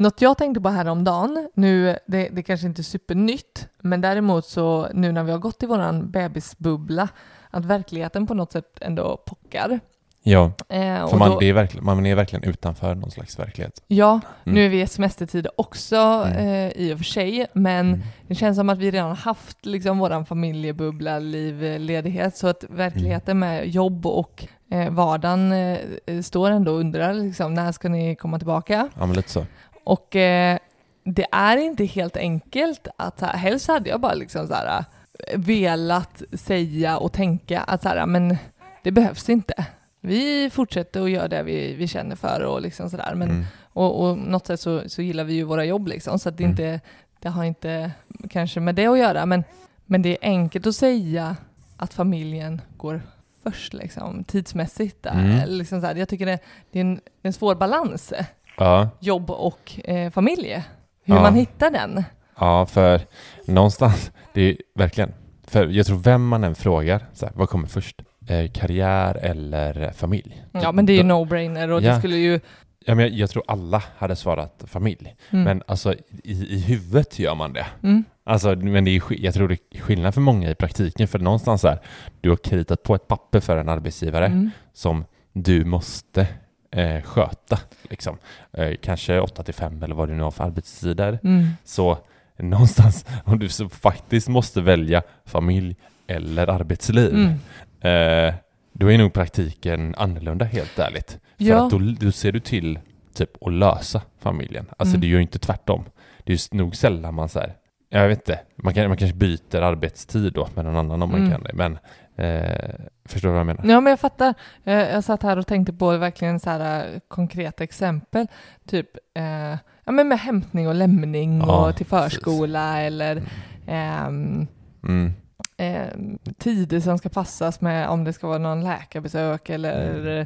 Något 0.01 0.21
jag 0.21 0.37
tänkte 0.37 0.61
på 0.61 0.69
häromdagen, 0.69 1.49
nu, 1.53 1.97
det, 2.07 2.29
det 2.31 2.43
kanske 2.43 2.67
inte 2.67 2.81
är 2.81 2.83
supernytt, 2.83 3.67
men 3.79 4.01
däremot 4.01 4.45
så 4.45 4.87
nu 4.93 5.11
när 5.11 5.23
vi 5.23 5.31
har 5.31 5.39
gått 5.39 5.63
i 5.63 5.65
våran 5.65 6.11
bebisbubbla, 6.11 7.07
att 7.49 7.65
verkligheten 7.65 8.27
på 8.27 8.33
något 8.33 8.51
sätt 8.51 8.77
ändå 8.81 9.17
pockar. 9.25 9.79
Ja, 10.23 10.51
Eh, 10.69 11.07
för 11.09 11.17
man, 11.17 11.31
då- 11.31 11.43
är 11.43 11.53
verkligen, 11.53 11.85
man 11.85 12.05
är 12.05 12.15
verkligen 12.15 12.43
utanför 12.49 12.95
någon 12.95 13.11
slags 13.11 13.39
verklighet. 13.39 13.83
Ja, 13.87 14.11
Mm. 14.43 14.55
nu 14.55 14.65
är 14.65 14.69
vi 14.69 14.81
i 14.81 14.87
semestertid 14.87 15.47
också 15.55 15.95
Mm. 15.95 16.37
eh, 16.37 16.71
i 16.71 16.93
och 16.93 16.97
för 16.97 17.05
sig, 17.05 17.47
men 17.53 17.87
Mm. 17.87 18.01
det 18.27 18.35
känns 18.35 18.57
som 18.57 18.69
att 18.69 18.77
vi 18.77 18.91
redan 18.91 19.15
haft 19.15 19.65
liksom 19.65 19.99
våran 19.99 20.25
familjebubbla, 20.25 21.19
liv, 21.19 21.63
eh, 21.63 21.79
ledighet, 21.79 22.37
så 22.37 22.47
att 22.47 22.63
verkligheten 22.69 23.39
med 23.39 23.67
jobb 23.67 24.05
och 24.05 24.47
eh, 24.71 24.89
vardagen 24.91 25.51
eh, 25.51 25.77
står 26.23 26.51
ändå 26.51 26.71
och 26.71 26.79
undrar 26.79 27.13
liksom, 27.13 27.53
när 27.53 27.71
ska 27.71 27.89
ni 27.89 28.15
komma 28.15 28.37
tillbaka? 28.37 28.89
Ja, 28.99 29.05
men 29.05 29.15
lite 29.15 29.29
så. 29.29 29.45
Och 29.83 30.15
eh, 30.15 30.57
det 31.03 31.25
är 31.31 31.57
inte 31.57 31.85
helt 31.85 32.17
enkelt 32.17 32.87
att 32.97 33.19
så 33.19 33.25
här, 33.25 33.37
helst 33.37 33.67
hade 33.67 33.89
jag 33.89 34.01
bara 34.01 34.13
liksom 34.13 34.47
så 34.47 34.53
här, 34.53 34.79
eh, 35.27 35.39
velat 35.39 36.21
säga 36.33 36.97
och 36.97 37.11
tänka 37.13 37.61
att 37.61 37.81
så 37.83 37.89
här, 37.89 38.05
men 38.05 38.37
det 38.83 38.91
behövs 38.91 39.29
inte. 39.29 39.65
Vi 40.01 40.49
fortsätter 40.49 41.01
att 41.03 41.09
göra 41.09 41.27
det 41.27 41.43
vi, 41.43 41.73
vi 41.75 41.87
känner 41.87 42.15
för 42.15 42.41
och 42.43 42.61
liksom 42.61 42.89
sådär. 42.89 43.15
Men, 43.15 43.29
Mm. 43.29 43.43
och, 43.73 44.03
och 44.09 44.17
något 44.17 44.47
sätt 44.47 44.59
så, 44.59 44.89
så 44.89 45.01
gillar 45.01 45.23
vi 45.23 45.33
ju 45.33 45.43
våra 45.43 45.65
jobb 45.65 45.87
liksom, 45.87 46.19
så 46.19 46.29
att 46.29 46.37
det, 46.37 46.43
Mm. 46.43 46.51
inte, 46.51 46.79
det 47.19 47.29
har 47.29 47.43
inte 47.43 47.91
kanske 48.29 48.59
med 48.59 48.75
det 48.75 48.85
att 48.87 48.97
göra. 48.99 49.25
Men, 49.25 49.43
men 49.85 50.01
det 50.01 50.09
är 50.09 50.17
enkelt 50.21 50.67
att 50.67 50.75
säga 50.75 51.35
att 51.77 51.93
familjen 51.93 52.61
går 52.77 53.01
först 53.43 53.73
liksom, 53.73 54.23
tidsmässigt. 54.23 55.03
Där. 55.03 55.11
Mm. 55.13 55.49
Liksom 55.49 55.81
så 55.81 55.87
här, 55.87 55.95
jag 55.95 56.09
tycker 56.09 56.25
det, 56.25 56.39
det 56.71 56.79
är 56.79 56.81
en, 56.81 57.01
en 57.23 57.33
svår 57.33 57.55
balans, 57.55 58.13
Ja, 58.57 58.89
jobb 58.99 59.29
och 59.31 59.79
eh, 59.89 60.11
familj. 60.11 60.63
Hur 61.03 61.15
Ja. 61.15 61.21
man 61.21 61.35
hittar 61.35 61.71
den. 61.71 62.03
ja, 62.39 62.65
för 62.65 63.01
någonstans, 63.45 64.11
det 64.33 64.41
är 64.41 64.57
verkligen, 64.75 65.13
för 65.47 65.67
jag 65.67 65.85
tror 65.85 65.97
vem 65.97 66.27
man 66.27 66.43
än 66.43 66.55
frågar, 66.55 67.05
så 67.13 67.25
här, 67.25 67.33
vad 67.35 67.49
kommer 67.49 67.67
först? 67.67 68.01
Eh, 68.27 68.51
karriär 68.51 69.15
eller 69.15 69.91
familj? 69.91 70.43
Ja, 70.51 70.71
men 70.71 70.85
det 70.85 70.93
är 70.93 70.97
ju 70.97 71.03
no-brainer 71.03 71.69
och 71.69 71.81
det 71.81 71.87
Ja. 71.87 71.99
skulle 71.99 72.15
ju... 72.17 72.39
Ja, 72.85 72.95
men 72.95 73.05
jag, 73.05 73.13
jag 73.13 73.29
tror 73.29 73.43
alla 73.47 73.83
hade 73.97 74.15
svarat 74.15 74.63
familj. 74.67 75.15
Mm. 75.29 75.43
Men 75.43 75.63
alltså 75.67 75.93
i, 76.23 76.31
i 76.55 76.59
huvudet 76.59 77.19
gör 77.19 77.35
man 77.35 77.53
det. 77.53 77.65
Mm. 77.83 78.03
Alltså, 78.23 78.55
men 78.55 78.85
det 78.85 78.91
är, 78.91 79.01
jag 79.09 79.33
tror 79.33 79.47
det 79.47 79.57
är 79.71 79.79
skillnad 79.79 80.13
för 80.13 80.21
många 80.21 80.49
i 80.49 80.55
praktiken, 80.55 81.07
för 81.07 81.19
någonstans 81.19 81.63
är 81.65 81.79
du 82.21 82.29
har 82.29 82.37
kritat 82.37 82.83
på 82.83 82.95
ett 82.95 83.07
papper 83.07 83.39
för 83.39 83.57
en 83.57 83.69
arbetsgivare 83.69 84.25
Mm. 84.25 84.49
som 84.73 85.05
du 85.33 85.65
måste 85.65 86.27
eh, 86.71 87.01
sköta. 87.01 87.59
Liksom. 87.89 88.17
Eh, 88.53 88.71
kanske 88.81 89.19
8 89.19 89.43
till 89.43 89.53
5 89.53 89.83
eller 89.83 89.95
vad 89.95 90.09
du 90.09 90.13
nu 90.15 90.23
har 90.23 90.31
för 90.31 90.43
arbetstider. 90.43 91.19
Mm. 91.23 91.47
Så 91.63 91.97
någonstans, 92.37 93.05
om 93.25 93.39
du 93.39 93.49
så 93.49 93.69
faktiskt 93.69 94.27
måste 94.27 94.61
välja 94.61 95.01
familj 95.25 95.75
eller 96.07 96.47
arbetsliv, 96.49 97.13
Mm. 97.13 98.27
eh, 98.29 98.33
då 98.73 98.91
är 98.91 98.97
nog 98.97 99.13
praktiken 99.13 99.95
annorlunda 99.97 100.45
helt 100.45 100.79
ärligt. 100.79 101.19
För 101.37 101.43
Ja. 101.45 101.65
att 101.65 101.71
då, 101.71 101.79
då 101.99 102.11
ser 102.11 102.31
du 102.31 102.39
till 102.39 102.79
typ 103.13 103.29
att 103.47 103.53
lösa 103.53 104.01
familjen. 104.19 104.65
Alltså 104.77 104.91
Mm. 104.95 105.01
det 105.01 105.07
gör 105.07 105.15
ju 105.17 105.21
inte 105.21 105.39
tvärtom. 105.39 105.83
Det 106.23 106.33
är 106.33 106.55
nog 106.55 106.75
sällan 106.75 107.13
man 107.13 107.29
säger 107.29 107.53
jag 107.93 108.07
vet 108.07 108.17
inte, 108.29 108.39
man, 108.55 108.73
kan, 108.73 108.87
man 108.87 108.97
kanske 108.97 109.17
byter 109.17 109.61
arbetstid 109.61 110.33
då 110.33 110.47
med 110.55 110.65
någon 110.65 110.77
annan 110.77 111.01
om 111.01 111.09
man 111.11 111.19
Mm. 111.19 111.31
kan 111.31 111.43
det, 111.43 111.51
men 111.53 111.77
eh, 112.15 112.75
förstår 113.05 113.27
du 113.29 113.31
vad 113.33 113.39
jag 113.39 113.45
menar? 113.45 113.65
Ja, 113.65 113.81
men 113.81 113.89
jag 113.91 113.99
fattar. 113.99 114.33
Eh, 114.63 114.73
Jag 114.73 115.03
satt 115.03 115.23
här 115.23 115.37
och 115.37 115.47
tänkte 115.47 115.73
på 115.73 115.97
verkligen 115.97 116.39
så 116.39 116.49
här 116.49 116.85
eh, 116.93 116.99
konkreta 117.07 117.63
exempel. 117.63 118.27
Typ 118.67 118.87
eh, 119.13 119.57
ja, 119.85 119.91
men 119.91 120.07
med 120.07 120.19
hämtning 120.19 120.67
och 120.67 120.75
lämning 120.75 121.39
Ja, 121.39 121.67
och 121.69 121.75
till 121.75 121.85
förskola 121.85 122.81
eller 122.81 123.23
ehm, 123.67 124.47
Mm. 124.83 125.13
ehm, 125.57 126.17
tider 126.37 126.79
som 126.79 126.97
ska 126.97 127.09
passas 127.09 127.61
med 127.61 127.87
om 127.87 128.03
det 128.03 128.13
ska 128.13 128.27
vara 128.27 128.37
någon 128.37 128.63
läkarbesök 128.63 129.49
eller 129.49 130.19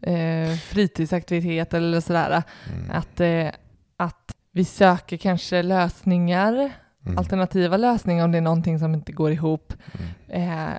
eh, 0.00 0.54
fritidsaktivitet 0.56 1.74
eller 1.74 2.00
sådär. 2.00 2.42
Mm. 2.74 2.90
Att, 2.90 3.20
eh, 3.20 3.48
att 3.96 4.34
vi 4.52 4.64
söker 4.64 5.16
kanske 5.16 5.62
lösningar, 5.62 6.70
Mm. 7.06 7.18
alternativa 7.18 7.76
lösningar 7.76 8.24
om 8.24 8.32
det 8.32 8.38
är 8.38 8.42
någonting 8.42 8.78
som 8.78 8.94
inte 8.94 9.12
går 9.12 9.32
ihop 9.32 9.72
Mm. 10.28 10.68
eh, 10.68 10.74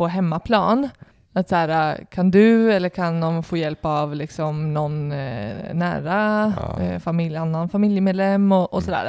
på 0.00 0.06
hemmaplan. 0.08 0.88
Att 1.32 1.48
så 1.48 1.54
här, 1.56 2.04
kan 2.10 2.30
du 2.30 2.72
eller 2.72 2.88
kan 2.88 3.20
någon 3.20 3.42
få 3.42 3.56
hjälp 3.56 3.78
av 3.84 4.14
liksom 4.14 4.74
någon 4.74 5.12
eh, 5.12 5.74
nära 5.74 6.52
Ja. 6.56 6.82
eh, 6.82 6.98
familj, 6.98 7.36
annan 7.36 7.68
familjemedlem 7.68 8.52
och, 8.52 8.72
och 8.74 8.82
Mm. 8.82 8.84
sådär. 8.84 9.06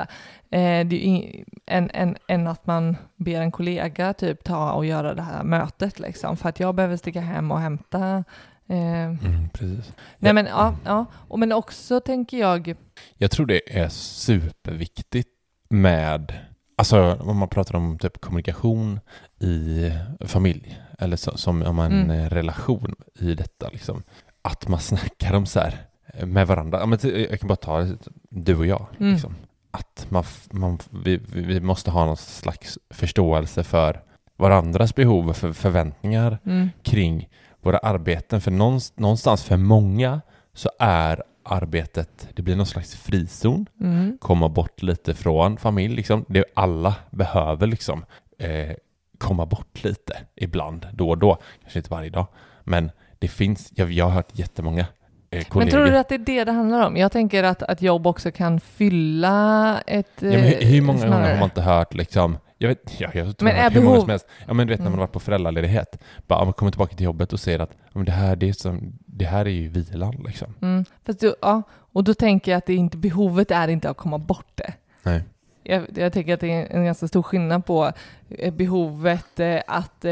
Eh, 0.52 0.88
det 0.88 1.08
är 1.08 1.16
ju 1.18 1.44
en, 1.66 1.90
en, 1.94 2.16
en 2.28 2.48
att 2.48 2.68
man 2.68 2.98
ber 3.16 3.42
en 3.42 3.52
kollega 3.52 4.14
typ 4.14 4.44
ta 4.44 4.72
och 4.72 4.86
göra 4.86 5.14
det 5.14 5.22
här 5.22 5.44
mötet 5.44 6.00
liksom 6.00 6.38
för 6.38 6.50
att 6.50 6.60
jag 6.60 6.76
behöver 6.76 6.98
sticka 6.98 7.22
hem 7.22 7.52
och 7.52 7.60
hämta. 7.60 8.24
Mm, 8.70 9.50
precis. 9.54 9.94
nej 10.18 10.34
men 10.34 10.46
ja, 10.46 10.76
ja. 10.86 11.06
Och, 11.28 11.40
men 11.40 11.52
också 11.52 12.00
tänker 12.00 12.38
jag, 12.40 12.76
Jag 13.18 13.32
tror 13.32 13.46
det 13.46 13.80
är 13.80 13.90
superviktigt 13.90 15.30
med, 15.70 16.34
alltså 16.82 17.18
om 17.20 17.38
man 17.38 17.48
pratar 17.50 17.76
om 17.76 17.98
typ 17.98 18.22
kommunikation 18.22 19.00
i 19.40 19.92
familj, 20.26 20.80
eller 21.00 21.18
så, 21.18 21.38
som 21.38 21.64
om 21.64 21.80
en 21.80 21.92
Mm. 21.92 22.10
eh, 22.12 22.30
relation 22.30 22.96
i 23.20 23.34
detta, 23.34 23.70
liksom, 23.70 24.04
att 24.42 24.68
man 24.68 24.80
snackar 24.80 25.34
om 25.34 25.46
så 25.46 25.60
här 25.60 25.86
eh, 26.14 26.26
med 26.26 26.48
varandra. 26.48 26.98
Jag 27.04 27.40
kan 27.40 27.48
bara 27.48 27.56
ta 27.56 27.88
du 28.30 28.56
och 28.56 28.66
jag. 28.66 28.86
Mm. 29.00 29.12
Liksom. 29.14 29.36
Att 29.72 30.06
man, 30.10 30.24
man, 30.52 30.80
vi, 31.04 31.18
vi 31.18 31.60
måste 31.60 31.92
ha 31.92 32.06
någon 32.06 32.18
slags 32.18 32.78
förståelse 32.90 33.64
för 33.64 34.02
varandras 34.38 34.96
behov 34.96 35.30
och 35.30 35.38
för 35.38 35.54
förväntningar 35.54 36.38
mm, 36.46 36.70
kring 36.84 37.30
våra 37.62 37.78
arbeten. 37.78 38.42
För 38.42 38.52
någonstans 38.96 39.44
för 39.44 39.58
många 39.58 40.22
så 40.54 40.70
är 40.80 41.24
arbetet, 41.44 42.28
det 42.36 42.42
blir 42.42 42.56
någon 42.56 42.66
slags 42.66 42.96
frizon, 42.96 43.66
Mm. 43.82 44.18
komma 44.22 44.50
bort 44.50 44.82
lite 44.82 45.14
från 45.14 45.58
familj. 45.58 45.96
Liksom. 45.96 46.26
Det 46.28 46.44
alla 46.54 46.96
behöver 47.10 47.68
liksom 47.68 48.06
eh, 48.40 48.72
komma 49.18 49.46
bort 49.46 49.84
lite 49.84 50.18
ibland, 50.36 50.88
då 50.94 51.10
och 51.10 51.18
då. 51.18 51.38
Kanske 51.62 51.80
inte 51.80 51.90
varje 51.90 52.10
dag, 52.10 52.28
men 52.64 52.92
det 53.20 53.28
finns, 53.28 53.72
jag, 53.76 53.92
jag 53.92 54.06
har 54.06 54.12
hört 54.12 54.40
jättemånga 54.40 54.86
eh, 55.30 55.44
kollegor. 55.44 55.60
Men 55.60 55.70
tror 55.70 55.94
du 55.94 55.98
att 56.00 56.10
det 56.10 56.16
är 56.16 56.20
det 56.20 56.44
det 56.44 56.52
handlar 56.52 56.88
om? 56.88 56.98
Jag 56.98 57.12
tänker 57.12 57.44
att, 57.44 57.64
att 57.64 57.82
jobb 57.82 58.08
också 58.08 58.32
kan 58.32 58.60
fylla 58.60 59.82
ett... 59.88 60.12
Ja, 60.20 60.30
hur, 60.30 60.66
hur 60.66 60.82
många 60.82 61.06
eh, 61.06 61.12
gånger 61.12 61.30
har 61.30 61.36
man 61.36 61.44
inte 61.44 61.62
hört 61.62 61.94
liksom, 61.94 62.38
jag 62.62 62.68
vet, 62.68 63.00
ja, 63.00 63.10
jag 63.14 63.38
tror 63.38 63.46
Men 63.50 63.56
är 63.56 63.70
hur 63.72 63.82
många 63.82 64.00
som 64.00 64.10
helst. 64.10 64.28
Ja 64.48 64.54
men 64.54 64.68
du 64.68 64.74
vet 64.74 64.80
när 64.80 64.84
man 64.84 64.88
Mm. 64.94 65.00
har 65.00 65.08
varit 65.08 65.14
på 65.14 65.20
föräldraledighet, 65.20 65.98
bara 66.28 66.44
man 66.46 66.54
kommer 66.54 66.72
tillbaka 66.72 66.96
till 66.96 67.06
jobbet 67.06 67.34
och 67.34 67.40
säger 67.40 67.60
att 67.60 67.72
men 67.94 68.06
det, 68.06 68.12
här, 68.12 68.36
det, 68.36 68.50
är 68.50 68.54
som, 68.54 68.94
det 69.06 69.26
här 69.26 69.46
är 69.46 69.50
ju 69.50 69.68
vilan 69.68 70.24
liksom. 70.28 70.54
Mm. 70.62 70.86
Fast 71.06 71.20
du, 71.20 71.36
ja, 71.42 71.62
och 71.94 72.04
då 72.04 72.14
tänker 72.14 72.52
jag 72.52 72.58
att 72.58 72.66
det 72.66 72.74
inte, 72.76 72.98
behovet 72.98 73.52
är 73.52 73.68
inte 73.68 73.90
att 73.90 73.98
komma 73.98 74.18
bort 74.18 74.52
det. 74.56 74.74
Nej. 75.04 75.22
Jag, 75.64 75.86
jag 75.96 76.14
tänker 76.14 76.34
att 76.34 76.40
det 76.40 76.52
är 76.52 76.76
en 76.76 76.86
ganska 76.86 77.08
stor 77.08 77.24
skillnad 77.24 77.66
på 77.66 77.92
eh, 78.30 78.54
behovet 78.54 79.40
eh, 79.40 79.62
att, 79.68 80.06
eh, 80.06 80.12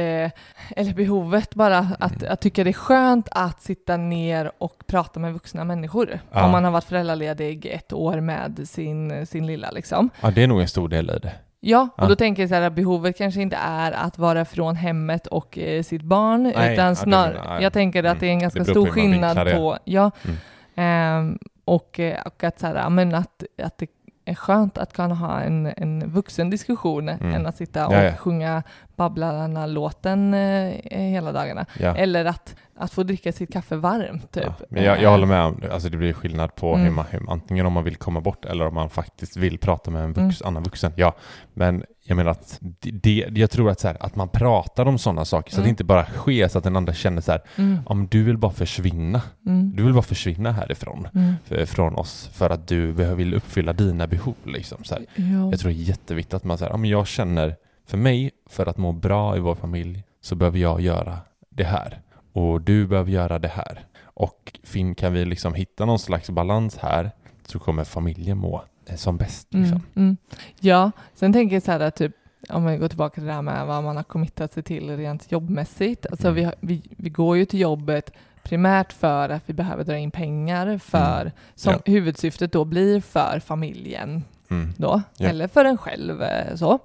eller 0.76 0.94
behovet 0.94 1.56
bara 1.56 1.78
att, 2.00 2.22
Mm. 2.22 2.34
att 2.34 2.42
tycka 2.42 2.64
det 2.64 2.70
är 2.70 2.74
skönt 2.74 3.28
att 3.32 3.62
sitta 3.62 3.98
ner 3.98 4.52
och 4.58 4.84
prata 4.88 5.20
med 5.20 5.34
vuxna 5.34 5.64
människor. 5.64 6.20
Ja. 6.32 6.46
Om 6.46 6.52
man 6.52 6.64
har 6.64 6.72
varit 6.72 6.84
föräldraledig 6.84 7.66
ett 7.66 7.94
år 7.94 8.20
med 8.20 8.68
sin, 8.70 9.26
sin 9.26 9.48
lilla 9.48 9.72
liksom. 9.72 10.10
Ja 10.22 10.32
det 10.32 10.44
är 10.44 10.48
nog 10.48 10.62
en 10.62 10.68
stor 10.68 10.90
del 10.90 11.10
i 11.10 11.20
det. 11.20 11.32
Ja, 11.62 11.90
och 11.98 12.04
Ja. 12.04 12.08
då 12.08 12.16
tänker 12.16 12.44
jag 12.44 12.50
så 12.50 12.56
här 12.56 12.62
att 12.62 12.74
behovet 12.74 13.18
kanske 13.18 13.42
inte 13.42 13.56
är 13.56 13.92
att 13.92 14.18
vara 14.18 14.46
från 14.46 14.76
hemmet 14.76 15.28
och 15.28 15.58
eh, 15.58 15.84
sitt 15.84 16.02
barn, 16.04 16.44
Nej, 16.56 16.74
utan 16.74 16.96
snarare, 16.96 17.42
jag. 17.46 17.62
jag 17.62 17.74
tänker 17.74 18.04
att 18.04 18.06
Mm. 18.06 18.20
det 18.20 18.28
är 18.28 18.32
en 18.32 18.40
ganska 18.40 18.60
Det 18.60 18.66
beror 18.74 18.86
stor 18.86 18.94
skillnad 18.94 19.52
på, 19.52 19.78
ja, 19.84 20.12
Mm. 20.24 20.38
Ehm, 20.76 21.40
och, 21.66 22.00
eh, 22.00 22.22
och 22.26 22.44
att, 22.44 22.60
så 22.60 22.68
här, 22.68 22.90
men 22.90 23.16
att, 23.16 23.44
att 23.64 23.78
det 23.78 23.88
är 24.26 24.36
skönt 24.36 24.78
att 24.78 24.94
kunna 24.94 25.16
ha 25.16 25.40
en, 25.42 25.66
en 25.78 26.10
vuxen 26.12 26.50
diskussion 26.50 27.10
Mm. 27.10 27.34
än 27.36 27.46
att 27.46 27.58
sitta 27.58 27.88
och 27.88 27.94
ja. 27.94 28.12
sjunga 28.18 28.64
Babblarna-låten 29.00 30.34
eh, 30.34 30.74
hela 30.92 31.32
dagarna. 31.32 31.66
Ja. 31.80 31.96
Eller 31.96 32.26
att, 32.26 32.56
att 32.78 32.92
få 32.94 33.04
dricka 33.04 33.32
sitt 33.32 33.54
kaffe 33.54 33.76
varmt. 33.76 34.32
Typ. 34.32 34.44
Ja, 34.46 34.54
men 34.70 34.84
jag, 34.84 35.02
jag 35.02 35.10
håller 35.12 35.26
med 35.28 35.42
om 35.42 35.60
det. 35.62 35.74
Alltså 35.74 35.90
det 35.90 35.98
blir 35.98 36.14
skillnad 36.14 36.56
på 36.56 36.74
Mm. 36.74 36.86
hur 36.86 36.92
man, 36.92 37.06
hur, 37.10 37.32
antingen 37.32 37.66
om 37.66 37.74
man 37.74 37.84
vill 37.84 37.96
komma 37.96 38.22
bort 38.22 38.46
eller 38.46 38.68
om 38.68 38.74
man 38.76 38.90
faktiskt 38.90 39.38
vill 39.38 39.58
prata 39.58 39.92
med 39.92 40.04
en 40.04 40.10
Mm. 40.14 40.28
vux, 40.28 40.42
annan 40.42 40.64
vuxen. 40.64 40.92
Ja, 40.96 41.14
men 41.54 41.84
jag 42.06 42.16
menar 42.16 42.32
att 42.32 42.58
det, 42.82 43.26
jag 43.36 43.52
tror 43.52 43.70
att, 43.70 43.80
så 43.80 43.88
här, 43.88 43.98
att 44.00 44.16
man 44.16 44.30
pratar 44.30 44.86
om 44.86 44.98
sådana 44.98 45.26
saker 45.26 45.52
så 45.52 45.56
att 45.56 45.58
Mm. 45.58 45.66
det 45.66 45.70
inte 45.70 45.84
bara 45.84 46.06
sker 46.06 46.48
så 46.48 46.58
att 46.58 46.64
den 46.64 46.76
andra 46.76 46.94
känner 46.94 47.22
så 47.22 47.32
här, 47.32 47.42
Mm. 47.58 47.78
om 47.86 48.08
du 48.08 48.24
vill 48.24 48.38
bara 48.38 48.52
försvinna. 48.52 49.22
Mm. 49.48 49.76
Du 49.76 49.84
vill 49.84 49.94
bara 49.94 50.02
försvinna 50.02 50.52
härifrån, 50.52 51.08
Mm. 51.16 51.34
för, 51.46 51.66
från 51.66 51.96
oss, 51.96 52.30
för 52.34 52.50
att 52.50 52.68
du 52.68 52.92
vill 52.92 53.34
uppfylla 53.34 53.74
dina 53.74 54.08
behov. 54.08 54.36
Liksom, 54.44 54.84
så. 54.84 54.96
Ja. 55.16 55.24
Jag 55.52 55.60
tror 55.60 55.72
det 55.72 55.78
är 55.78 55.82
jätteviktigt 55.84 56.34
att 56.34 56.44
man 56.44 56.58
säger, 56.58 56.72
ja, 56.72 56.78
men 56.78 56.90
jag 56.90 57.08
känner, 57.08 57.56
för 57.90 57.98
mig, 57.98 58.32
för 58.50 58.66
att 58.66 58.78
må 58.78 58.92
bra 58.92 59.38
i 59.38 59.40
vår 59.40 59.56
familj, 59.56 60.04
så 60.22 60.36
behöver 60.36 60.60
jag 60.60 60.82
göra 60.82 61.18
det 61.50 61.64
här. 61.64 62.02
Och 62.34 62.62
du 62.62 62.88
behöver 62.88 63.12
göra 63.12 63.40
det 63.40 63.48
här. 63.48 63.86
Och 64.04 64.60
Finn, 64.64 64.96
kan 64.96 65.14
vi 65.14 65.26
liksom 65.26 65.54
hitta 65.54 65.86
någon 65.86 66.00
slags 66.00 66.30
balans 66.30 66.78
här, 66.78 67.12
så 67.46 67.60
kommer 67.60 67.84
familjen 67.84 68.38
må 68.38 68.64
eh, 68.86 68.96
som 68.96 69.18
bäst. 69.18 69.48
Liksom. 69.54 69.72
Mm, 69.72 69.84
mm. 69.96 70.18
Ja, 70.60 70.92
sen 71.16 71.34
tänker 71.34 71.56
jag 71.56 71.64
så 71.64 71.72
här 71.72 71.80
att 71.80 71.96
typ 71.96 72.12
om 72.50 72.66
vi 72.66 72.78
går 72.78 72.88
tillbaka 72.88 73.14
till 73.14 73.26
det 73.26 73.34
här 73.34 73.42
med 73.42 73.68
vad 73.68 73.84
man 73.84 73.96
har 73.96 74.04
committat 74.04 74.54
sig 74.54 74.64
till 74.64 74.98
rent 74.98 75.32
jobbmässigt. 75.32 76.06
Alltså 76.12 76.28
Mm. 76.28 76.36
vi, 76.36 76.44
har- 76.44 76.56
vi, 76.60 76.82
vi 76.98 77.10
går 77.10 77.38
ju 77.38 77.46
till 77.46 77.60
jobbet 77.60 78.12
primärt 78.44 78.94
för 78.94 79.30
att 79.30 79.44
vi 79.46 79.54
behöver 79.54 79.84
dra 79.84 79.98
in 79.98 80.12
pengar 80.12 80.78
för, 80.78 81.32
som 81.56 81.70
Mm. 81.74 81.82
Ja. 81.86 81.92
huvudsyftet 81.94 82.52
då 82.52 82.66
blir 82.66 83.02
för 83.02 83.40
familjen 83.40 84.24
Mm. 84.52 84.74
då, 84.78 85.02
Ja. 85.18 85.28
eller 85.30 85.48
för 85.48 85.66
en 85.66 85.78
själv 85.78 86.22
eh, 86.22 86.56
så. 86.56 86.80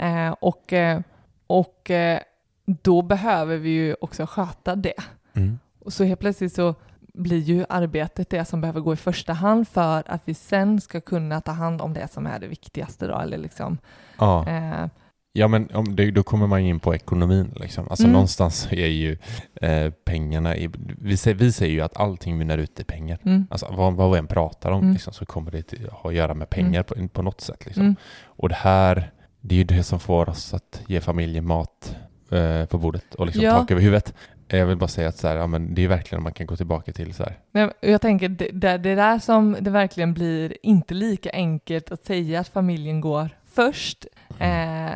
Eh, 0.00 0.30
och 0.40 0.72
eh, 0.72 1.00
och 1.46 1.90
eh, 1.90 2.20
då 2.64 3.02
behöver 3.02 3.56
vi 3.56 3.70
ju 3.70 3.96
också 4.00 4.26
sköta 4.26 4.76
det. 4.76 4.94
Mm. 5.34 5.58
Och 5.84 5.92
så 5.92 6.04
helt 6.04 6.20
plötsligt 6.20 6.52
så 6.52 6.74
blir 7.14 7.38
ju 7.38 7.64
arbetet 7.68 8.30
det 8.30 8.44
som 8.44 8.60
behöver 8.60 8.80
gå 8.80 8.92
i 8.92 8.96
första 8.96 9.32
hand 9.32 9.68
för 9.68 10.02
att 10.06 10.22
vi 10.24 10.34
sen 10.34 10.80
ska 10.80 11.00
kunna 11.00 11.40
ta 11.40 11.52
hand 11.52 11.80
om 11.80 11.92
det 11.94 12.08
som 12.12 12.26
är 12.26 12.38
det 12.38 12.46
viktigaste 12.46 13.06
då, 13.06 13.18
eller 13.18 13.38
liksom. 13.38 13.78
Ja. 14.18 14.48
Eh, 14.48 14.86
Ja 15.32 15.48
men 15.48 15.68
om 15.74 15.96
det, 15.96 16.10
då 16.10 16.22
kommer 16.22 16.46
man 16.46 16.60
in 16.60 16.80
på 16.80 16.94
ekonomin 16.94 17.52
liksom. 17.56 17.88
Alltså 17.88 18.04
Mm. 18.04 18.12
någonstans 18.12 18.68
är 18.70 18.86
ju 18.86 19.18
eh, 19.62 19.90
pengarna, 20.04 20.56
i, 20.56 20.70
vi, 20.98 21.16
säger, 21.16 21.36
vi 21.36 21.52
säger 21.52 21.72
ju 21.72 21.80
att 21.80 21.96
allting 22.00 22.38
mynnar 22.38 22.58
ut 22.58 22.80
i 22.80 22.84
pengar. 22.84 23.18
mm, 23.24 23.46
Alltså 23.50 23.66
vad, 23.76 23.94
vad 23.94 24.12
vi 24.12 24.18
än 24.18 24.26
pratar 24.26 24.70
om 24.70 24.80
Mm. 24.80 24.92
liksom, 24.92 25.12
så 25.12 25.26
kommer 25.26 25.50
det 25.50 25.62
till, 25.62 25.88
ha 25.92 26.10
att 26.10 26.16
göra 26.16 26.34
med 26.34 26.50
pengar 26.50 26.82
på, 26.82 27.08
på 27.08 27.22
något 27.22 27.40
sätt. 27.40 27.66
Liksom. 27.66 27.82
mm, 27.82 27.96
Och 28.24 28.48
det 28.48 28.54
här, 28.54 29.10
det 29.40 29.54
är 29.54 29.56
ju 29.58 29.64
det 29.64 29.82
som 29.82 30.00
får 30.00 30.28
oss 30.28 30.54
att 30.54 30.82
ge 30.86 31.00
familjen 31.00 31.46
mat 31.46 31.96
eh, 32.30 32.64
på 32.64 32.78
bordet 32.78 33.14
och 33.14 33.26
liksom 33.26 33.42
Ja. 33.44 33.58
tak 33.58 33.70
över 33.70 33.82
huvudet. 33.82 34.14
Eh, 34.48 34.58
Jag 34.58 34.66
vill 34.66 34.76
bara 34.76 34.88
säga 34.88 35.08
att 35.08 35.18
så 35.18 35.28
här, 35.28 35.36
ja, 35.36 35.46
men 35.46 35.74
det 35.74 35.84
är 35.84 35.88
verkligen 35.88 36.22
man 36.22 36.32
kan 36.32 36.46
gå 36.46 36.56
tillbaka 36.56 36.92
till 36.92 37.14
så 37.14 37.22
här. 37.22 37.38
men 37.52 37.72
jag 37.80 38.00
tänker 38.00 38.28
det, 38.28 38.48
det, 38.52 38.78
det 38.78 38.94
där 38.94 39.18
som 39.18 39.56
det 39.60 39.70
verkligen 39.70 40.14
blir 40.14 40.56
inte 40.62 40.94
lika 40.94 41.30
enkelt 41.32 41.90
att 41.90 42.04
säga 42.04 42.40
att 42.40 42.48
familjen 42.48 43.00
går 43.00 43.28
först. 43.52 44.06
Eh, 44.38 44.86
eh, 44.86 44.92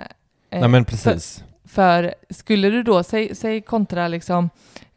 Nej 0.50 0.68
men 0.68 0.84
precis. 0.84 1.44
För 1.64 2.14
skulle 2.30 2.70
du 2.70 2.82
då, 2.82 3.02
säg, 3.02 3.34
säg 3.34 3.60
kontra 3.60 4.08
liksom 4.08 4.50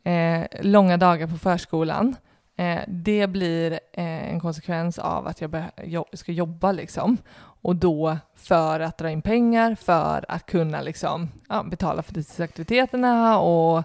eh, 0.03 0.43
långa 0.61 0.97
dagar 0.97 1.27
på 1.27 1.37
förskolan, 1.37 2.15
eh, 2.57 2.79
det 2.87 3.27
blir 3.27 3.71
eh, 3.93 4.31
en 4.33 4.39
konsekvens 4.39 4.99
av 4.99 5.27
att 5.27 5.41
jag 5.41 5.63
jo- 5.83 6.05
ska 6.13 6.31
jobba 6.31 6.71
liksom. 6.71 7.17
Och 7.61 7.75
då 7.75 8.17
för 8.35 8.79
att 8.79 8.97
dra 8.97 9.09
in 9.09 9.21
pengar, 9.21 9.75
för 9.75 10.25
att 10.27 10.45
kunna 10.45 10.81
liksom, 10.81 11.29
ja, 11.49 11.63
betala 11.63 12.01
för 12.01 12.13
fritidsaktiviteterna 12.13 13.39
och 13.39 13.83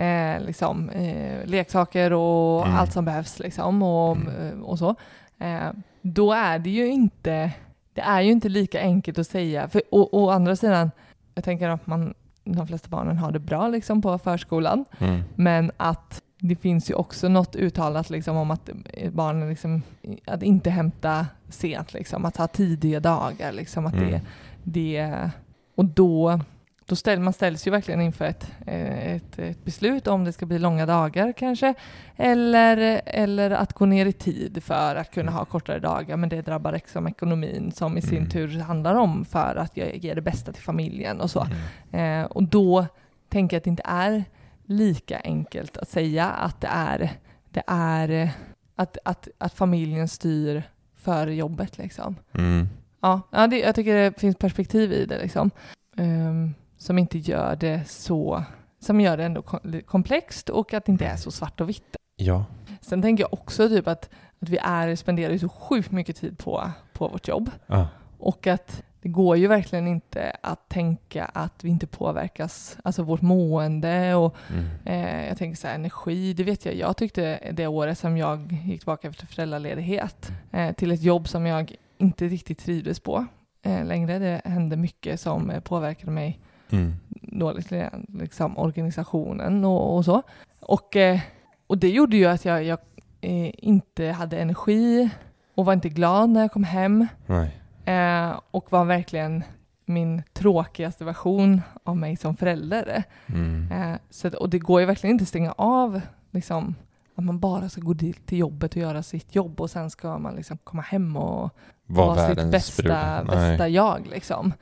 eh, 0.00 0.40
liksom, 0.40 0.90
eh, 0.90 1.46
leksaker 1.46 2.12
och 2.12 2.66
Mm. 2.66 2.78
allt 2.78 2.92
som 2.92 3.04
behövs 3.04 3.38
liksom 3.38 3.82
och, 3.82 4.16
Mm. 4.16 4.64
och 4.64 4.78
så. 4.78 4.94
Eh, 5.38 5.70
då 6.02 6.32
är 6.32 6.58
det 6.58 6.70
ju 6.70 6.86
inte, 6.88 7.50
det 7.94 8.00
är 8.00 8.20
ju 8.20 8.30
inte 8.32 8.48
lika 8.48 8.80
enkelt 8.80 9.18
att 9.18 9.26
säga. 9.26 9.68
För, 9.68 9.82
och, 9.90 10.14
å 10.14 10.30
andra 10.30 10.56
sidan, 10.56 10.90
jag 11.34 11.44
tänker 11.44 11.68
att 11.68 11.86
man, 11.86 12.14
de 12.44 12.66
flesta 12.66 12.88
barnen 12.88 13.18
har 13.18 13.32
det 13.32 13.38
bra 13.38 13.68
liksom 13.68 14.02
på 14.02 14.18
förskolan, 14.18 14.84
Mm. 14.98 15.22
men 15.34 15.70
att 15.76 16.21
det 16.44 16.56
finns 16.56 16.90
ju 16.90 16.94
också 16.94 17.28
något 17.28 17.56
uttalat 17.56 18.10
liksom 18.10 18.36
om 18.36 18.50
att 18.50 18.70
barnen 19.12 19.48
liksom, 19.48 19.82
att 20.24 20.42
inte 20.42 20.70
hämta 20.70 21.26
sent, 21.48 21.92
liksom, 21.94 22.24
att 22.24 22.36
ha 22.36 22.46
tidiga 22.46 23.00
dagar. 23.00 23.52
Liksom, 23.52 23.86
att 23.86 23.92
det, 23.92 24.04
Mm. 24.08 24.20
det, 24.62 25.30
och 25.74 25.84
då, 25.84 26.40
då 26.86 26.96
ställ, 26.96 27.20
man 27.20 27.32
ställs 27.32 27.66
ju 27.66 27.70
verkligen 27.70 28.00
inför 28.00 28.24
ett, 28.24 28.50
eh, 28.66 29.12
ett, 29.14 29.38
ett 29.38 29.64
beslut 29.64 30.06
om 30.06 30.24
det 30.24 30.32
ska 30.32 30.46
bli 30.46 30.58
långa 30.58 30.86
dagar 30.86 31.32
kanske, 31.32 31.74
eller, 32.16 33.00
eller 33.06 33.50
att 33.50 33.72
gå 33.72 33.86
ner 33.86 34.06
i 34.06 34.12
tid 34.12 34.62
för 34.62 34.96
att 34.96 35.10
kunna 35.10 35.32
ha 35.32 35.44
kortare 35.44 35.78
dagar, 35.78 36.16
men 36.16 36.28
det 36.28 36.42
drabbar 36.42 36.72
liksom 36.72 37.06
ekonomin 37.06 37.72
som 37.74 37.98
i 37.98 38.02
sin 38.02 38.16
Mm. 38.18 38.30
tur 38.30 38.58
handlar 38.60 38.94
om 38.94 39.24
för 39.24 39.56
att 39.56 39.76
ge 39.76 40.14
det 40.14 40.22
bästa 40.22 40.52
till 40.52 40.62
familjen 40.62 41.20
och 41.20 41.30
så. 41.30 41.46
Mm. 41.92 42.20
Eh, 42.22 42.26
och 42.30 42.42
då 42.42 42.86
tänker 43.28 43.56
jag 43.56 43.58
att 43.60 43.64
det 43.64 43.70
inte 43.70 43.82
är 43.86 44.24
lika 44.72 45.20
enkelt 45.24 45.76
att 45.76 45.88
säga 45.88 46.26
att 46.30 46.60
det 46.60 46.68
är, 46.70 47.10
det 47.50 47.62
är 47.66 48.30
att, 48.76 48.98
att, 49.04 49.28
att 49.38 49.54
familjen 49.54 50.08
styr 50.08 50.62
före 50.96 51.34
jobbet. 51.34 51.78
Liksom. 51.78 52.16
Mm. 52.32 52.68
Ja, 53.00 53.20
ja 53.30 53.46
det, 53.46 53.58
jag 53.58 53.74
tycker 53.74 53.94
det 53.94 54.20
finns 54.20 54.36
perspektiv 54.36 54.92
i 54.92 55.06
det 55.06 55.22
liksom, 55.22 55.50
Ehm, 55.96 56.54
som 56.78 56.98
inte 56.98 57.18
gör 57.18 57.56
det 57.56 57.88
så 57.88 58.44
som 58.80 59.00
gör 59.00 59.16
det 59.16 59.24
ändå 59.24 59.42
kom- 59.42 59.80
komplext 59.86 60.48
och 60.48 60.74
att 60.74 60.84
det 60.84 60.92
inte 60.92 61.06
är 61.06 61.16
så 61.16 61.30
svart 61.30 61.60
och 61.60 61.68
vitt. 61.68 61.96
Ja. 62.16 62.44
Sen 62.80 63.02
tänker 63.02 63.24
jag 63.24 63.32
också 63.32 63.68
typ 63.68 63.88
att, 63.88 64.10
att 64.40 64.48
vi 64.48 64.58
är, 64.62 64.96
spenderar 64.96 65.38
så 65.38 65.48
sjukt 65.48 65.90
mycket 65.90 66.16
tid 66.16 66.38
på, 66.38 66.70
på 66.92 67.08
vårt 67.08 67.28
jobb. 67.28 67.50
Ah. 67.66 67.86
Och 68.18 68.46
att 68.46 68.82
det 69.02 69.08
går 69.08 69.36
ju 69.36 69.46
verkligen 69.46 69.86
inte 69.88 70.36
att 70.40 70.68
tänka 70.68 71.24
att 71.24 71.64
vi 71.64 71.68
inte 71.70 71.86
påverkas, 71.86 72.78
alltså 72.84 73.02
vårt 73.02 73.20
mående 73.22 74.14
och 74.14 74.36
Mm. 74.50 74.64
eh, 74.84 75.28
jag 75.28 75.36
tänker 75.38 75.56
så 75.56 75.66
här, 75.66 75.74
energi, 75.74 76.32
det 76.34 76.44
vet 76.44 76.64
jag. 76.64 76.74
Jag 76.74 76.96
tyckte 76.96 77.38
det 77.52 77.66
året 77.66 77.98
som 77.98 78.16
jag 78.16 78.52
gick 78.64 78.80
tillbaka 78.80 79.08
efter 79.08 79.26
föräldraledighet 79.26 80.32
eh, 80.50 80.72
till 80.72 80.90
ett 80.92 81.02
jobb 81.02 81.28
som 81.28 81.46
jag 81.46 81.74
inte 81.98 82.28
riktigt 82.28 82.58
trivdes 82.58 83.00
på 83.00 83.26
eh, 83.62 83.84
längre. 83.84 84.18
Det 84.18 84.40
hände 84.44 84.76
mycket 84.76 85.20
som 85.20 85.50
eh, 85.50 85.60
påverkade 85.60 86.12
mig 86.12 86.40
Mm. 86.70 86.92
dåligt, 87.10 87.72
liksom 88.20 88.58
organisationen 88.58 89.64
och, 89.64 89.96
och 89.96 90.04
så. 90.04 90.22
Och, 90.60 90.96
eh, 90.96 91.20
och 91.66 91.78
det 91.78 91.88
gjorde 91.90 92.16
ju 92.16 92.26
att 92.26 92.44
jag, 92.44 92.64
jag 92.64 92.78
eh, 93.20 93.50
inte 93.58 94.06
hade 94.06 94.38
energi 94.38 95.10
och 95.54 95.64
var 95.64 95.72
inte 95.72 95.88
glad 95.88 96.30
när 96.30 96.40
jag 96.40 96.52
kom 96.52 96.64
hem. 96.64 97.06
Nej. 97.26 97.56
Eh, 97.84 98.40
och 98.50 98.72
var 98.72 98.84
verkligen 98.84 99.44
min 99.84 100.22
tråkigaste 100.32 101.04
version 101.04 101.60
av 101.84 101.96
mig 101.96 102.16
som 102.16 102.36
förälder. 102.36 103.02
Mm. 103.26 103.72
Eh, 103.72 103.98
så, 104.10 104.28
att- 104.28 104.34
och 104.34 104.50
det 104.50 104.58
går 104.58 104.80
ju 104.80 104.86
verkligen 104.86 105.14
inte 105.14 105.22
att 105.22 105.28
stänga 105.28 105.52
av 105.52 106.00
liksom, 106.30 106.74
att 107.14 107.24
man 107.24 107.38
bara 107.40 107.68
ska 107.68 107.80
gå 107.80 107.92
dit 107.92 108.26
till 108.26 108.38
jobbet 108.38 108.70
och 108.70 108.76
göra 108.82 109.02
sitt 109.02 109.34
jobb 109.34 109.60
och 109.60 109.70
sen 109.70 109.90
ska 109.90 110.18
man 110.18 110.34
liksom 110.34 110.58
komma 110.64 110.82
hem 110.82 111.16
och 111.16 111.50
Var 111.86 112.06
vara 112.06 112.28
sitt 112.28 112.50
bästa, 112.50 113.24
bästa 113.24 113.68
jag. 113.68 114.06
Liksom. 114.10 114.52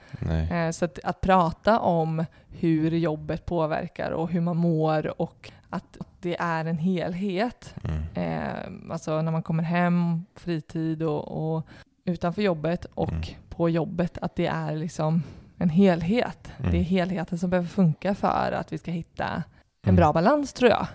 Eh, 0.50 0.70
så 0.70 0.84
att, 0.84 0.98
att 1.04 1.20
prata 1.20 1.78
om 1.78 2.24
hur 2.48 2.90
jobbet 2.90 3.46
påverkar 3.46 4.10
och 4.10 4.30
hur 4.30 4.40
man 4.40 4.56
mår 4.56 5.20
och 5.20 5.52
att 5.70 5.96
det 6.20 6.36
är 6.40 6.64
en 6.64 6.78
helhet. 6.78 7.74
Mm. 7.84 8.02
Eh, 8.14 8.92
alltså 8.92 9.22
när 9.22 9.32
man 9.32 9.42
kommer 9.42 9.62
hem, 9.62 10.24
fritid 10.34 11.02
och, 11.02 11.54
och 11.56 11.66
utanför 12.04 12.42
jobbet 12.42 12.84
och 12.94 13.08
Mm. 13.12 13.22
på 13.48 13.68
jobbet, 13.68 14.18
att 14.22 14.36
det 14.36 14.46
är 14.46 14.76
liksom 14.76 15.22
en 15.58 15.68
helhet. 15.70 16.52
Mm. 16.58 16.72
Det 16.72 16.78
är 16.78 16.82
helheten 16.82 17.38
som 17.38 17.50
behöver 17.50 17.68
funka 17.68 18.14
för 18.14 18.52
att 18.52 18.72
vi 18.72 18.78
ska 18.78 18.90
hitta 18.90 19.24
en 19.26 19.42
Mm. 19.84 19.96
bra 19.96 20.12
balans 20.12 20.52
tror 20.52 20.70
jag. 20.70 20.86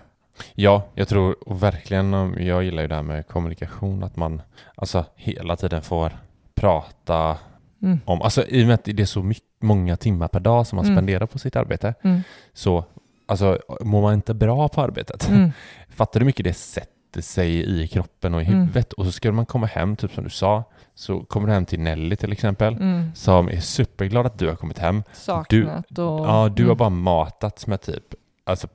Ja, 0.54 0.82
jag 0.94 1.08
tror 1.08 1.48
och 1.48 1.62
verkligen, 1.62 2.14
om- 2.14 2.34
jag 2.38 2.64
gillar 2.64 2.82
ju 2.82 2.88
det 2.88 2.94
här 2.94 3.02
med 3.02 3.26
kommunikation, 3.26 4.04
att 4.04 4.16
man 4.16 4.42
alltså 4.74 5.04
hela 5.16 5.56
tiden 5.56 5.82
får 5.82 6.12
prata 6.54 7.36
Mm. 7.82 7.98
om, 8.04 8.22
alltså 8.22 8.46
i 8.46 8.62
och 8.62 8.66
med 8.66 8.74
att 8.74 8.84
det 8.84 9.00
är 9.02 9.04
så 9.06 9.22
mycket, 9.22 9.44
många 9.60 9.96
timmar 9.96 10.28
per 10.28 10.40
dag 10.40 10.66
som 10.66 10.76
man 10.76 10.84
Mm. 10.84 10.96
spenderar 10.96 11.26
på 11.26 11.38
sitt 11.38 11.56
arbete, 11.56 11.94
Mm. 12.02 12.20
så 12.52 12.84
alltså 13.26 13.58
mår 13.80 14.02
man 14.02 14.14
inte 14.14 14.34
bra 14.34 14.68
på 14.68 14.80
arbetet, 14.82 15.28
Mm. 15.28 15.50
fattar 15.88 16.20
du 16.20 16.26
mycket 16.26 16.44
det 16.44 16.52
sätter 17.22 17.32
sig 17.34 17.82
i 17.82 17.88
kroppen 17.88 18.34
och 18.34 18.42
i 18.42 18.44
Mm. 18.44 18.60
huvudet? 18.60 18.92
Och 18.92 19.04
så 19.04 19.12
ska 19.12 19.32
man 19.32 19.46
komma 19.46 19.66
hem, 19.66 19.96
typ 19.96 20.12
som 20.12 20.24
du 20.24 20.30
sa, 20.30 20.64
så 20.94 21.20
kommer 21.24 21.46
du 21.48 21.52
hem 21.54 21.64
till 21.64 21.80
Nelly 21.80 22.16
till 22.16 22.32
exempel, 22.32 22.74
Mm. 22.74 23.10
som 23.14 23.48
är 23.48 23.60
superglad 23.60 24.26
att 24.26 24.38
du 24.38 24.48
har 24.48 24.56
kommit 24.56 24.78
hem. 24.78 25.02
Saknat 25.12 25.98
och... 25.98 26.26
Ja, 26.26 26.48
du 26.56 26.62
har 26.62 26.70
mm. 26.70 26.76
bara 26.78 26.90
matats 26.90 27.66
med 27.66 27.80
typ, 27.80 28.14
alltså, 28.44 28.68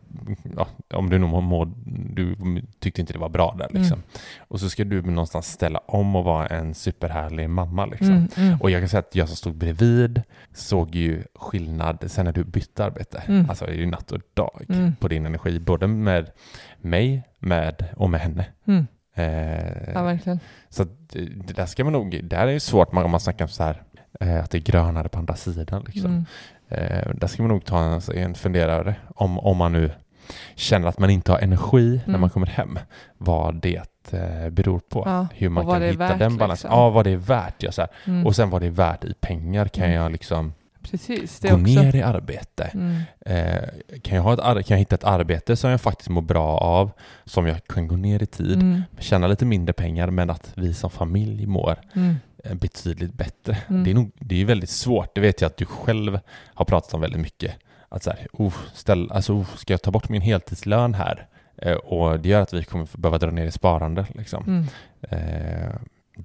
ja, 0.57 0.67
om 0.93 1.09
du 1.09 1.17
nog 1.19 1.43
mår, 1.43 1.71
du 2.15 2.35
tyckte 2.79 3.01
inte 3.01 3.13
det 3.13 3.19
var 3.19 3.29
bra 3.29 3.55
där 3.59 3.67
liksom. 3.79 3.97
Mm. 3.97 4.47
Och 4.47 4.59
så 4.59 4.69
ska 4.69 4.83
du 4.83 5.01
någonstans 5.01 5.47
ställa 5.51 5.79
om 5.79 6.15
och 6.15 6.23
vara 6.23 6.47
en 6.47 6.73
superhärlig 6.73 7.49
mamma 7.49 7.85
liksom. 7.85 8.09
Mm, 8.11 8.27
mm. 8.37 8.61
Och 8.61 8.71
jag 8.71 8.81
kan 8.81 8.89
säga 8.89 8.99
att 8.99 9.15
jag 9.15 9.27
som 9.27 9.37
stod 9.37 9.55
bredvid 9.55 10.21
såg 10.53 10.95
ju 10.95 11.23
skillnad 11.35 12.03
sen 12.07 12.25
när 12.25 12.31
du 12.33 12.43
bytte 12.43 12.85
arbete. 12.85 13.23
Mm. 13.27 13.49
Alltså 13.49 13.65
det 13.65 13.71
är 13.71 13.75
ju 13.75 13.85
natt 13.85 14.11
och 14.11 14.21
dag 14.33 14.65
Mm. 14.69 14.95
på 14.99 15.07
din 15.07 15.25
energi, 15.25 15.59
både 15.59 15.87
med 15.87 16.31
mig 16.83 17.23
med, 17.39 17.85
och 17.95 18.09
med 18.09 18.19
henne. 18.21 18.45
Mm. 18.67 18.87
Eh, 19.15 19.93
Ja, 19.93 20.03
verkligen. 20.03 20.39
så 20.69 20.81
att 20.83 20.89
det, 21.09 21.53
där 21.53 21.65
ska 21.65 21.83
man 21.83 21.93
nog, 21.93 22.19
det 22.23 22.35
här 22.35 22.47
är 22.47 22.51
ju 22.51 22.59
svårt 22.59 22.91
man- 22.91 23.03
om 23.05 23.11
man 23.11 23.19
snackar 23.19 23.45
om 23.45 23.49
så 23.49 23.63
här, 23.63 23.83
eh, 24.19 24.39
att 24.43 24.51
det 24.51 24.57
är 24.57 24.61
grönare 24.61 25.09
på 25.09 25.19
andra 25.19 25.35
sidan 25.35 25.83
liksom. 25.87 26.11
Mm. 26.11 26.25
Eh, 26.69 27.13
där 27.15 27.27
ska 27.27 27.43
man 27.43 27.49
nog 27.51 27.65
ta 27.65 27.79
en, 27.83 28.01
en 28.15 28.35
funderare 28.35 28.95
om, 29.15 29.39
om 29.39 29.57
man 29.57 29.71
nu 29.73 29.91
känner 30.55 30.87
att 30.87 30.99
man 30.99 31.09
inte 31.09 31.31
har 31.31 31.39
energi 31.39 31.95
när 31.97 32.07
Mm. 32.09 32.21
man 32.21 32.29
kommer 32.29 32.47
hem. 32.47 32.79
Vad 33.17 33.55
det 33.61 34.11
eh, 34.11 34.49
beror 34.49 34.79
på. 34.79 35.03
Ja, 35.05 35.27
Hur 35.35 35.49
man 35.49 35.65
kan 35.67 35.81
hitta 35.81 35.97
värt, 35.97 36.19
den 36.19 36.37
balansen. 36.37 36.69
liksom. 36.69 36.79
Ja, 36.79 36.89
vad 36.89 37.05
det 37.05 37.11
är 37.11 37.17
värt. 37.17 37.63
Ja, 37.63 37.71
så. 37.71 37.87
Mm. 38.07 38.25
Och 38.25 38.35
sen 38.35 38.49
vad 38.49 38.61
det 38.61 38.67
är 38.67 38.71
värt 38.71 39.03
i 39.03 39.13
pengar. 39.13 39.65
Kan 39.67 39.83
Mm. 39.83 39.95
jag 39.95 40.11
liksom 40.11 40.53
Precis, 40.91 41.39
det 41.39 41.47
gå 41.49 41.53
också. 41.55 41.65
ner 41.65 41.95
i 41.95 42.01
arbete? 42.01 42.63
Mm. 42.73 43.01
Eh, 43.25 43.69
kan, 44.01 44.15
jag 44.15 44.23
ha 44.23 44.33
ett, 44.33 44.39
kan 44.67 44.75
jag 44.75 44.77
hitta 44.79 44.95
ett 44.95 45.03
arbete 45.03 45.55
som 45.55 45.69
jag 45.69 45.81
faktiskt 45.81 46.09
mår 46.09 46.21
bra 46.21 46.57
av, 46.57 46.91
som 47.25 47.47
jag 47.47 47.67
kan 47.67 47.87
gå 47.87 47.95
ner 47.95 48.23
i 48.23 48.25
tid, 48.25 48.61
Mm. 48.61 48.81
tjäna 48.99 49.27
lite 49.27 49.45
mindre 49.45 49.73
pengar, 49.73 50.09
men 50.09 50.29
att 50.29 50.51
vi 50.55 50.73
som 50.73 50.89
familj 50.89 51.45
mår 51.45 51.77
Mm. 51.93 52.15
eh, 52.43 52.53
betydligt 52.53 53.13
bättre. 53.13 53.57
Mm. 53.69 53.83
Det 53.83 53.89
är 53.89 53.93
nog 53.95 54.11
det 54.19 54.41
är 54.41 54.45
väldigt 54.45 54.69
svårt. 54.69 55.15
Det 55.15 55.21
vet 55.21 55.41
jag 55.41 55.47
att 55.49 55.57
du 55.57 55.65
själv 55.65 56.19
har 56.53 56.65
pratat 56.65 56.93
om 56.93 57.01
väldigt 57.01 57.21
mycket. 57.21 57.55
Att 57.89 58.03
så 58.03 58.09
här, 58.09 58.27
oh, 58.33 58.53
ställ, 58.73 59.11
alltså, 59.11 59.33
oh, 59.33 59.45
ska 59.57 59.73
jag 59.73 59.81
ta 59.81 59.91
bort 59.91 60.09
min 60.09 60.21
heltidslön 60.21 60.93
här? 60.93 61.27
Eh, 61.57 61.73
och 61.75 62.19
det 62.19 62.29
gör 62.29 62.41
att 62.41 62.53
vi 62.53 62.63
kommer 62.63 62.87
behöva 62.97 63.17
dra 63.17 63.31
ner 63.31 63.45
i 63.45 63.51
sparande. 63.51 64.05
Liksom. 64.15 64.43
Mm. 64.47 64.65
Eh, 65.01 65.71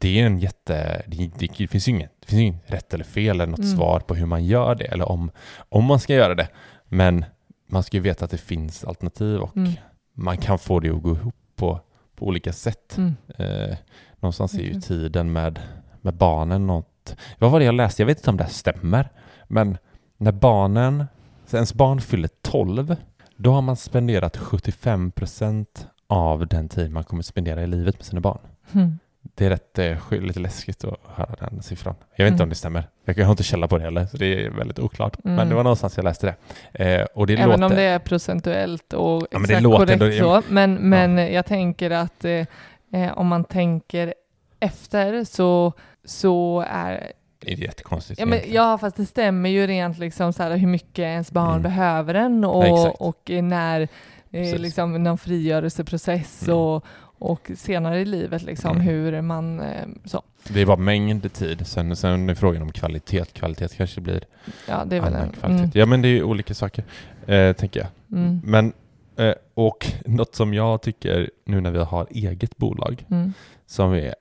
det 0.01 0.21
är 0.21 0.27
en 0.27 0.39
jätte... 0.39 1.03
Det, 1.07 1.31
det, 1.39 1.51
det 1.59 1.67
finns 1.69 1.89
ju 1.89 1.93
inget, 1.93 2.13
det 2.21 2.27
finns 2.27 2.41
inget 2.41 2.71
rätt 2.73 2.95
eller 2.95 3.05
fel 3.05 3.41
eller 3.41 3.47
något 3.47 3.59
Mm. 3.59 3.77
svar 3.77 4.01
på 4.01 4.15
hur 4.15 4.27
man 4.27 4.45
gör 4.45 4.75
det 4.75 4.85
eller 4.85 5.09
om, 5.13 5.31
om 5.69 5.85
man 5.85 6.01
ska 6.01 6.15
göra 6.15 6.35
det. 6.35 6.49
Men 6.89 7.25
man 7.69 7.83
ska 7.83 7.97
ju 7.97 8.03
veta 8.03 8.25
att 8.25 8.31
det 8.31 8.39
finns 8.39 8.85
alternativ 8.85 9.41
och 9.41 9.57
Mm. 9.57 9.73
man 10.15 10.37
kan 10.39 10.59
få 10.59 10.81
det 10.81 10.91
att 10.91 11.03
gå 11.03 11.11
ihop 11.15 11.35
på, 11.57 11.81
på 12.17 12.27
olika 12.27 12.53
sätt. 12.53 12.97
Mm. 12.99 13.15
Eh, 13.39 13.77
någonstans 14.21 14.55
är 14.55 14.63
ju 14.63 14.81
tiden 14.81 15.33
med, 15.33 15.61
med 16.01 16.15
barnen 16.15 16.67
något... 16.67 17.17
Vad 17.39 17.51
var 17.51 17.59
det 17.59 17.65
jag 17.67 17.75
läste? 17.75 18.03
Jag 18.03 18.07
vet 18.07 18.19
inte 18.19 18.31
om 18.31 18.37
det 18.37 18.45
här 18.45 18.51
stämmer. 18.51 19.09
Men 19.49 19.79
när 20.17 20.33
barnen, 20.33 21.05
ens 21.53 21.75
barn 21.75 22.01
fyller 22.01 22.31
12, 22.43 22.97
då 23.37 23.53
har 23.53 23.63
man 23.63 23.77
spenderat 23.77 24.37
75% 24.37 25.67
av 26.07 26.47
den 26.47 26.69
tid 26.69 26.91
man 26.93 27.05
kommer 27.05 27.23
spendera 27.23 27.63
i 27.63 27.67
livet 27.67 27.97
med 27.99 28.07
sina 28.07 28.21
barn. 28.21 28.39
Mm. 28.73 28.99
Det 29.35 29.47
är 29.47 29.51
rätt, 29.51 29.79
eh, 29.79 29.97
lite 30.21 30.41
läskigt 30.41 30.85
att 30.85 30.97
höra 31.17 31.35
den 31.41 31.63
siffran. 31.63 31.95
Jag 32.17 32.25
vet 32.25 32.33
inte 32.33 32.43
Mm. 32.43 32.47
om 32.47 32.49
det 32.49 32.55
stämmer. 32.55 32.85
Jag 33.05 33.25
har 33.25 33.31
inte 33.31 33.43
källa 33.43 33.69
på 33.69 33.79
det 33.79 33.85
heller, 33.85 34.07
så 34.07 34.17
det 34.17 34.45
är 34.47 34.51
väldigt 34.51 34.79
oklart. 34.79 35.17
Men 35.25 35.35
Mm. 35.35 35.49
det 35.49 35.55
var 35.55 35.63
någonstans 35.63 35.97
jag 35.97 36.05
läste 36.05 36.35
det. 36.73 36.85
Eh, 36.85 37.07
och 37.15 37.27
det 37.27 37.33
Även 37.35 37.49
låter... 37.49 37.65
om 37.65 37.71
det 37.71 37.83
är 37.83 37.99
procentuellt 37.99 38.93
och 38.93 39.23
Ja, 39.31 39.39
men 39.39 39.43
exakt 39.51 39.65
korrekt 39.65 39.91
ändå- 40.03 40.13
så. 40.13 40.43
Men, 40.49 40.75
men 40.75 41.19
jag 41.33 41.47
tänker 41.47 41.91
att 41.91 42.25
eh, 42.25 42.47
eh, 42.93 43.19
om 43.19 43.27
man 43.27 43.45
tänker 43.45 44.15
efter 44.61 45.25
så, 45.25 45.73
så 46.05 46.65
är... 46.69 47.13
Det 47.39 47.53
är 47.53 47.57
jättekonstigt. 47.57 48.21
Ja, 48.21 48.27
men, 48.27 48.41
ja, 48.49 48.79
fast 48.79 48.97
det 48.97 49.07
stämmer 49.07 49.49
ju 49.51 49.67
rent 49.67 49.99
liksom 49.99 50.33
så 50.33 50.43
här, 50.43 50.57
hur 50.57 50.69
mycket 50.69 50.99
ens 51.03 51.33
barn 51.33 51.51
Mm. 51.51 51.63
behöver 51.63 52.15
en 52.15 52.43
Ja, 52.43 52.49
och, 52.49 52.65
exakt. 52.67 53.01
och 53.01 53.31
när 53.45 53.81
eh, 53.81 53.89
Precis. 54.31 54.59
liksom, 54.61 55.03
någon 55.03 55.19
frigörelseprocess 55.19 56.43
Mm. 56.43 56.57
och, 56.59 56.85
och 57.19 57.51
senare 57.57 58.01
i 58.01 58.05
livet 58.05 58.43
liksom 58.43 58.71
Mm. 58.71 58.83
hur 58.83 59.21
man 59.23 59.61
eh, 59.61 59.87
så. 60.05 60.23
Det 60.49 60.61
är 60.61 60.67
bara 60.67 60.77
mängd 60.77 61.33
tid. 61.33 61.67
Sen, 61.67 61.97
sen 61.97 62.31
är 62.31 62.35
frågan 62.35 62.63
om 62.63 62.73
kvalitet. 62.73 63.25
Kvalitet 63.33 63.69
kanske 63.77 64.01
blir 64.01 64.25
Ja, 64.69 64.85
det 64.85 64.97
är 64.97 65.01
väl 65.01 65.15
allmän 65.15 65.29
en... 65.29 65.33
kvalitet. 65.33 65.63
Mm, 65.63 65.71
Ja, 65.75 65.87
men 65.87 66.03
det 66.03 66.09
är 66.09 66.11
ju 66.11 66.23
olika 66.23 66.55
saker, 66.55 66.85
eh, 67.27 67.53
tänker 67.53 67.81
jag. 67.81 67.89
mm, 68.19 68.41
Men, 68.45 68.73
eh, 69.17 69.35
och 69.55 69.87
något 70.05 70.35
som 70.35 70.55
jag 70.55 70.83
tycker 70.83 71.31
nu 71.45 71.61
när 71.61 71.71
vi 71.71 71.79
har 71.79 72.07
eget 72.11 72.57
bolag, 72.57 73.07
mm, 73.11 73.33
som 73.67 73.93
är, 73.93 74.15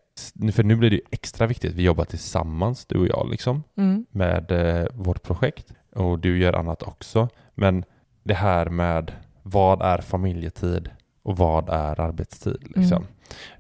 för 0.51 0.63
nu 0.63 0.75
blir 0.75 0.89
det 0.89 0.95
ju 0.95 1.01
extra 1.11 1.47
viktigt, 1.47 1.73
vi 1.73 1.83
jobbar 1.83 2.05
tillsammans, 2.05 2.85
du 2.85 2.97
och 2.99 3.07
jag, 3.07 3.27
liksom, 3.31 3.63
mm, 3.77 4.05
med 4.11 4.51
eh, 4.51 4.85
vårt 4.93 5.23
projekt. 5.23 5.71
Och 5.95 6.19
du 6.19 6.37
gör 6.39 6.53
annat 6.53 6.83
också. 6.83 7.29
Men 7.55 7.83
det 8.23 8.33
här 8.33 8.65
med 8.69 9.11
vad 9.43 9.81
är 9.81 9.97
familjetid 9.97 10.89
och 11.25 11.37
vad 11.37 11.69
är 11.69 11.99
arbetstid? 11.99 12.57
Liksom. 12.75 12.97
Mm. 12.97 13.07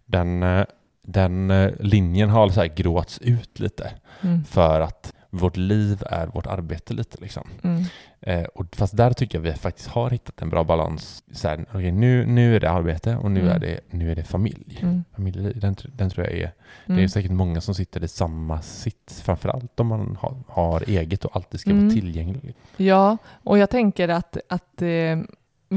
Den, 0.05 0.43
eh, 0.43 0.65
den 1.01 1.51
eh, 1.51 1.71
linjen 1.79 2.29
har 2.29 2.49
så 2.49 2.59
här 2.59 2.67
gråts 2.67 3.19
ut 3.19 3.59
lite 3.59 3.91
mm, 4.21 4.43
för 4.45 4.81
att 4.81 5.13
vårt 5.29 5.57
liv 5.57 6.03
är 6.09 6.27
vårt 6.27 6.45
arbete 6.47 6.93
lite. 6.93 7.17
Liksom. 7.21 7.47
mm, 7.63 7.83
Eh, 8.27 8.43
och 8.43 8.75
fast 8.75 8.97
där 8.97 9.13
tycker 9.13 9.37
jag 9.37 9.43
vi 9.43 9.53
faktiskt 9.53 9.87
har 9.87 10.09
hittat 10.09 10.41
en 10.41 10.49
bra 10.49 10.63
balans. 10.63 11.23
Så 11.31 11.47
här, 11.47 11.61
okay, 11.61 11.91
nu, 11.91 12.25
nu 12.25 12.55
är 12.55 12.59
det 12.59 12.71
arbete 12.71 13.15
och 13.15 13.31
nu, 13.31 13.39
Mm. 13.39 13.51
är, 13.55 13.59
det, 13.59 13.79
nu 13.89 14.11
är 14.11 14.15
det 14.15 14.23
familj. 14.23 14.79
mm, 14.81 15.03
Familj 15.15 15.53
den, 15.59 15.75
den 15.95 16.09
tror 16.09 16.25
jag 16.25 16.35
är... 16.35 16.51
Det 16.85 16.93
är 16.93 16.97
mm. 16.97 17.09
säkert 17.09 17.31
många 17.31 17.61
som 17.61 17.75
sitter 17.75 18.03
i 18.03 18.07
samma 18.07 18.61
sitt, 18.61 19.21
framförallt 19.25 19.79
om 19.79 19.87
man 19.87 20.17
har, 20.21 20.35
har 20.47 20.83
eget 20.89 21.25
och 21.25 21.35
alltid 21.35 21.59
ska 21.59 21.69
Mm. 21.69 21.83
vara 21.83 21.93
tillgänglig. 21.93 22.55
Ja, 22.77 23.17
och 23.43 23.57
jag 23.57 23.69
tänker 23.69 24.09
att, 24.09 24.37
att 24.49 24.81
eh, 24.81 25.17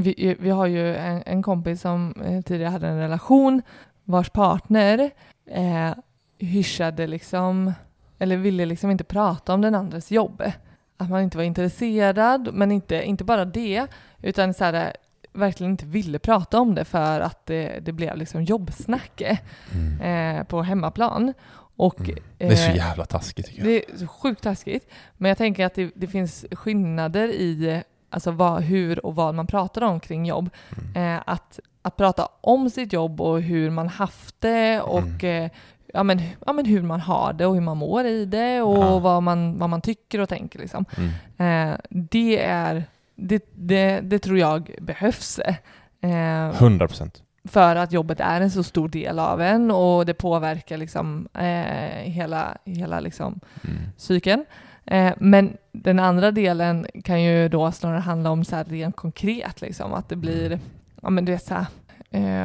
vi, 0.01 0.35
vi 0.39 0.49
har 0.49 0.65
ju 0.65 0.95
en, 0.95 1.23
en 1.25 1.43
kompis 1.43 1.81
som 1.81 2.13
eh, 2.25 2.41
tidigare 2.41 2.71
hade 2.71 2.87
en 2.87 2.99
relation 2.99 3.61
vars 4.03 4.29
partner 4.29 5.09
eh, 5.45 5.91
hyschade 6.37 7.07
liksom, 7.07 7.73
eller 8.19 8.37
ville 8.37 8.65
liksom 8.65 8.91
inte 8.91 9.03
prata 9.03 9.53
om 9.53 9.61
den 9.61 9.75
andres 9.75 10.11
jobb. 10.11 10.43
Att 10.97 11.09
man 11.09 11.21
inte 11.21 11.37
var 11.37 11.43
intresserad, 11.43 12.49
men 12.53 12.71
inte, 12.71 13.03
inte 13.03 13.23
bara 13.23 13.45
det, 13.45 13.87
utan 14.21 14.53
så 14.53 14.63
här, 14.63 14.73
eh, 14.73 14.91
verkligen 15.33 15.71
inte 15.71 15.85
ville 15.85 16.19
prata 16.19 16.59
om 16.59 16.75
det 16.75 16.85
för 16.85 17.19
att 17.19 17.45
det, 17.45 17.79
det 17.85 17.91
blev 17.91 18.17
liksom 18.17 18.43
jobbsnack 18.43 19.21
eh, 20.01 20.43
på 20.43 20.61
hemmaplan. 20.61 21.33
Och, 21.75 21.99
Mm. 21.99 22.23
Det 22.37 22.45
är 22.45 22.55
så 22.55 22.69
eh, 22.69 22.75
jävla 22.75 23.05
taskigt 23.05 23.45
tycker 23.45 23.59
jag. 23.59 23.67
det 23.67 23.93
är 23.93 23.97
så 23.97 24.07
sjukt 24.07 24.43
taskigt. 24.43 24.87
Men 25.17 25.29
jag 25.29 25.37
tänker 25.37 25.65
att 25.65 25.73
det, 25.73 25.91
det 25.95 26.07
finns 26.07 26.45
skillnader 26.51 27.27
i 27.27 27.69
eh, 27.69 27.79
alltså 28.09 28.31
vad, 28.31 28.61
hur 28.63 29.05
och 29.05 29.15
vad 29.15 29.35
man 29.35 29.47
pratar 29.47 29.81
om 29.81 29.99
kring 29.99 30.25
jobb. 30.25 30.49
Mm. 30.95 31.15
Eh, 31.15 31.21
att, 31.25 31.59
att 31.81 31.97
prata 31.97 32.27
om 32.41 32.69
sitt 32.69 32.93
jobb 32.93 33.21
och 33.21 33.41
hur 33.41 33.69
man 33.69 33.87
haft 33.87 34.35
det 34.41 34.81
och 34.81 35.23
Mm. 35.23 35.43
eh, 35.45 35.51
ja, 35.93 36.03
men, 36.03 36.21
ja, 36.45 36.53
men 36.53 36.65
hur 36.65 36.81
man 36.81 37.01
har 37.01 37.33
det 37.33 37.45
och 37.45 37.53
hur 37.53 37.61
man 37.61 37.77
mår 37.77 38.05
i 38.05 38.25
det 38.25 38.61
och 38.61 38.77
Ja. 38.77 38.99
vad, 38.99 39.23
man, 39.23 39.57
vad 39.57 39.69
man 39.69 39.81
tycker 39.81 40.19
och 40.19 40.29
tänker. 40.29 40.59
Liksom. 40.59 40.85
Mm. 41.37 41.69
Eh, 41.71 41.77
det, 41.89 42.43
är, 42.43 42.83
det, 43.15 43.45
det, 43.55 43.99
det 44.03 44.19
tror 44.19 44.37
jag 44.37 44.75
behövs. 44.81 45.39
Eh, 46.01 46.49
100 46.49 46.87
procent. 46.87 47.23
för 47.45 47.75
att 47.75 47.91
jobbet 47.91 48.19
är 48.19 48.41
en 48.41 48.51
så 48.51 48.63
stor 48.63 48.89
del 48.89 49.19
av 49.19 49.41
en 49.41 49.71
och 49.71 50.05
det 50.05 50.13
påverkar 50.13 50.77
liksom, 50.77 51.27
eh, 51.33 52.11
hela, 52.11 52.57
hela 52.65 52.99
liksom, 52.99 53.39
Mm. 53.63 53.77
psyken. 53.97 54.45
Eh, 54.91 55.13
men 55.17 55.57
den 55.71 55.99
andra 55.99 56.31
delen 56.31 56.85
kan 57.03 57.23
ju 57.23 57.49
då 57.49 57.71
snarare 57.71 57.99
handla 57.99 58.29
om 58.31 58.43
så 58.45 58.55
här 58.55 58.63
rent 58.65 58.95
konkret, 58.95 59.61
liksom, 59.61 59.93
att 59.93 60.09
det 60.09 60.15
blir, 60.15 60.59
ja 61.01 61.09
men 61.09 61.25
du 61.25 61.31
vet 61.31 61.43
så 61.45 61.53
här, 61.53 61.65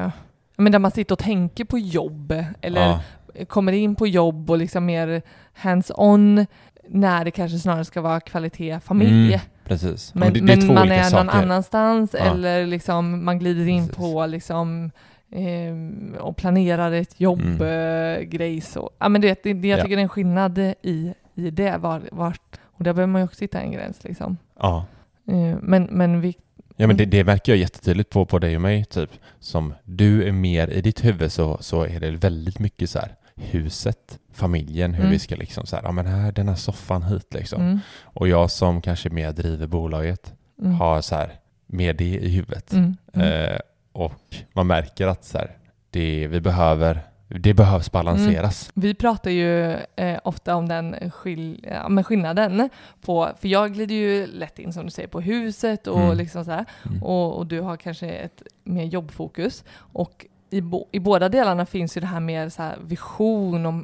eh, 0.05 0.11
men 0.57 0.73
där 0.73 0.79
man 0.79 0.91
sitter 0.91 1.15
och 1.15 1.19
tänker 1.19 1.65
på 1.65 1.79
jobb, 1.79 2.35
eller 2.61 2.81
Ja. 2.81 3.01
kommer 3.49 3.73
in 3.73 3.95
på 3.95 4.07
jobb 4.07 4.51
och 4.51 4.59
liksom 4.59 4.85
mer 4.87 5.23
hands-on, 5.63 6.47
när 6.89 7.25
det 7.25 7.31
kanske 7.31 7.59
snarare 7.59 7.85
ska 7.85 8.01
vara 8.01 8.21
kvalitet 8.21 8.81
familj. 8.81 9.29
Mm, 9.35 9.41
precis. 9.65 10.15
Men, 10.15 10.33
det- 10.33 10.43
men, 10.43 10.47
det 10.47 10.53
är 10.53 10.67
två 10.67 10.73
man 10.75 10.91
är 10.91 10.97
någon 11.03 11.11
saker. 11.11 11.43
annanstans 11.43 12.15
Ja. 12.19 12.25
eller 12.25 12.67
liksom 12.67 13.25
man 13.25 13.39
glider 13.39 13.69
in 13.69 13.87
Precis. 13.89 13.97
på 13.97 14.27
liksom 14.27 14.91
eh, 15.33 16.21
och 16.21 16.37
planerar 16.37 16.93
ett 16.93 17.21
jobb, 17.21 17.41
Mm. 17.41 17.63
eh, 18.17 18.23
grej 18.23 18.61
så. 18.61 18.91
Ja 18.99 19.09
men 19.09 19.21
du 19.21 19.29
vet, 19.29 19.43
det, 19.43 19.53
det, 19.53 19.69
jag 19.69 19.79
Ja. 19.79 19.83
tycker 19.83 19.97
det 19.97 20.01
är 20.01 20.03
en 20.03 20.09
skillnad 20.09 20.59
i, 20.83 21.15
i 21.35 21.51
det, 21.51 21.77
var, 21.77 22.03
vart, 22.13 22.57
och 22.65 22.85
där 22.85 22.93
behöver 22.93 23.13
man 23.13 23.21
ju 23.21 23.25
också 23.25 23.41
hitta 23.41 23.61
en 23.61 23.73
gräns 23.73 24.05
liksom. 24.05 24.37
Ja. 24.61 24.87
Eh, 25.29 25.57
men, 25.63 25.83
men 25.85 26.21
vi, 26.21 26.37
Ja 26.77 26.87
men 26.87 26.97
det, 26.97 27.05
det 27.05 27.25
märker 27.25 27.53
jag 27.53 27.59
jättetydligt 27.59 28.11
på, 28.11 28.27
på 28.27 28.39
dig 28.39 28.57
och 28.57 28.63
mig 28.63 28.85
typ. 28.85 29.11
Som 29.41 29.75
du 29.85 30.29
är 30.29 30.33
mer 30.33 30.69
i 30.69 30.81
ditt 30.81 31.05
huvud 31.05 31.33
så, 31.33 31.59
så 31.61 31.83
är 31.85 32.01
det 32.01 32.11
väldigt 32.11 32.59
mycket 32.59 32.91
så 32.91 32.99
här 32.99 33.15
huset, 33.37 34.19
familjen, 34.33 34.95
hur 34.95 35.01
Mm. 35.01 35.13
vi 35.13 35.19
ska 35.19 35.37
liksom 35.37 35.67
så 35.67 35.77
här, 35.77 35.83
ja 35.83 35.93
men 35.93 36.07
här, 36.07 36.33
den 36.33 36.49
här 36.49 36.55
soffan 36.55 37.03
hit 37.03 37.35
liksom. 37.35 37.63
mm, 37.63 37.79
Och 38.03 38.29
jag 38.29 38.51
som 38.51 38.81
kanske 38.83 39.11
mer 39.11 39.33
driver 39.33 39.67
bolaget 39.67 40.35
mm, 40.61 40.73
har 40.75 41.01
så 41.01 41.15
här 41.15 41.33
med 41.67 41.97
det 41.97 42.05
i 42.17 42.29
huvudet. 42.29 42.73
mm, 42.73 42.97
mm. 43.13 43.29
Eh, 43.53 43.59
och 43.93 44.37
man 44.53 44.67
märker 44.67 45.07
att 45.07 45.25
så 45.25 45.39
här, 45.39 45.51
det, 45.91 46.27
vi 46.29 46.41
behöver, 46.41 47.01
det 47.29 47.55
behövs 47.55 47.93
balanseras. 47.93 48.71
Vi 48.75 48.95
pratar 48.95 49.31
ju 49.31 49.73
eh, 49.97 50.19
ofta 50.25 50.57
om 50.57 50.69
den 50.69 51.11
skill 51.11 51.67
ja, 51.71 52.03
skillnaden 52.03 52.71
på, 53.01 53.31
för 53.41 53.49
jag 53.49 53.73
glider 53.73 53.95
ju 53.95 54.27
lätt 54.27 54.59
in 54.59 54.73
som 54.73 54.85
du 54.85 54.91
säger 54.91 55.09
på 55.09 55.21
huset 55.21 55.87
och 55.87 56.01
Mm. 56.01 56.17
liksom 56.17 56.45
så 56.45 56.51
här, 56.51 56.65
Mm. 56.87 57.03
och, 57.03 57.37
och 57.39 57.47
du 57.47 57.61
har 57.61 57.77
kanske 57.77 58.09
ett 58.09 58.43
mer 58.65 58.85
jobbfokus. 58.85 59.65
Och 59.77 60.27
i, 60.51 60.61
bo, 60.61 60.89
i 60.93 60.99
båda 61.01 61.29
delarna 61.29 61.67
finns 61.67 61.97
ju 61.97 62.01
det 62.01 62.07
här 62.07 62.21
mer 62.21 62.49
så 62.49 62.63
här 62.63 62.77
vision 62.87 63.67
och 63.67 63.75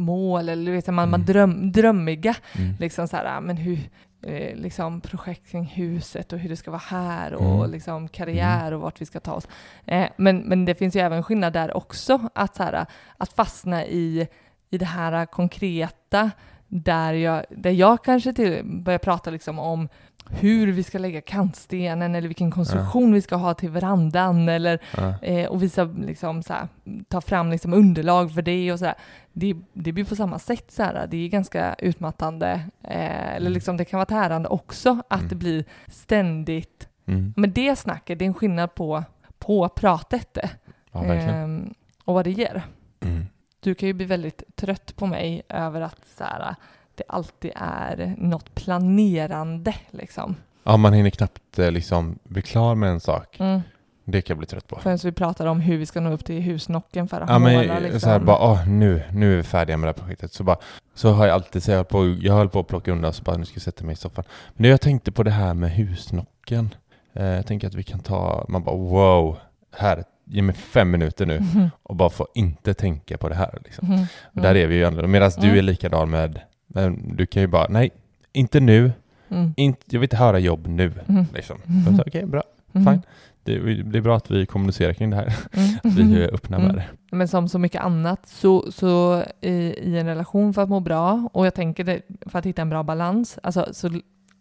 mål, 0.00 0.48
eller 0.48 0.64
du 0.66 0.72
vet, 0.72 0.86
man, 0.86 0.94
man 0.94 1.20
Mm. 1.20 1.26
dröm, 1.26 1.72
drömmiga, 1.72 2.34
Mm. 2.58 2.74
liksom 2.80 3.08
så 3.08 3.16
här, 3.16 3.36
ah, 3.36 3.40
men 3.40 3.56
hur, 3.56 3.78
eh, 4.22 4.56
liksom 4.56 5.00
projekt 5.00 5.50
kring 5.50 5.64
huset 5.64 6.32
och 6.32 6.38
hur 6.38 6.48
det 6.48 6.56
ska 6.56 6.70
vara 6.70 6.82
här 6.86 7.34
och 7.34 7.56
Mm. 7.56 7.70
liksom 7.70 8.08
karriär 8.08 8.72
och 8.72 8.80
vart 8.80 9.00
vi 9.00 9.06
ska 9.06 9.20
ta 9.20 9.32
oss. 9.32 9.48
Eh, 9.86 10.08
men, 10.16 10.38
men 10.38 10.64
det 10.64 10.74
finns 10.74 10.96
ju 10.96 11.00
även 11.00 11.22
skillnad 11.22 11.52
där 11.52 11.76
också, 11.76 12.20
att, 12.34 12.56
så 12.56 12.62
här, 12.62 12.86
att 13.16 13.32
fastna 13.32 13.84
i, 13.84 14.28
i 14.70 14.78
det 14.78 14.84
här 14.84 15.26
konkreta, 15.26 16.30
där 16.68 17.12
jag, 17.12 17.44
där 17.50 17.70
jag 17.70 18.04
kanske 18.04 18.32
till, 18.32 18.64
börjar 18.64 18.98
prata 18.98 19.30
liksom 19.30 19.58
om 19.58 19.88
hur 20.30 20.72
vi 20.72 20.82
ska 20.82 20.98
lägga 20.98 21.20
kantstenen 21.20 22.14
eller 22.14 22.28
vilken 22.28 22.50
konstruktion 22.50 23.12
vi 23.12 23.22
ska 23.22 23.36
ha 23.36 23.54
till 23.54 23.70
verandan 23.70 24.48
eller 24.48 24.78
Ja. 24.96 25.14
eh, 25.22 25.48
och 25.48 25.62
visa 25.62 25.84
liksom 25.84 26.42
så 26.42 26.52
här, 26.52 26.68
ta 27.08 27.20
fram 27.20 27.50
liksom 27.50 27.72
underlag 27.72 28.34
för 28.34 28.42
det 28.42 28.72
och 28.72 28.78
så 28.78 28.84
här. 28.84 28.94
Det, 29.32 29.56
det 29.72 29.92
blir 29.92 30.04
på 30.04 30.16
samma 30.16 30.38
sätt 30.38 30.70
så 30.70 30.82
här. 30.82 31.06
Det 31.10 31.16
är 31.16 31.28
ganska 31.28 31.74
utmattande 31.78 32.50
eh, 32.82 33.34
eller 33.34 33.50
liksom 33.50 33.76
det 33.76 33.84
kan 33.84 33.98
vara 33.98 34.06
tärande 34.06 34.48
också 34.48 35.02
att 35.08 35.18
Mm. 35.20 35.28
det 35.28 35.34
blir 35.36 35.64
ständigt. 35.86 36.88
Mm. 37.06 37.34
Men 37.36 37.52
det 37.52 37.76
snacket, 37.76 38.18
det 38.18 38.24
är 38.24 38.26
en 38.26 38.34
skillnad 38.34 38.74
på 38.74 39.04
på 39.38 39.68
pratet 39.68 40.38
Ja, 40.92 41.04
ehm, 41.04 41.74
och 42.04 42.14
vad 42.14 42.24
det 42.24 42.30
ger. 42.30 42.62
Mm. 43.00 43.26
Du 43.60 43.74
kan 43.74 43.86
ju 43.86 43.92
bli 43.92 44.04
väldigt 44.06 44.56
trött 44.56 44.96
på 44.96 45.06
mig 45.06 45.42
över 45.48 45.80
att 45.80 46.00
så 46.18 46.24
här, 46.24 46.54
det 47.00 47.12
alltid 47.14 47.52
är 47.56 48.14
något 48.18 48.54
planerande 48.54 49.74
liksom. 49.90 50.36
Ja, 50.64 50.76
man 50.76 50.92
hinner 50.92 51.10
knappt 51.10 51.58
eh, 51.58 51.70
liksom 51.70 52.18
bli 52.24 52.42
klar 52.42 52.74
med 52.74 52.90
en 52.90 53.00
sak. 53.00 53.36
Mm. 53.40 53.60
Det 54.04 54.22
kan 54.22 54.34
jag 54.34 54.38
bli 54.38 54.46
trött 54.46 54.66
på. 54.68 54.76
Förrän 54.80 54.98
vi 55.04 55.12
pratar 55.12 55.46
om 55.46 55.60
hur 55.60 55.78
vi 55.78 55.86
ska 55.86 56.00
nå 56.00 56.10
upp 56.12 56.24
till 56.24 56.40
husnocken 56.42 57.08
för 57.08 57.20
att 57.20 57.30
Ja 57.30 57.38
men 57.38 57.54
måla 57.56 57.78
liksom. 57.78 58.00
så 58.00 58.08
här, 58.08 58.18
bara, 58.18 58.38
åh, 58.50 58.68
nu, 58.68 59.02
nu 59.12 59.32
är 59.32 59.36
vi 59.36 59.42
färdiga 59.42 59.76
med 59.76 59.86
det 59.88 59.92
här 59.92 59.98
projektet. 60.02 60.32
Så 60.32 60.44
bara, 60.44 60.56
så 60.94 61.12
har 61.12 61.26
jag 61.26 61.34
alltid, 61.34 61.62
så 61.62 61.70
jag, 61.70 61.76
höll 61.76 61.84
på, 61.84 62.16
jag 62.20 62.32
höll 62.34 62.48
på 62.48 62.60
att 62.60 62.66
plocka 62.68 62.92
undan 62.92 63.12
så 63.12 63.22
bara, 63.22 63.36
nu 63.36 63.44
ska 63.44 63.54
jag 63.56 63.62
sätta 63.62 63.84
mig 63.84 63.92
i 63.92 63.96
soffan. 63.96 64.24
Men 64.54 64.70
jag 64.70 64.80
tänkte 64.80 65.12
på 65.12 65.22
det 65.22 65.30
här 65.30 65.54
med 65.54 65.70
husnocken. 65.70 66.74
Eh, 67.14 67.24
jag 67.24 67.46
tänker 67.46 67.66
att 67.66 67.74
vi 67.74 67.82
kan 67.82 68.00
ta, 68.00 68.44
man 68.48 68.64
bara 68.64 68.76
wow, 68.76 69.36
här, 69.76 70.04
ge 70.24 70.42
mig 70.42 70.54
fem 70.54 70.90
minuter 70.90 71.26
nu 71.26 71.40
Mhm. 71.40 71.70
och 71.82 71.96
bara 71.96 72.10
få 72.10 72.26
inte 72.34 72.74
tänka 72.74 73.18
på 73.18 73.28
det 73.28 73.34
här. 73.34 73.58
Liksom. 73.64 73.88
Mhm. 73.88 74.06
Och 74.34 74.40
där 74.42 74.54
är 74.56 74.66
vi 74.66 74.74
ju 74.74 74.84
ändå, 74.84 75.06
medan 75.06 75.30
du 75.36 75.46
Mm. 75.46 75.58
är 75.58 75.62
likadan 75.62 76.10
med, 76.10 76.40
men 76.74 77.16
du 77.16 77.26
kan 77.26 77.42
ju 77.42 77.46
bara, 77.48 77.66
nej, 77.68 77.90
inte 78.32 78.60
nu, 78.60 78.92
Mm. 79.32 79.54
inte, 79.56 79.80
jag 79.86 80.00
vill 80.00 80.04
inte 80.06 80.16
höra 80.16 80.38
jobb 80.38 80.66
nu. 80.66 80.92
Mhm. 81.06 81.26
Liksom. 81.34 81.58
Så, 81.96 82.02
Okej, 82.06 82.26
bra, 82.26 82.42
Mhm. 82.72 82.84
fine. 82.84 83.02
Det, 83.44 83.82
det 83.82 83.98
är 83.98 84.02
bra 84.02 84.16
att 84.16 84.30
vi 84.30 84.46
kommunicerar 84.46 84.92
kring 84.92 85.10
det 85.10 85.16
här. 85.16 85.34
Mm. 85.52 85.68
Att 85.84 85.94
vi 85.94 86.22
är 86.24 86.34
öppna 86.34 86.58
med 86.58 86.64
Mm. 86.70 86.76
det. 86.76 87.16
Men 87.16 87.28
som 87.28 87.48
så 87.48 87.58
mycket 87.58 87.82
annat 87.82 88.28
så, 88.28 88.72
så 88.72 89.22
i, 89.40 89.50
i 89.82 89.98
en 89.98 90.06
relation 90.06 90.54
för 90.54 90.62
att 90.62 90.68
må 90.68 90.80
bra 90.80 91.28
och 91.32 91.46
jag 91.46 91.54
tänker 91.54 91.84
det, 91.84 92.00
för 92.26 92.38
att 92.38 92.46
hitta 92.46 92.62
en 92.62 92.68
bra 92.70 92.82
balans, 92.82 93.38
alltså 93.42 93.66
så 93.72 93.88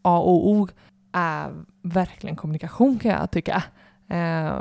A 0.02 0.18
och 0.20 0.50
O 0.50 0.68
är 1.12 1.50
verkligen 1.82 2.36
kommunikation 2.36 3.00
kan 3.00 3.12
jag 3.12 3.32
tycka. 3.32 3.64
Eh, 4.10 4.60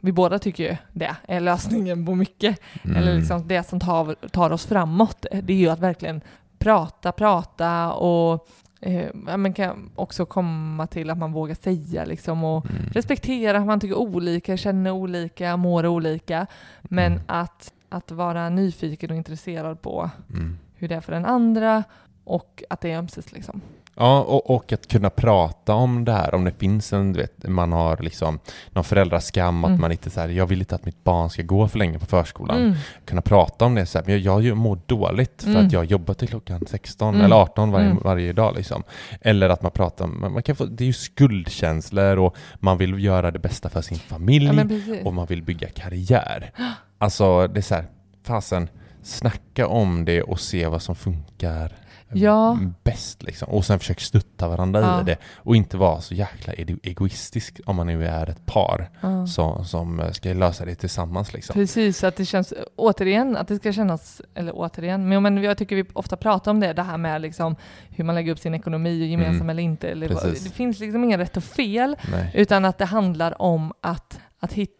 vi 0.00 0.12
båda 0.12 0.38
tycker 0.38 0.64
ju 0.70 0.76
det 0.92 1.16
är 1.28 1.40
lösningen 1.40 2.06
på 2.06 2.14
mycket. 2.14 2.60
Mm. 2.84 2.96
Eller 2.96 3.14
liksom 3.14 3.48
det 3.48 3.62
som 3.68 3.80
tar, 3.80 4.14
tar 4.28 4.50
oss 4.50 4.66
framåt. 4.66 5.26
Det 5.42 5.52
är 5.52 5.56
ju 5.58 5.68
att 5.68 5.80
verkligen 5.80 6.20
prata, 6.66 7.12
prata 7.12 7.92
och 7.92 8.48
eh, 8.80 9.14
men 9.14 9.52
kan 9.52 9.90
också 9.94 10.26
komma 10.26 10.86
till 10.86 11.10
att 11.10 11.18
man 11.18 11.32
vågar 11.32 11.54
säga 11.54 12.04
liksom 12.04 12.44
och 12.44 12.66
Mm. 12.70 12.82
respektera 12.92 13.58
att 13.58 13.66
man 13.66 13.80
tycker 13.80 13.94
olika, 13.98 14.56
känner 14.56 14.90
olika, 14.90 15.56
mår 15.56 15.86
olika. 15.86 16.46
Men 16.82 17.12
Mm. 17.12 17.24
att, 17.28 17.72
att 17.88 18.10
vara 18.10 18.48
nyfiken 18.48 19.10
och 19.10 19.16
intresserad 19.16 19.82
på 19.82 20.10
Mm. 20.30 20.58
hur 20.74 20.88
det 20.88 20.94
är 20.94 21.00
för 21.00 21.12
den 21.12 21.24
andra 21.26 21.84
och 22.24 22.62
att 22.70 22.80
det 22.80 22.92
är 22.92 22.98
ömses 22.98 23.32
liksom. 23.32 23.60
Ja, 23.98 24.20
och, 24.20 24.50
och 24.50 24.72
att 24.72 24.86
kunna 24.88 25.10
prata 25.10 25.74
om 25.74 26.04
det 26.04 26.12
här, 26.12 26.34
om 26.34 26.44
det 26.44 26.52
finns 26.52 26.92
en, 26.92 27.12
du 27.12 27.20
vet, 27.20 27.48
man 27.48 27.72
har 27.72 27.96
liksom 27.96 28.38
någon 28.70 28.84
föräldraskam, 28.84 29.64
att 29.64 29.68
Mm. 29.68 29.80
man 29.80 29.92
inte 29.92 30.10
så 30.10 30.20
här, 30.20 30.28
jag 30.28 30.46
vill 30.46 30.58
inte 30.58 30.74
att 30.74 30.84
mitt 30.84 31.04
barn 31.04 31.30
ska 31.30 31.42
gå 31.42 31.68
för 31.68 31.78
länge 31.78 31.98
på 31.98 32.06
förskolan. 32.06 32.60
Mm. 32.60 32.74
Kunna 33.04 33.22
prata 33.22 33.64
om 33.64 33.74
det 33.74 33.86
så 33.86 33.98
här, 33.98 34.04
men 34.06 34.22
jag, 34.22 34.42
jag 34.42 34.56
mår 34.56 34.78
dåligt 34.86 35.42
för 35.42 35.50
Mm. 35.50 35.66
att 35.66 35.72
jag 35.72 35.84
jobbar 35.84 36.14
till 36.14 36.28
klockan 36.28 36.60
16 36.66 37.14
Mm. 37.14 37.24
eller 37.26 37.36
18 37.36 37.70
varje, 37.70 37.86
Mm. 37.86 38.02
varje 38.04 38.32
dag 38.32 38.54
liksom. 38.56 38.82
Eller 39.20 39.48
att 39.48 39.62
man 39.62 39.72
pratar 39.72 40.04
om, 40.04 40.20
man 40.32 40.42
kan 40.42 40.56
få, 40.56 40.64
det 40.64 40.84
är 40.84 40.86
ju 40.86 40.92
skuldkänslor 40.92 42.18
och 42.18 42.36
man 42.60 42.78
vill 42.78 43.04
göra 43.04 43.30
det 43.30 43.38
bästa 43.38 43.68
för 43.68 43.80
sin 43.82 43.98
familj 43.98 44.46
Ja, 44.86 44.96
och 45.04 45.14
man 45.14 45.26
vill 45.26 45.42
bygga 45.42 45.68
karriär. 45.68 46.50
Alltså 46.98 47.46
det 47.46 47.60
är 47.60 47.62
så 47.62 47.74
här, 47.74 47.84
fasen, 48.26 48.68
snacka 49.02 49.66
om 49.68 50.04
det 50.04 50.22
och 50.22 50.40
se 50.40 50.66
vad 50.66 50.82
som 50.82 50.94
funkar 50.94 51.72
Ja. 52.12 52.58
bäst 52.82 53.22
liksom. 53.22 53.48
Och 53.48 53.64
sen 53.64 53.78
försök 53.78 54.00
stötta 54.00 54.48
varandra 54.48 54.80
Ja. 54.80 55.00
i 55.00 55.04
det 55.04 55.16
och 55.36 55.56
inte 55.56 55.76
vara 55.76 56.00
så 56.00 56.14
jäkla 56.14 56.52
ego- 56.52 56.78
egoistisk 56.82 57.60
om 57.66 57.76
man 57.76 57.86
nu 57.86 58.06
är 58.06 58.26
ett 58.30 58.46
par 58.46 58.90
Ja. 59.00 59.26
som, 59.26 59.64
som 59.64 60.00
eh, 60.00 60.10
ska 60.10 60.32
lösa 60.32 60.64
det 60.64 60.74
tillsammans 60.74 61.32
liksom. 61.32 61.54
Precis, 61.54 62.04
att 62.04 62.16
det 62.16 62.24
känns, 62.24 62.54
återigen, 62.76 63.36
att 63.36 63.48
det 63.48 63.56
ska 63.56 63.72
kännas, 63.72 64.22
eller 64.34 64.52
återigen, 64.56 65.08
men, 65.08 65.22
men 65.22 65.42
jag 65.42 65.58
tycker 65.58 65.76
vi 65.76 65.84
ofta 65.92 66.16
pratar 66.16 66.50
om 66.50 66.60
det, 66.60 66.72
det 66.72 66.82
här 66.82 66.98
med 66.98 67.20
liksom 67.20 67.56
hur 67.88 68.04
man 68.04 68.14
lägger 68.14 68.32
upp 68.32 68.38
sin 68.38 68.54
ekonomi, 68.54 69.06
gemensam 69.10 69.34
Mm. 69.36 69.50
eller 69.50 69.62
inte. 69.62 69.88
Eller 69.88 70.08
Precis. 70.08 70.44
det 70.44 70.50
finns 70.50 70.78
liksom 70.78 71.04
ingen 71.04 71.18
rätt 71.20 71.36
och 71.36 71.44
fel, 71.44 71.96
Nej. 72.10 72.30
utan 72.34 72.64
att 72.64 72.78
det 72.78 72.84
handlar 72.84 73.42
om 73.42 73.72
att, 73.80 74.20
att 74.40 74.52
hitta 74.52 74.75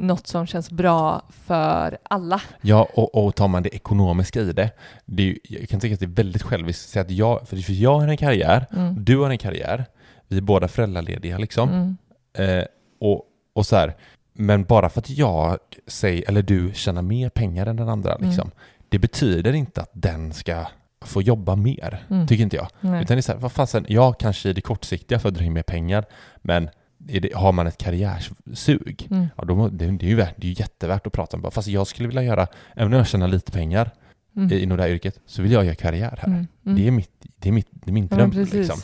något 0.00 0.26
som 0.26 0.46
känns 0.46 0.70
bra 0.70 1.22
för 1.30 1.98
alla. 2.02 2.42
Ja, 2.60 2.88
och, 2.94 3.24
och 3.26 3.34
tar 3.34 3.48
man 3.48 3.62
det 3.62 3.74
ekonomiska 3.74 4.40
i 4.40 4.52
det, 4.52 4.70
det 5.06 5.22
ju- 5.22 5.38
jag 5.42 5.68
kan 5.68 5.80
tycka 5.80 5.94
att 5.94 6.00
det 6.00 6.06
är 6.06 6.24
väldigt 6.24 6.42
själviskt 6.42 6.84
att 6.84 6.90
säga 6.90 7.02
att 7.02 7.10
jag, 7.10 7.48
för 7.48 7.72
jag 7.82 7.98
har 8.00 8.08
en 8.08 8.16
karriär, 8.16 8.66
Mm. 8.72 9.04
du 9.04 9.18
har 9.18 9.30
en 9.30 9.38
karriär, 9.38 9.84
vi 10.28 10.36
är 10.36 10.42
båda 10.42 10.68
föräldralediga 10.68 11.38
liksom. 11.38 11.68
Mm. 11.68 11.96
Eh, 12.58 12.64
och, 13.00 13.22
och 13.54 13.66
så 13.66 13.76
här, 13.76 13.94
men 14.32 14.64
bara 14.64 14.88
för 14.88 15.00
att 15.00 15.10
jag 15.10 15.56
säger, 15.86 16.28
eller 16.28 16.42
du 16.42 16.72
tjänar 16.74 17.02
mer 17.02 17.28
pengar 17.28 17.66
än 17.66 17.76
den 17.76 17.88
andra 17.88 18.14
Mm. 18.14 18.28
liksom, 18.28 18.50
det 18.88 18.98
betyder 18.98 19.52
inte 19.52 19.80
att 19.80 19.90
den 19.92 20.32
ska 20.32 20.66
få 21.04 21.22
jobba 21.22 21.56
mer, 21.56 22.04
Mm. 22.10 22.26
tycker 22.26 22.42
inte 22.44 22.56
jag. 22.56 22.68
Nej. 22.80 23.02
Utan 23.02 23.16
det 23.16 23.20
är 23.20 23.22
så 23.22 23.32
här, 23.32 23.38
vad 23.38 23.52
fasen, 23.52 23.84
jag 23.88 24.18
kanske 24.18 24.48
i 24.48 24.52
det 24.52 24.60
kortsiktiga 24.60 25.18
för 25.18 25.28
att 25.28 25.34
dra 25.34 25.44
in 25.44 25.52
mer 25.52 25.62
pengar, 25.62 26.04
men 26.42 26.70
det, 27.06 27.34
har 27.34 27.52
man 27.52 27.66
ett 27.66 27.78
karriärsug, 27.78 29.06
Mm. 29.10 29.26
ja, 29.36 29.44
då, 29.44 29.68
det, 29.68 29.86
det, 29.86 30.06
är 30.06 30.08
ju 30.10 30.14
värt, 30.14 30.34
det 30.36 30.46
är 30.46 30.48
ju 30.48 30.54
jättevärt 30.58 31.06
att 31.06 31.12
prata 31.12 31.36
om. 31.36 31.50
Fast 31.50 31.68
jag 31.68 31.86
skulle 31.86 32.08
vilja 32.08 32.22
göra, 32.22 32.46
även 32.76 32.92
om 32.92 32.98
jag 32.98 33.06
tjänar 33.06 33.28
lite 33.28 33.52
pengar 33.52 33.90
Mm. 34.36 34.52
i, 34.52 34.62
inom 34.62 34.76
det 34.76 34.82
här 34.82 34.90
yrket, 34.90 35.20
så 35.26 35.42
vill 35.42 35.52
jag 35.52 35.64
göra 35.64 35.74
karriär 35.74 36.18
här. 36.20 36.28
Mm. 36.28 36.46
Mm. 36.66 36.78
Det 36.78 36.86
är 36.86 36.90
mitt, 36.90 37.10
det 37.36 37.48
är 37.48 37.52
mitt, 37.52 37.68
det 37.70 37.90
är 37.90 37.92
min 37.92 38.08
Ja, 38.10 38.16
dröm. 38.16 38.30
precis. 38.30 38.54
liksom. 38.54 38.80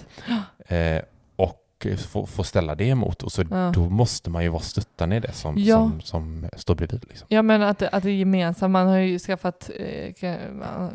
eh, 0.69 1.03
och 1.81 1.93
och 1.93 1.99
få, 2.01 2.27
få 2.27 2.45
ställa 2.45 2.75
det 2.75 2.85
emot. 2.89 3.23
Och 3.23 3.33
så 3.33 3.43
Ja. 3.51 3.73
då 3.75 3.89
måste 3.89 4.31
man 4.31 4.43
ju 4.43 4.49
vara 4.49 4.63
stöttande 4.63 5.17
i 5.17 5.21
det 5.21 5.33
som, 5.33 5.55
Ja. 5.59 5.77
som, 5.77 6.01
som 6.01 6.49
står 6.57 6.75
bredvid. 6.75 7.05
Liksom. 7.09 7.27
Ja 7.31 7.43
men 7.43 7.63
att, 7.63 7.83
att 7.83 8.03
det 8.03 8.11
är 8.11 8.15
gemensamt, 8.15 8.73
man 8.73 8.87
har 8.87 8.99
ju 8.99 9.19
skaffat 9.19 9.71
eh, 10.21 10.35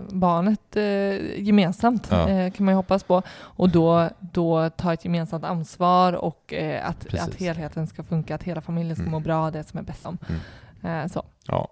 barnet 0.09 0.75
eh, 0.75 1.41
gemensamt 1.43 2.07
Ja. 2.11 2.29
eh, 2.29 2.51
kan 2.51 2.65
man 2.65 2.71
ju 2.73 2.75
hoppas 2.75 3.03
på. 3.03 3.21
Och 3.37 3.69
då, 3.69 4.09
då 4.19 4.69
ta 4.69 4.93
ett 4.93 5.05
gemensamt 5.05 5.43
ansvar 5.43 6.13
och 6.13 6.53
eh, 6.53 6.89
att, 6.89 6.99
Precis. 7.07 7.27
att 7.27 7.35
helheten 7.35 7.87
ska 7.87 8.03
funka, 8.03 8.35
att 8.35 8.43
hela 8.43 8.61
familjen 8.61 8.95
ska 8.95 9.01
Mm. 9.03 9.11
må 9.11 9.19
bra, 9.19 9.51
det 9.51 9.63
som 9.63 9.79
är 9.79 9.83
bäst 9.83 10.05
om. 10.05 10.17
Mm. 10.29 11.01
Eh, 11.03 11.07
så. 11.11 11.23
Ja. 11.47 11.67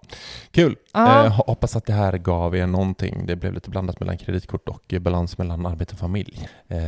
Kul! 0.50 0.76
Eh, 0.94 0.98
ho- 1.00 1.28
hoppas 1.46 1.76
att 1.76 1.86
det 1.86 1.92
här 1.92 2.18
gav 2.18 2.56
er 2.56 2.66
någonting. 2.66 3.26
Det 3.26 3.36
blev 3.36 3.52
lite 3.52 3.70
blandat 3.70 4.00
mellan 4.00 4.16
kreditkort 4.18 4.68
och 4.68 4.94
eh, 4.94 5.00
balans 5.00 5.38
mellan 5.38 5.66
arbete 5.66 5.92
och 5.92 5.98
familj. 5.98 6.48
Eh, 6.68 6.78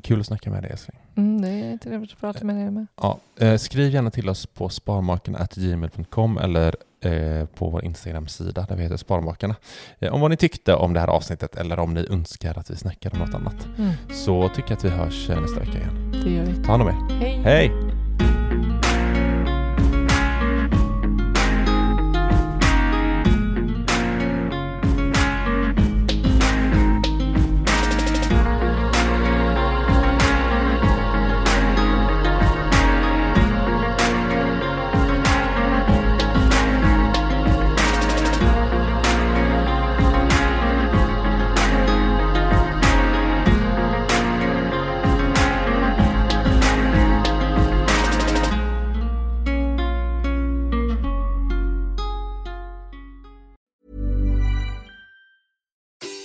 kul 0.00 0.20
att 0.20 0.26
snacka 0.26 0.50
med 0.50 0.62
dig 0.62 0.70
älskling. 0.70 0.98
Mm, 1.16 1.40
det 1.40 1.48
är 1.48 1.76
trevligt 1.78 2.12
att 2.12 2.20
prata 2.20 2.44
med 2.44 2.56
dig 2.56 2.70
med. 2.70 2.86
Ja, 3.02 3.18
eh, 3.40 3.56
skriv 3.56 3.90
gärna 3.94 4.10
till 4.10 4.28
oss 4.28 4.46
på 4.46 4.68
sparmakarna.gmail.com 4.68 6.38
eller 6.38 6.74
eh, 7.04 7.46
på 7.46 7.70
vår 7.70 7.84
Instagram-sida 7.84 8.66
där 8.68 8.76
vi 8.76 8.82
heter 8.82 8.96
Sparmakarna. 8.96 9.54
Eh, 9.98 10.12
om 10.14 10.20
vad 10.20 10.30
ni 10.30 10.36
tyckte 10.36 10.74
om 10.74 10.92
det 10.92 11.00
här 11.00 11.08
avsnittet 11.08 11.56
eller 11.56 11.78
om 11.78 11.94
ni 11.94 12.06
önskar 12.10 12.58
att 12.58 12.70
vi 12.70 12.76
snackar 12.76 13.12
om 13.12 13.18
något 13.18 13.34
annat. 13.34 13.68
Mm, 13.78 13.92
Så 14.14 14.48
tycker 14.48 14.70
jag 14.70 14.76
att 14.78 14.84
vi 14.84 14.88
hörs 14.88 15.28
nästa 15.28 15.60
vecka 15.60 15.78
igen. 15.78 16.12
det 16.24 16.30
gör 16.30 16.44
vi. 16.44 16.64
Ta 16.64 16.70
hand 16.70 16.82
om 16.82 16.88
er. 16.88 17.14
Hej! 17.20 17.40
Hej! 17.44 17.99